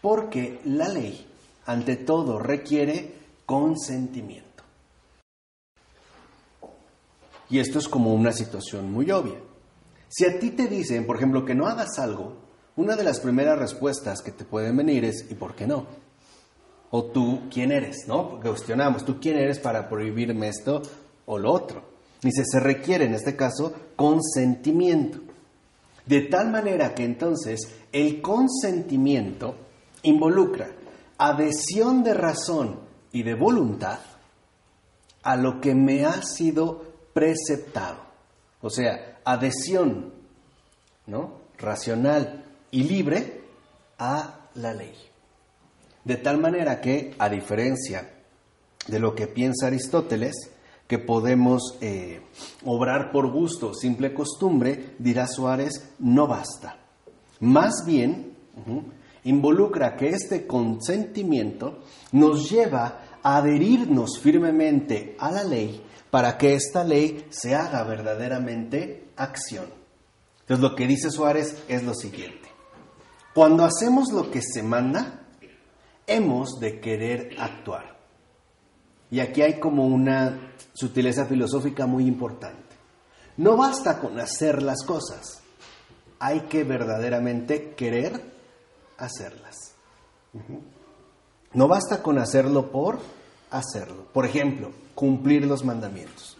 Porque 0.02 0.60
la 0.66 0.90
ley, 0.90 1.26
ante 1.66 1.96
todo, 1.96 2.38
requiere 2.40 3.14
consentimiento. 3.46 4.51
Y 7.52 7.60
esto 7.60 7.80
es 7.80 7.88
como 7.88 8.14
una 8.14 8.32
situación 8.32 8.91
muy 8.91 9.12
obvia. 9.12 9.39
Si 10.08 10.26
a 10.26 10.39
ti 10.39 10.52
te 10.52 10.68
dicen, 10.68 11.06
por 11.06 11.18
ejemplo, 11.18 11.45
que 11.45 11.54
no 11.54 11.68
hagas 11.68 11.99
algo, 11.99 12.38
una 12.78 12.95
de 12.95 13.04
las 13.04 13.20
primeras 13.20 13.60
respuestas 13.60 14.22
que 14.22 14.32
te 14.32 14.45
pueden 14.45 14.78
venir 14.78 15.06
es 15.06 15.30
¿y 15.30 15.36
por 15.36 15.54
qué 15.54 15.68
no? 15.68 15.86
O 16.89 17.04
tú, 17.06 17.43
¿quién 17.52 17.72
eres? 17.72 18.08
¿No? 18.08 18.39
Cuestionamos, 18.39 19.06
¿tú 19.06 19.20
quién 19.20 19.38
eres 19.38 19.60
para 19.60 19.89
prohibirme 19.89 20.47
esto 20.47 20.82
o 21.26 21.38
lo 21.38 21.52
otro? 21.52 21.84
Dice, 22.22 22.43
se 22.45 22.60
requiere 22.60 23.06
en 23.06 23.14
este 23.14 23.36
caso 23.36 23.74
consentimiento. 23.95 25.20
De 26.06 26.22
tal 26.22 26.52
manera 26.52 26.95
que 26.95 27.04
entonces 27.04 27.60
el 27.91 28.22
consentimiento 28.22 29.56
involucra 30.04 30.72
adhesión 31.18 32.04
de 32.04 32.14
razón 32.14 32.80
y 33.12 33.24
de 33.24 33.36
voluntad 33.36 33.99
a 35.22 35.36
lo 35.36 35.62
que 35.62 35.76
me 35.76 36.06
ha 36.06 36.24
sido 36.24 36.91
preceptado. 37.14 37.97
O 38.62 38.70
sea, 38.70 39.20
adhesión 39.26 40.14
¿no? 41.07 41.41
racional 41.57 42.45
y 42.72 42.84
libre 42.84 43.41
a 43.97 44.47
la 44.55 44.74
ley. 44.74 44.95
De 46.03 46.18
tal 46.18 46.39
manera 46.39 46.82
que, 46.82 47.14
a 47.20 47.30
diferencia 47.30 48.09
de 48.88 48.99
lo 48.99 49.14
que 49.14 49.28
piensa 49.28 49.68
Aristóteles, 49.68 50.51
que 50.88 50.99
podemos 50.99 51.78
eh, 51.80 52.22
obrar 52.66 53.12
por 53.12 53.32
gusto, 53.32 53.74
simple 53.74 54.14
costumbre, 54.14 54.95
dirá 54.99 55.28
Suárez, 55.28 55.89
no 55.99 56.28
basta. 56.28 56.80
Más 57.39 57.84
bien, 57.86 58.36
involucra 59.24 59.95
que 59.95 60.09
este 60.09 60.45
consentimiento 60.45 61.80
nos 62.12 62.49
lleva 62.49 63.03
a 63.24 63.38
adherirnos 63.38 64.20
firmemente 64.20 65.16
a 65.20 65.32
la 65.32 65.43
ley 65.43 65.82
para 66.12 66.38
que 66.38 66.53
esta 66.53 66.84
ley 66.84 67.26
se 67.30 67.55
haga 67.55 67.84
verdaderamente 67.84 69.09
acción. 69.16 69.66
Entonces 70.41 70.70
lo 70.70 70.76
que 70.76 70.86
dice 70.86 71.09
Suárez 71.09 71.64
es 71.68 71.84
lo 71.84 71.93
siguiente. 71.93 72.49
Cuando 73.34 73.64
hacemos 73.64 74.12
lo 74.12 74.30
que 74.30 74.41
se 74.41 74.62
manda, 74.62 75.22
hemos 76.05 76.59
de 76.59 76.82
querer 76.82 77.36
actuar. 77.39 77.97
Y 79.09 79.22
aquí 79.22 79.41
hay 79.41 79.59
como 79.59 79.88
una 79.88 80.53
sutileza 80.74 81.26
filosófica 81.26 81.86
muy 81.86 82.05
importante. 82.05 82.76
No 83.38 83.55
basta 83.55 83.99
con 83.99 84.20
hacer 84.20 84.62
las 84.62 84.84
cosas, 84.84 85.41
hay 86.20 86.41
que 86.41 86.64
verdaderamente 86.64 87.74
querer 87.74 88.22
hacerlas. 88.97 89.74
No 91.53 91.68
basta 91.68 92.03
con 92.03 92.20
hacerlo 92.20 92.72
por 92.72 92.99
hacerlo. 93.52 94.08
Por 94.12 94.26
ejemplo, 94.26 94.72
cumplir 94.95 95.45
los 95.45 95.64
mandamientos. 95.64 96.38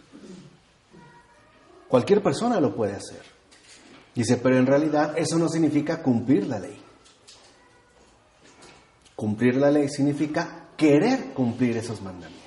Cualquier 1.88 2.22
persona 2.22 2.58
lo 2.58 2.74
puede 2.74 2.94
hacer. 2.94 3.22
Dice, 4.14 4.36
pero 4.38 4.56
en 4.56 4.66
realidad 4.66 5.14
eso 5.16 5.38
no 5.38 5.48
significa 5.48 6.02
cumplir 6.02 6.46
la 6.46 6.58
ley. 6.58 6.78
Cumplir 9.14 9.56
la 9.56 9.70
ley 9.70 9.88
significa 9.88 10.68
querer 10.76 11.32
cumplir 11.32 11.76
esos 11.76 12.00
mandamientos. 12.02 12.42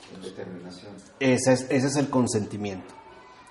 Ese 1.20 1.54
es, 1.54 1.62
ese 1.70 1.88
es 1.88 1.96
el 1.96 2.10
consentimiento. 2.10 2.94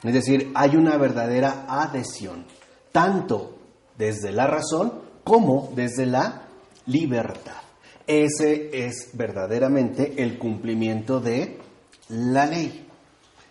Es 0.03 0.13
decir, 0.13 0.53
hay 0.55 0.77
una 0.77 0.97
verdadera 0.99 1.65
adhesión, 1.69 2.45
tanto 2.93 3.59
desde 3.97 4.33
la 4.33 4.47
razón 4.47 5.01
como 5.25 5.73
desde 5.75 6.07
la 6.07 6.49
libertad. 6.87 7.64
Ese 8.07 8.87
es 8.87 9.11
verdaderamente 9.15 10.23
el 10.23 10.39
cumplimiento 10.39 11.21
de 11.21 11.59
la 12.09 12.47
ley. 12.47 12.87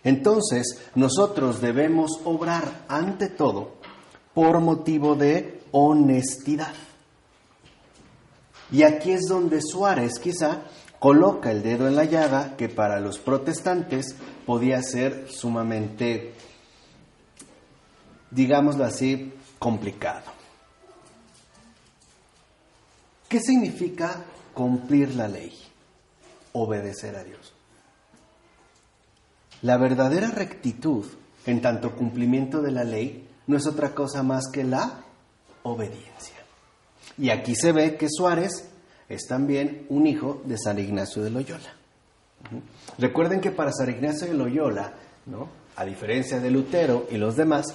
Entonces, 0.04 0.80
nosotros 0.94 1.60
debemos 1.60 2.20
obrar 2.24 2.84
ante 2.88 3.28
todo 3.28 3.74
por 4.34 4.60
motivo 4.60 5.16
de 5.16 5.60
honestidad. 5.72 6.74
Y 8.70 8.82
aquí 8.82 9.12
es 9.12 9.26
donde 9.28 9.60
Suárez 9.60 10.18
quizá 10.18 10.62
coloca 10.98 11.50
el 11.50 11.62
dedo 11.62 11.88
en 11.88 11.96
la 11.96 12.04
llaga 12.04 12.56
que 12.56 12.68
para 12.68 13.00
los 13.00 13.18
protestantes 13.18 14.14
podía 14.46 14.82
ser 14.82 15.28
sumamente, 15.30 16.32
digámoslo 18.30 18.84
así, 18.84 19.32
complicado. 19.58 20.32
¿Qué 23.28 23.40
significa 23.40 24.24
cumplir 24.54 25.14
la 25.14 25.28
ley? 25.28 25.52
Obedecer 26.52 27.16
a 27.16 27.24
Dios. 27.24 27.52
La 29.62 29.76
verdadera 29.76 30.30
rectitud 30.30 31.04
en 31.46 31.60
tanto 31.60 31.94
cumplimiento 31.94 32.62
de 32.62 32.70
la 32.70 32.84
ley 32.84 33.28
no 33.46 33.56
es 33.56 33.66
otra 33.66 33.94
cosa 33.94 34.22
más 34.22 34.44
que 34.52 34.64
la 34.64 35.00
obediencia. 35.62 36.36
Y 37.18 37.30
aquí 37.30 37.54
se 37.54 37.72
ve 37.72 37.96
que 37.96 38.08
Suárez 38.10 38.68
es 39.08 39.26
también 39.26 39.86
un 39.88 40.06
hijo 40.06 40.42
de 40.44 40.56
San 40.58 40.78
Ignacio 40.78 41.22
de 41.22 41.30
Loyola. 41.30 41.74
Recuerden 42.98 43.40
que 43.40 43.50
para 43.50 43.72
San 43.72 43.90
Ignacio 43.90 44.26
de 44.26 44.34
Loyola, 44.34 44.92
¿no? 45.26 45.48
a 45.76 45.84
diferencia 45.84 46.40
de 46.40 46.50
Lutero 46.50 47.06
y 47.10 47.16
los 47.16 47.36
demás, 47.36 47.66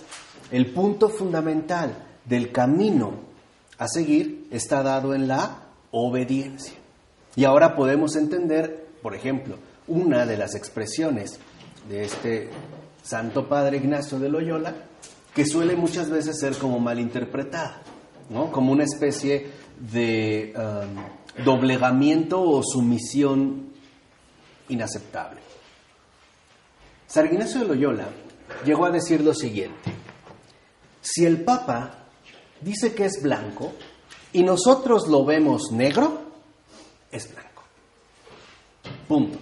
el 0.51 0.71
punto 0.73 1.09
fundamental 1.09 1.93
del 2.25 2.51
camino 2.51 3.13
a 3.77 3.87
seguir 3.87 4.47
está 4.51 4.83
dado 4.83 5.13
en 5.13 5.27
la 5.27 5.68
obediencia. 5.91 6.73
Y 7.35 7.45
ahora 7.45 7.75
podemos 7.75 8.15
entender, 8.15 8.87
por 9.01 9.15
ejemplo, 9.15 9.55
una 9.87 10.25
de 10.25 10.37
las 10.37 10.55
expresiones 10.55 11.39
de 11.87 12.03
este 12.03 12.49
Santo 13.03 13.47
Padre 13.47 13.77
Ignacio 13.77 14.19
de 14.19 14.29
Loyola, 14.29 14.75
que 15.33 15.45
suele 15.45 15.75
muchas 15.75 16.09
veces 16.09 16.39
ser 16.39 16.57
como 16.57 16.79
malinterpretada, 16.79 17.81
¿no? 18.29 18.51
como 18.51 18.71
una 18.71 18.83
especie 18.83 19.47
de 19.79 20.53
um, 20.55 21.43
doblegamiento 21.43 22.41
o 22.41 22.61
sumisión 22.63 23.69
inaceptable. 24.67 25.39
San 27.07 27.25
Ignacio 27.25 27.61
de 27.61 27.67
Loyola 27.67 28.09
llegó 28.65 28.85
a 28.85 28.91
decir 28.91 29.21
lo 29.21 29.33
siguiente, 29.33 29.91
si 31.01 31.25
el 31.25 31.41
Papa 31.41 32.05
dice 32.61 32.93
que 32.93 33.05
es 33.05 33.21
blanco 33.23 33.73
y 34.33 34.43
nosotros 34.43 35.07
lo 35.07 35.25
vemos 35.25 35.71
negro, 35.71 36.21
es 37.11 37.29
blanco. 37.31 37.63
Punto. 39.07 39.37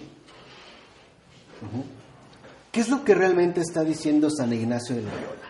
¿Qué 2.72 2.80
es 2.80 2.88
lo 2.88 3.04
que 3.04 3.14
realmente 3.14 3.60
está 3.60 3.82
diciendo 3.82 4.30
San 4.30 4.52
Ignacio 4.52 4.96
de 4.96 5.02
Loyola? 5.02 5.48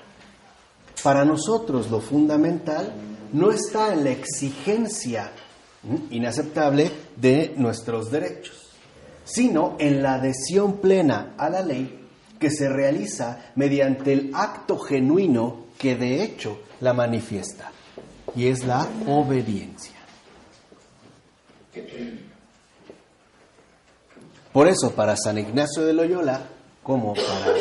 Para 1.02 1.24
nosotros 1.24 1.90
lo 1.90 2.00
fundamental 2.00 2.92
no 3.32 3.50
está 3.50 3.92
en 3.92 4.04
la 4.04 4.10
exigencia 4.10 5.30
inaceptable 6.10 6.90
de 7.16 7.54
nuestros 7.56 8.10
derechos, 8.10 8.70
sino 9.24 9.76
en 9.78 10.02
la 10.02 10.14
adhesión 10.14 10.78
plena 10.78 11.34
a 11.36 11.48
la 11.50 11.62
ley 11.62 12.06
que 12.38 12.50
se 12.50 12.68
realiza 12.68 13.52
mediante 13.56 14.12
el 14.12 14.30
acto 14.34 14.78
genuino 14.78 15.66
que 15.78 15.96
de 15.96 16.22
hecho 16.22 16.60
la 16.80 16.92
manifiesta, 16.92 17.70
y 18.38 18.46
es 18.46 18.64
la 18.64 18.88
obediencia. 19.08 19.96
Por 24.52 24.68
eso, 24.68 24.92
para 24.92 25.16
San 25.16 25.38
Ignacio 25.38 25.84
de 25.84 25.92
Loyola, 25.92 26.42
como 26.84 27.14
para 27.14 27.56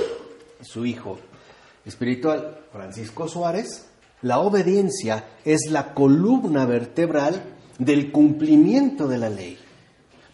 su 0.61 0.86
hijo 0.86 1.17
espiritual 1.84 2.59
Francisco 2.71 3.28
Suárez, 3.28 3.88
la 4.21 4.38
obediencia 4.38 5.23
es 5.43 5.71
la 5.71 5.95
columna 5.95 6.67
vertebral 6.67 7.41
del 7.80 8.11
cumplimiento 8.11 9.07
de 9.07 9.17
la 9.17 9.32
ley. 9.32 9.57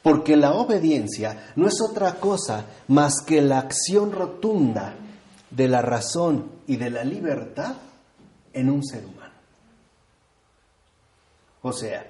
Porque 0.02 0.36
la 0.36 0.56
obediencia 0.56 1.54
no 1.56 1.70
es 1.70 1.80
otra 1.80 2.16
cosa 2.16 2.66
más 2.89 3.14
que 3.26 3.41
la 3.41 3.60
acción 3.60 4.12
rotunda 4.12 4.96
de 5.50 5.70
la 5.70 5.82
razón 5.82 6.52
y 6.68 6.76
de 6.76 6.89
la 6.89 7.06
libertad 7.06 7.76
en 8.52 8.70
un 8.70 8.84
ser 8.84 9.06
humano. 9.06 9.22
O 11.64 11.72
sea, 11.72 12.05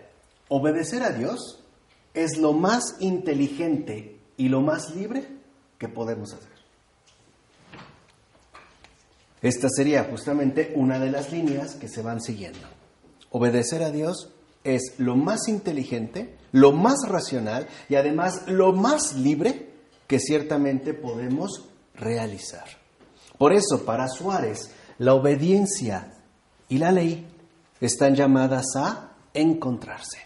obedecer 0.50 1.04
a 1.04 1.12
Dios 1.12 1.64
es 2.14 2.38
lo 2.38 2.54
más 2.54 2.96
inteligente 3.00 4.20
y 4.36 4.50
lo 4.50 4.62
más 4.62 4.94
libre 4.96 5.28
que 5.78 5.88
podemos 5.88 6.34
hacer. 6.34 6.52
Esta 9.42 9.68
sería 9.70 10.06
justamente 10.06 10.74
una 10.76 11.00
de 11.00 11.12
las 11.12 11.32
líneas 11.32 11.76
que 11.76 11.88
se 11.88 12.02
van 12.02 12.20
siguiendo. 12.20 12.68
Obedecer 13.30 13.84
a 13.84 13.92
Dios 13.92 14.30
es 14.64 14.96
lo 14.98 15.16
más 15.16 15.48
inteligente, 15.48 16.36
lo 16.52 16.72
más 16.72 17.08
racional 17.08 17.68
y 17.90 17.96
además 17.96 18.48
lo 18.48 18.74
más 18.74 19.14
libre 19.16 19.70
que 20.08 20.20
ciertamente 20.20 20.94
podemos 20.94 21.66
realizar. 21.94 22.66
Por 23.38 23.54
eso, 23.54 23.86
para 23.86 24.08
Suárez, 24.08 24.72
la 24.98 25.14
obediencia 25.14 26.14
y 26.70 26.78
la 26.80 26.92
ley 26.92 27.28
están 27.82 28.16
llamadas 28.16 28.66
a 28.76 29.13
encontrarse. 29.34 30.20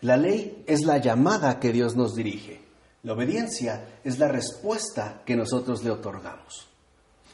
La 0.00 0.16
ley 0.16 0.62
es 0.66 0.84
la 0.84 0.98
llamada 0.98 1.58
que 1.58 1.72
Dios 1.72 1.96
nos 1.96 2.14
dirige. 2.14 2.60
La 3.02 3.14
obediencia 3.14 4.00
es 4.04 4.18
la 4.18 4.28
respuesta 4.28 5.22
que 5.24 5.36
nosotros 5.36 5.82
le 5.82 5.90
otorgamos. 5.90 6.68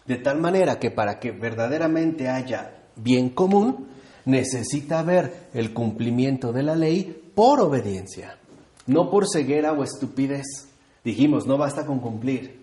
De 0.07 0.17
tal 0.17 0.41
manera 0.41 0.79
que 0.79 0.91
para 0.91 1.19
que 1.19 1.31
verdaderamente 1.31 2.29
haya 2.29 2.85
bien 2.97 3.31
común, 3.31 3.89
necesita 4.25 5.01
haber 5.01 5.49
el 5.53 5.73
cumplimiento 5.73 6.53
de 6.53 6.63
la 6.63 6.77
ley 6.77 7.31
por 7.35 7.61
obediencia, 7.61 8.39
no 8.87 9.11
por 9.11 9.27
ceguera 9.31 9.73
o 9.73 9.83
estupidez. 9.83 10.69
Dijimos, 11.03 11.47
no 11.47 11.59
basta 11.59 11.85
con 11.85 12.01
cumplir, 12.01 12.61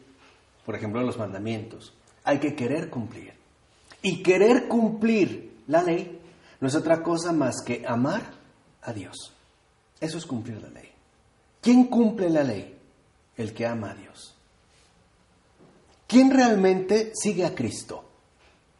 por 0.65 0.75
ejemplo, 0.75 1.01
los 1.01 1.17
mandamientos. 1.17 1.93
Hay 2.23 2.39
que 2.39 2.55
querer 2.55 2.89
cumplir. 2.89 3.33
Y 4.01 4.23
querer 4.23 4.67
cumplir 4.67 5.57
la 5.67 5.83
ley 5.83 6.20
no 6.61 6.67
es 6.67 6.75
otra 6.75 7.01
cosa 7.01 7.33
más 7.33 7.61
que 7.65 7.83
amar 7.85 8.21
a 8.83 8.93
Dios. 8.93 9.33
Eso 9.99 10.17
es 10.17 10.25
cumplir 10.25 10.61
la 10.61 10.69
ley. 10.69 10.89
¿Quién 11.59 11.85
cumple 11.85 12.29
la 12.29 12.43
ley? 12.43 12.77
El 13.35 13.53
que 13.53 13.65
ama 13.65 13.91
a 13.91 13.95
Dios. 13.95 14.35
¿Quién 16.07 16.31
realmente 16.31 17.13
sigue 17.15 17.45
a 17.45 17.55
Cristo? 17.55 18.05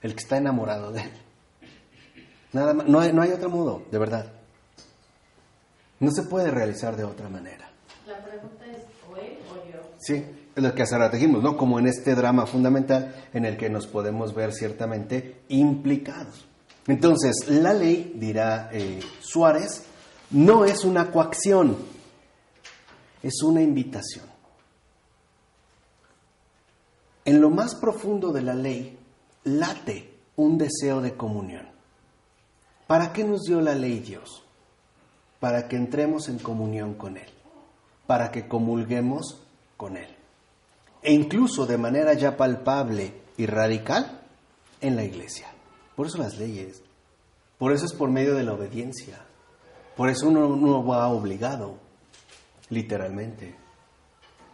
El 0.01 0.13
que 0.13 0.21
está 0.21 0.37
enamorado 0.37 0.91
de 0.91 1.01
Él. 1.01 1.11
Nada 2.53 2.73
más, 2.73 2.87
no, 2.87 2.99
hay, 2.99 3.13
no 3.13 3.21
hay 3.21 3.31
otro 3.31 3.49
modo, 3.49 3.83
de 3.89 3.97
verdad. 3.97 4.31
No 5.99 6.11
se 6.11 6.23
puede 6.23 6.51
realizar 6.51 6.95
de 6.95 7.03
otra 7.03 7.29
manera. 7.29 7.69
La 8.05 8.21
pregunta 8.23 8.65
es, 8.65 8.83
¿o 9.09 9.15
él 9.15 9.37
o 9.49 9.71
yo? 9.71 9.79
Sí, 9.99 10.25
es 10.55 10.63
lo 10.63 10.75
que 10.75 10.83
hace 10.83 10.97
rato 10.97 11.15
dijimos, 11.15 11.41
¿no? 11.41 11.55
Como 11.55 11.79
en 11.79 11.87
este 11.87 12.13
drama 12.13 12.45
fundamental 12.45 13.15
en 13.33 13.45
el 13.45 13.57
que 13.57 13.69
nos 13.69 13.87
podemos 13.87 14.35
ver 14.35 14.51
ciertamente 14.51 15.41
implicados. 15.47 16.45
Entonces, 16.91 17.47
la 17.47 17.73
ley, 17.73 18.11
dirá 18.17 18.69
eh, 18.73 18.99
Suárez, 19.21 19.85
no 20.31 20.65
es 20.65 20.83
una 20.83 21.09
coacción, 21.09 21.77
es 23.23 23.41
una 23.43 23.61
invitación. 23.61 24.25
En 27.23 27.39
lo 27.39 27.49
más 27.49 27.75
profundo 27.75 28.33
de 28.33 28.41
la 28.41 28.55
ley 28.55 28.99
late 29.45 30.17
un 30.35 30.57
deseo 30.57 30.99
de 30.99 31.15
comunión. 31.15 31.65
¿Para 32.87 33.13
qué 33.13 33.23
nos 33.23 33.43
dio 33.43 33.61
la 33.61 33.73
ley 33.73 33.99
Dios? 33.99 34.43
Para 35.39 35.69
que 35.69 35.77
entremos 35.77 36.27
en 36.27 36.39
comunión 36.39 36.95
con 36.95 37.15
Él, 37.15 37.29
para 38.05 38.31
que 38.31 38.49
comulguemos 38.49 39.41
con 39.77 39.95
Él. 39.95 40.13
E 41.01 41.13
incluso 41.13 41.65
de 41.65 41.77
manera 41.77 42.15
ya 42.15 42.35
palpable 42.35 43.13
y 43.37 43.45
radical 43.45 44.23
en 44.81 44.97
la 44.97 45.05
iglesia. 45.05 45.47
Por 45.95 46.07
eso 46.07 46.17
las 46.17 46.37
leyes, 46.37 46.81
por 47.57 47.73
eso 47.73 47.85
es 47.85 47.93
por 47.93 48.09
medio 48.09 48.35
de 48.35 48.43
la 48.43 48.53
obediencia, 48.53 49.25
por 49.95 50.09
eso 50.09 50.27
uno 50.27 50.55
no 50.55 50.85
va 50.85 51.07
obligado, 51.09 51.77
literalmente. 52.69 53.55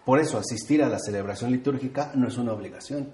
Por 0.05 0.19
eso 0.19 0.37
asistir 0.37 0.83
a 0.83 0.89
la 0.89 0.99
celebración 0.99 1.51
litúrgica 1.51 2.11
no 2.15 2.27
es 2.27 2.37
una 2.37 2.53
obligación, 2.53 3.11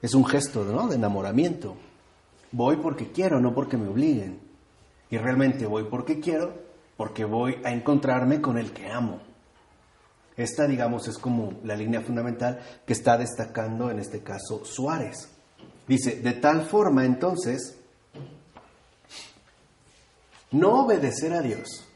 es 0.00 0.14
un 0.14 0.24
gesto 0.24 0.64
de 0.64 0.94
enamoramiento. 0.94 1.76
Voy 2.52 2.76
porque 2.76 3.12
quiero, 3.12 3.40
no 3.40 3.54
porque 3.54 3.76
me 3.76 3.88
obliguen. 3.88 4.40
Y 5.10 5.18
realmente 5.18 5.66
voy 5.66 5.84
porque 5.84 6.20
quiero, 6.20 6.54
porque 6.96 7.24
voy 7.24 7.56
a 7.64 7.72
encontrarme 7.72 8.40
con 8.40 8.58
el 8.58 8.72
que 8.72 8.90
amo. 8.90 9.20
Esta, 10.36 10.66
digamos, 10.66 11.08
es 11.08 11.18
como 11.18 11.54
la 11.64 11.74
línea 11.74 12.00
fundamental 12.00 12.60
que 12.86 12.92
está 12.92 13.18
destacando 13.18 13.90
en 13.90 13.98
este 13.98 14.22
caso 14.22 14.64
Suárez. 14.64 15.37
Dice, 15.88 16.16
de 16.20 16.34
tal 16.34 16.66
forma 16.66 17.04
entonces, 17.04 17.74
no 20.50 20.84
obedecer 20.84 21.32
a 21.32 21.40
Dios 21.40 21.86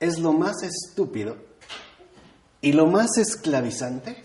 es 0.00 0.18
lo 0.18 0.32
más 0.32 0.62
estúpido 0.62 1.36
y 2.60 2.72
lo 2.72 2.86
más 2.86 3.16
esclavizante 3.16 4.22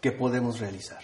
que 0.00 0.12
podemos 0.12 0.60
realizar. 0.60 1.02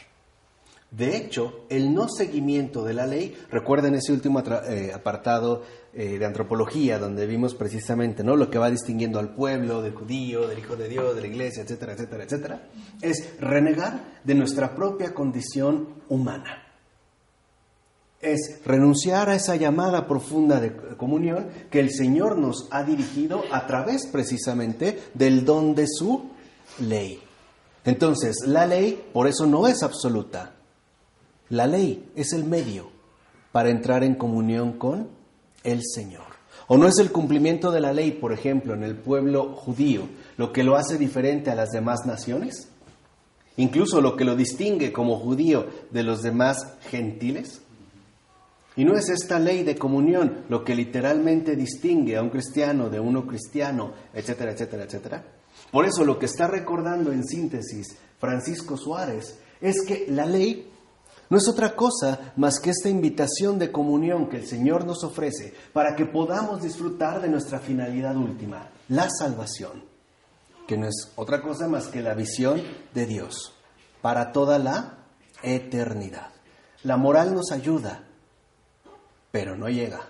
De 0.96 1.16
hecho, 1.16 1.64
el 1.70 1.92
no 1.92 2.08
seguimiento 2.08 2.84
de 2.84 2.94
la 2.94 3.04
ley, 3.04 3.36
recuerden 3.50 3.96
ese 3.96 4.12
último 4.12 4.40
eh, 4.40 4.92
apartado 4.94 5.62
eh, 5.92 6.18
de 6.18 6.24
antropología, 6.24 7.00
donde 7.00 7.26
vimos 7.26 7.56
precisamente 7.56 8.22
¿no? 8.22 8.36
lo 8.36 8.48
que 8.48 8.58
va 8.58 8.70
distinguiendo 8.70 9.18
al 9.18 9.34
pueblo, 9.34 9.82
del 9.82 9.92
judío, 9.92 10.46
del 10.46 10.60
hijo 10.60 10.76
de 10.76 10.88
Dios, 10.88 11.16
de 11.16 11.22
la 11.22 11.26
iglesia, 11.26 11.64
etcétera, 11.64 11.94
etcétera, 11.94 12.24
etcétera, 12.24 12.68
es 13.02 13.40
renegar 13.40 14.20
de 14.22 14.34
nuestra 14.34 14.76
propia 14.76 15.14
condición 15.14 15.88
humana. 16.08 16.62
Es 18.20 18.60
renunciar 18.64 19.28
a 19.28 19.34
esa 19.34 19.56
llamada 19.56 20.06
profunda 20.06 20.60
de 20.60 20.76
comunión 20.96 21.48
que 21.70 21.80
el 21.80 21.90
Señor 21.90 22.38
nos 22.38 22.68
ha 22.70 22.84
dirigido 22.84 23.42
a 23.50 23.66
través 23.66 24.06
precisamente 24.06 25.00
del 25.12 25.44
don 25.44 25.74
de 25.74 25.86
su 25.88 26.30
ley. 26.78 27.20
Entonces, 27.84 28.36
la 28.46 28.64
ley 28.64 29.10
por 29.12 29.26
eso 29.26 29.44
no 29.44 29.66
es 29.66 29.82
absoluta, 29.82 30.53
la 31.54 31.66
ley 31.66 32.10
es 32.16 32.32
el 32.32 32.44
medio 32.44 32.90
para 33.52 33.70
entrar 33.70 34.02
en 34.02 34.16
comunión 34.16 34.72
con 34.72 35.08
el 35.62 35.82
Señor. 35.84 36.34
¿O 36.66 36.76
no 36.76 36.88
es 36.88 36.98
el 36.98 37.12
cumplimiento 37.12 37.70
de 37.70 37.80
la 37.80 37.92
ley, 37.92 38.10
por 38.12 38.32
ejemplo, 38.32 38.74
en 38.74 38.82
el 38.82 38.96
pueblo 38.96 39.54
judío, 39.54 40.08
lo 40.36 40.52
que 40.52 40.64
lo 40.64 40.76
hace 40.76 40.98
diferente 40.98 41.50
a 41.50 41.54
las 41.54 41.70
demás 41.70 42.06
naciones? 42.06 42.68
Incluso 43.56 44.00
lo 44.00 44.16
que 44.16 44.24
lo 44.24 44.34
distingue 44.34 44.92
como 44.92 45.16
judío 45.16 45.66
de 45.90 46.02
los 46.02 46.22
demás 46.22 46.58
gentiles. 46.90 47.60
¿Y 48.76 48.84
no 48.84 48.96
es 48.96 49.08
esta 49.08 49.38
ley 49.38 49.62
de 49.62 49.76
comunión 49.76 50.38
lo 50.48 50.64
que 50.64 50.74
literalmente 50.74 51.54
distingue 51.54 52.16
a 52.16 52.22
un 52.22 52.30
cristiano 52.30 52.90
de 52.90 52.98
uno 52.98 53.26
cristiano, 53.26 53.92
etcétera, 54.12 54.52
etcétera, 54.52 54.84
etcétera? 54.84 55.24
Por 55.70 55.86
eso 55.86 56.04
lo 56.04 56.18
que 56.18 56.26
está 56.26 56.48
recordando 56.48 57.12
en 57.12 57.24
síntesis 57.24 57.96
Francisco 58.18 58.76
Suárez 58.76 59.38
es 59.60 59.76
que 59.86 60.06
la 60.08 60.26
ley 60.26 60.72
no 61.30 61.38
es 61.38 61.48
otra 61.48 61.74
cosa 61.74 62.32
más 62.36 62.60
que 62.60 62.70
esta 62.70 62.88
invitación 62.88 63.58
de 63.58 63.72
comunión 63.72 64.28
que 64.28 64.36
el 64.36 64.46
Señor 64.46 64.84
nos 64.84 65.04
ofrece 65.04 65.54
para 65.72 65.96
que 65.96 66.06
podamos 66.06 66.62
disfrutar 66.62 67.20
de 67.20 67.28
nuestra 67.28 67.58
finalidad 67.58 68.16
última, 68.16 68.68
la 68.88 69.08
salvación, 69.10 69.84
que 70.66 70.76
no 70.76 70.86
es 70.86 71.10
otra 71.16 71.42
cosa 71.42 71.68
más 71.68 71.88
que 71.88 72.02
la 72.02 72.14
visión 72.14 72.62
de 72.92 73.06
Dios 73.06 73.52
para 74.02 74.32
toda 74.32 74.58
la 74.58 74.98
eternidad. 75.42 76.28
La 76.82 76.96
moral 76.96 77.34
nos 77.34 77.52
ayuda, 77.52 78.04
pero 79.30 79.56
no 79.56 79.68
llega. 79.68 80.02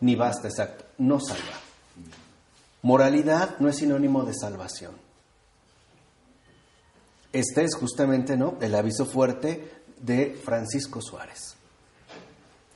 Ni 0.00 0.16
basta, 0.16 0.48
exacto, 0.48 0.84
no 0.98 1.20
salva. 1.20 1.60
Moralidad 2.82 3.58
no 3.58 3.68
es 3.68 3.76
sinónimo 3.76 4.24
de 4.24 4.34
salvación. 4.34 4.92
Este 7.32 7.64
es 7.64 7.74
justamente 7.74 8.36
¿no? 8.36 8.56
el 8.60 8.74
aviso 8.74 9.04
fuerte 9.04 9.77
de 10.00 10.38
Francisco 10.44 11.00
Suárez, 11.00 11.56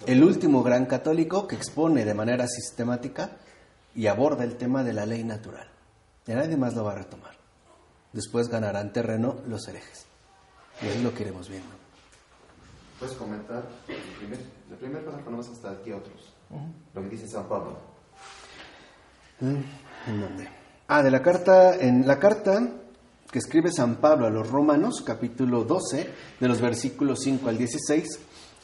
el 0.06 0.22
último 0.24 0.62
gran 0.62 0.86
católico 0.86 1.46
que 1.46 1.56
expone 1.56 2.04
de 2.04 2.14
manera 2.14 2.46
sistemática 2.46 3.36
y 3.94 4.06
aborda 4.06 4.44
el 4.44 4.56
tema 4.56 4.82
de 4.82 4.92
la 4.92 5.06
ley 5.06 5.24
natural. 5.24 5.68
Y 6.26 6.32
nadie 6.32 6.56
más 6.56 6.74
lo 6.74 6.84
va 6.84 6.92
a 6.92 6.96
retomar. 6.96 7.32
Después 8.12 8.48
ganarán 8.48 8.92
terreno 8.92 9.36
los 9.46 9.66
herejes. 9.68 10.06
Y 10.80 10.88
ahí 10.88 11.02
lo 11.02 11.14
que 11.14 11.22
iremos 11.22 11.48
viendo. 11.48 11.70
¿Puedes 12.98 13.16
comentar 13.16 13.64
el 13.88 13.96
primer, 14.18 14.38
el 14.70 14.76
primer 14.76 15.04
ponemos 15.24 15.48
hasta 15.48 15.70
aquí 15.70 15.90
a 15.90 15.96
otros? 15.96 16.32
Lo 16.94 17.02
que 17.02 17.08
dice 17.08 17.28
San 17.28 17.48
Pablo. 17.48 17.76
¿En 19.40 20.20
dónde? 20.20 20.48
Ah, 20.88 21.02
de 21.02 21.10
la 21.10 21.22
carta, 21.22 21.74
en 21.76 22.06
la 22.06 22.18
carta 22.18 22.68
que 23.32 23.38
escribe 23.38 23.72
San 23.72 23.96
Pablo 23.96 24.26
a 24.26 24.30
los 24.30 24.50
Romanos, 24.50 25.02
capítulo 25.04 25.64
12, 25.64 26.10
de 26.38 26.48
los 26.48 26.60
versículos 26.60 27.20
5 27.22 27.48
al 27.48 27.56
16, 27.56 28.18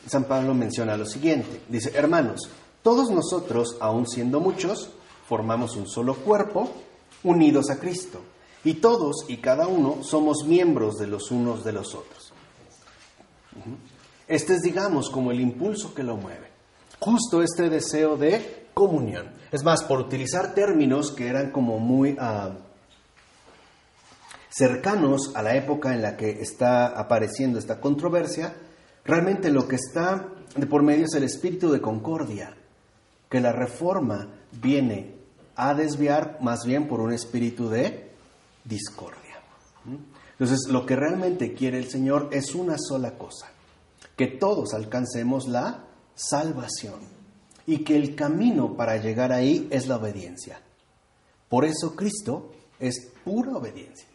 San 0.07 0.25
Pablo 0.25 0.55
menciona 0.55 0.95
lo 0.95 1.07
siguiente. 1.07 1.63
Dice, 1.71 1.93
hermanos, 1.95 2.51
todos 2.83 3.11
nosotros, 3.11 3.79
aun 3.81 4.07
siendo 4.07 4.41
muchos, 4.41 4.91
formamos 5.27 5.75
un 5.75 5.89
solo 5.89 6.17
cuerpo, 6.17 6.71
unidos 7.25 7.71
a 7.71 7.81
Cristo, 7.81 8.21
y 8.63 8.75
todos 8.75 9.25
y 9.29 9.39
cada 9.39 9.67
uno 9.67 10.03
somos 10.03 10.45
miembros 10.45 10.99
de 10.99 11.07
los 11.07 11.31
unos 11.31 11.65
de 11.65 11.73
los 11.73 11.95
otros. 11.95 12.35
Este 14.27 14.53
es, 14.53 14.61
digamos, 14.61 15.09
como 15.09 15.31
el 15.31 15.41
impulso 15.41 15.95
que 15.95 16.03
lo 16.03 16.19
mueve. 16.19 16.49
Justo 17.01 17.43
este 17.43 17.71
deseo 17.71 18.19
de 18.19 18.67
comunión. 18.75 19.31
Es 19.51 19.65
más, 19.65 19.83
por 19.85 19.99
utilizar 19.99 20.53
términos 20.55 21.11
que 21.11 21.27
eran 21.27 21.53
como 21.53 21.79
muy... 21.79 22.17
Ah, 22.21 22.51
cercanos 24.59 25.37
a 25.37 25.43
la 25.43 25.55
época 25.55 25.95
en 25.95 26.03
la 26.03 26.17
que 26.17 26.31
está 26.41 26.89
apareciendo 26.89 27.61
esta 27.61 27.81
controversia, 27.81 28.57
realmente 29.05 29.51
lo 29.51 29.69
que 29.69 29.77
está 29.77 30.33
de 30.57 30.67
por 30.67 30.83
medio 30.83 31.05
es 31.05 31.15
el 31.15 31.23
espíritu 31.23 31.71
de 31.71 31.81
concordia, 31.81 32.57
que 33.31 33.41
la 33.41 33.53
reforma 33.53 34.27
viene 34.61 35.15
a 35.55 35.75
desviar 35.75 36.39
más 36.41 36.65
bien 36.67 36.89
por 36.89 36.99
un 36.99 37.13
espíritu 37.13 37.69
de 37.69 38.11
discordia. 38.65 39.39
Entonces, 40.33 40.69
lo 40.69 40.85
que 40.85 40.97
realmente 40.97 41.55
quiere 41.55 41.79
el 41.79 41.89
Señor 41.89 42.29
es 42.33 42.57
una 42.57 42.79
sola 42.79 43.17
cosa, 43.17 43.47
que 44.17 44.27
todos 44.27 44.75
alcancemos 44.75 45.47
la 45.47 45.85
salvación 46.17 46.99
y 47.65 47.85
que 47.85 47.95
el 47.95 48.17
camino 48.17 48.77
para 48.77 48.97
llegar 48.97 49.31
ahí 49.31 49.69
es 49.71 49.87
la 49.87 49.97
obediencia. 49.97 50.61
Por 51.49 51.65
eso 51.65 51.95
Cristo 51.95 52.51
es 52.81 53.13
pura 53.25 53.57
obediencia 53.57 54.09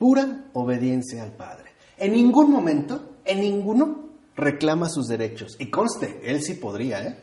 pura 0.00 0.46
obediencia 0.54 1.22
al 1.22 1.32
Padre. 1.32 1.72
En 1.98 2.12
ningún 2.12 2.50
momento, 2.50 3.18
en 3.22 3.40
ninguno, 3.42 4.08
reclama 4.34 4.88
sus 4.88 5.06
derechos. 5.06 5.56
Y 5.58 5.66
conste, 5.66 6.22
él 6.24 6.42
sí 6.42 6.54
podría, 6.54 7.06
¿eh? 7.06 7.18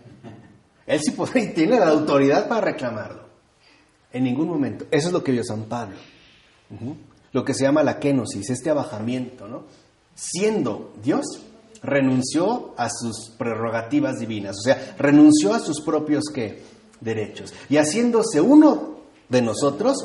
Él 0.86 1.02
sí 1.02 1.12
podría 1.12 1.44
y 1.46 1.54
tiene 1.54 1.80
la 1.80 1.90
autoridad 1.90 2.48
para 2.48 2.62
reclamarlo. 2.62 3.24
En 4.14 4.24
ningún 4.24 4.48
momento. 4.48 4.86
Eso 4.92 5.08
es 5.08 5.14
lo 5.14 5.24
que 5.24 5.32
vio 5.32 5.44
San 5.44 5.64
Pablo. 5.64 5.98
Lo 7.34 7.44
que 7.44 7.56
se 7.56 7.64
llama 7.64 7.82
la 7.82 8.00
kenosis, 8.00 8.52
este 8.52 8.70
abajamiento, 8.70 9.48
¿no? 9.48 9.64
Siendo 10.14 10.94
Dios, 11.04 11.26
renunció 11.82 12.76
a 12.78 12.90
sus 12.92 13.32
prerrogativas 13.40 14.20
divinas, 14.20 14.56
o 14.60 14.62
sea, 14.62 14.96
renunció 15.00 15.54
a 15.54 15.60
sus 15.60 15.82
propios 15.82 16.26
¿qué? 16.34 16.62
derechos. 17.02 17.54
Y 17.70 17.78
haciéndose 17.78 18.40
uno 18.40 18.98
de 19.30 19.42
nosotros, 19.42 19.98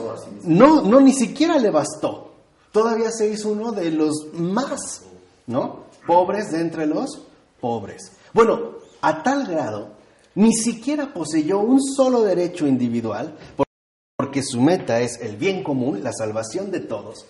no, 0.44 0.80
no 0.82 1.00
ni 1.00 1.12
siquiera 1.12 1.58
le 1.58 1.70
bastó 1.70 2.31
todavía 2.72 3.10
se 3.10 3.28
hizo 3.28 3.50
uno 3.50 3.70
de 3.72 3.90
los 3.90 4.32
más, 4.32 5.02
¿no? 5.46 5.84
Pobres 6.06 6.50
de 6.50 6.60
entre 6.60 6.86
los 6.86 7.22
pobres. 7.60 8.12
Bueno, 8.32 8.72
a 9.02 9.22
tal 9.22 9.46
grado, 9.46 9.90
ni 10.34 10.52
siquiera 10.54 11.12
poseyó 11.12 11.60
un 11.60 11.80
solo 11.80 12.22
derecho 12.22 12.66
individual, 12.66 13.36
porque 14.16 14.42
su 14.42 14.60
meta 14.60 15.00
es 15.00 15.20
el 15.20 15.36
bien 15.36 15.62
común, 15.62 16.02
la 16.02 16.12
salvación 16.12 16.70
de 16.70 16.80
todos, 16.80 17.26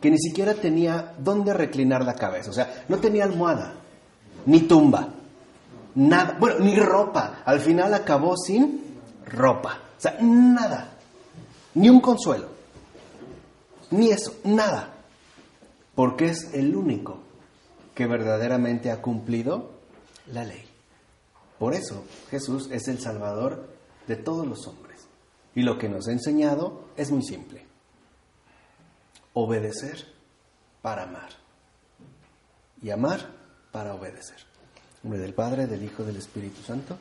que 0.00 0.10
ni 0.10 0.18
siquiera 0.18 0.54
tenía 0.54 1.14
dónde 1.18 1.52
reclinar 1.52 2.04
la 2.04 2.14
cabeza, 2.14 2.50
o 2.50 2.54
sea, 2.54 2.84
no 2.88 2.98
tenía 2.98 3.24
almohada, 3.24 3.74
ni 4.46 4.60
tumba, 4.60 5.08
nada, 5.94 6.36
bueno, 6.40 6.60
ni 6.60 6.76
ropa, 6.76 7.42
al 7.44 7.60
final 7.60 7.92
acabó 7.94 8.36
sin 8.36 8.96
ropa, 9.26 9.80
o 9.98 10.00
sea, 10.00 10.16
nada, 10.20 10.96
ni 11.74 11.90
un 11.90 12.00
consuelo. 12.00 12.55
Ni 13.90 14.10
eso, 14.10 14.34
nada. 14.44 14.94
Porque 15.94 16.26
es 16.26 16.52
el 16.52 16.76
único 16.76 17.20
que 17.94 18.06
verdaderamente 18.06 18.90
ha 18.90 19.00
cumplido 19.00 19.70
la 20.32 20.44
ley. 20.44 20.64
Por 21.58 21.74
eso 21.74 22.04
Jesús 22.30 22.68
es 22.70 22.88
el 22.88 23.00
Salvador 23.00 23.68
de 24.06 24.16
todos 24.16 24.46
los 24.46 24.66
hombres. 24.66 25.06
Y 25.54 25.62
lo 25.62 25.78
que 25.78 25.88
nos 25.88 26.06
ha 26.08 26.12
enseñado 26.12 26.84
es 26.96 27.10
muy 27.10 27.22
simple. 27.22 27.64
Obedecer 29.32 30.06
para 30.82 31.04
amar. 31.04 31.30
Y 32.82 32.90
amar 32.90 33.30
para 33.72 33.94
obedecer. 33.94 34.36
En 35.02 35.10
nombre 35.10 35.20
del 35.20 35.34
Padre, 35.34 35.66
del 35.66 35.82
Hijo, 35.82 36.04
del 36.04 36.16
Espíritu 36.16 36.62
Santo. 36.62 36.98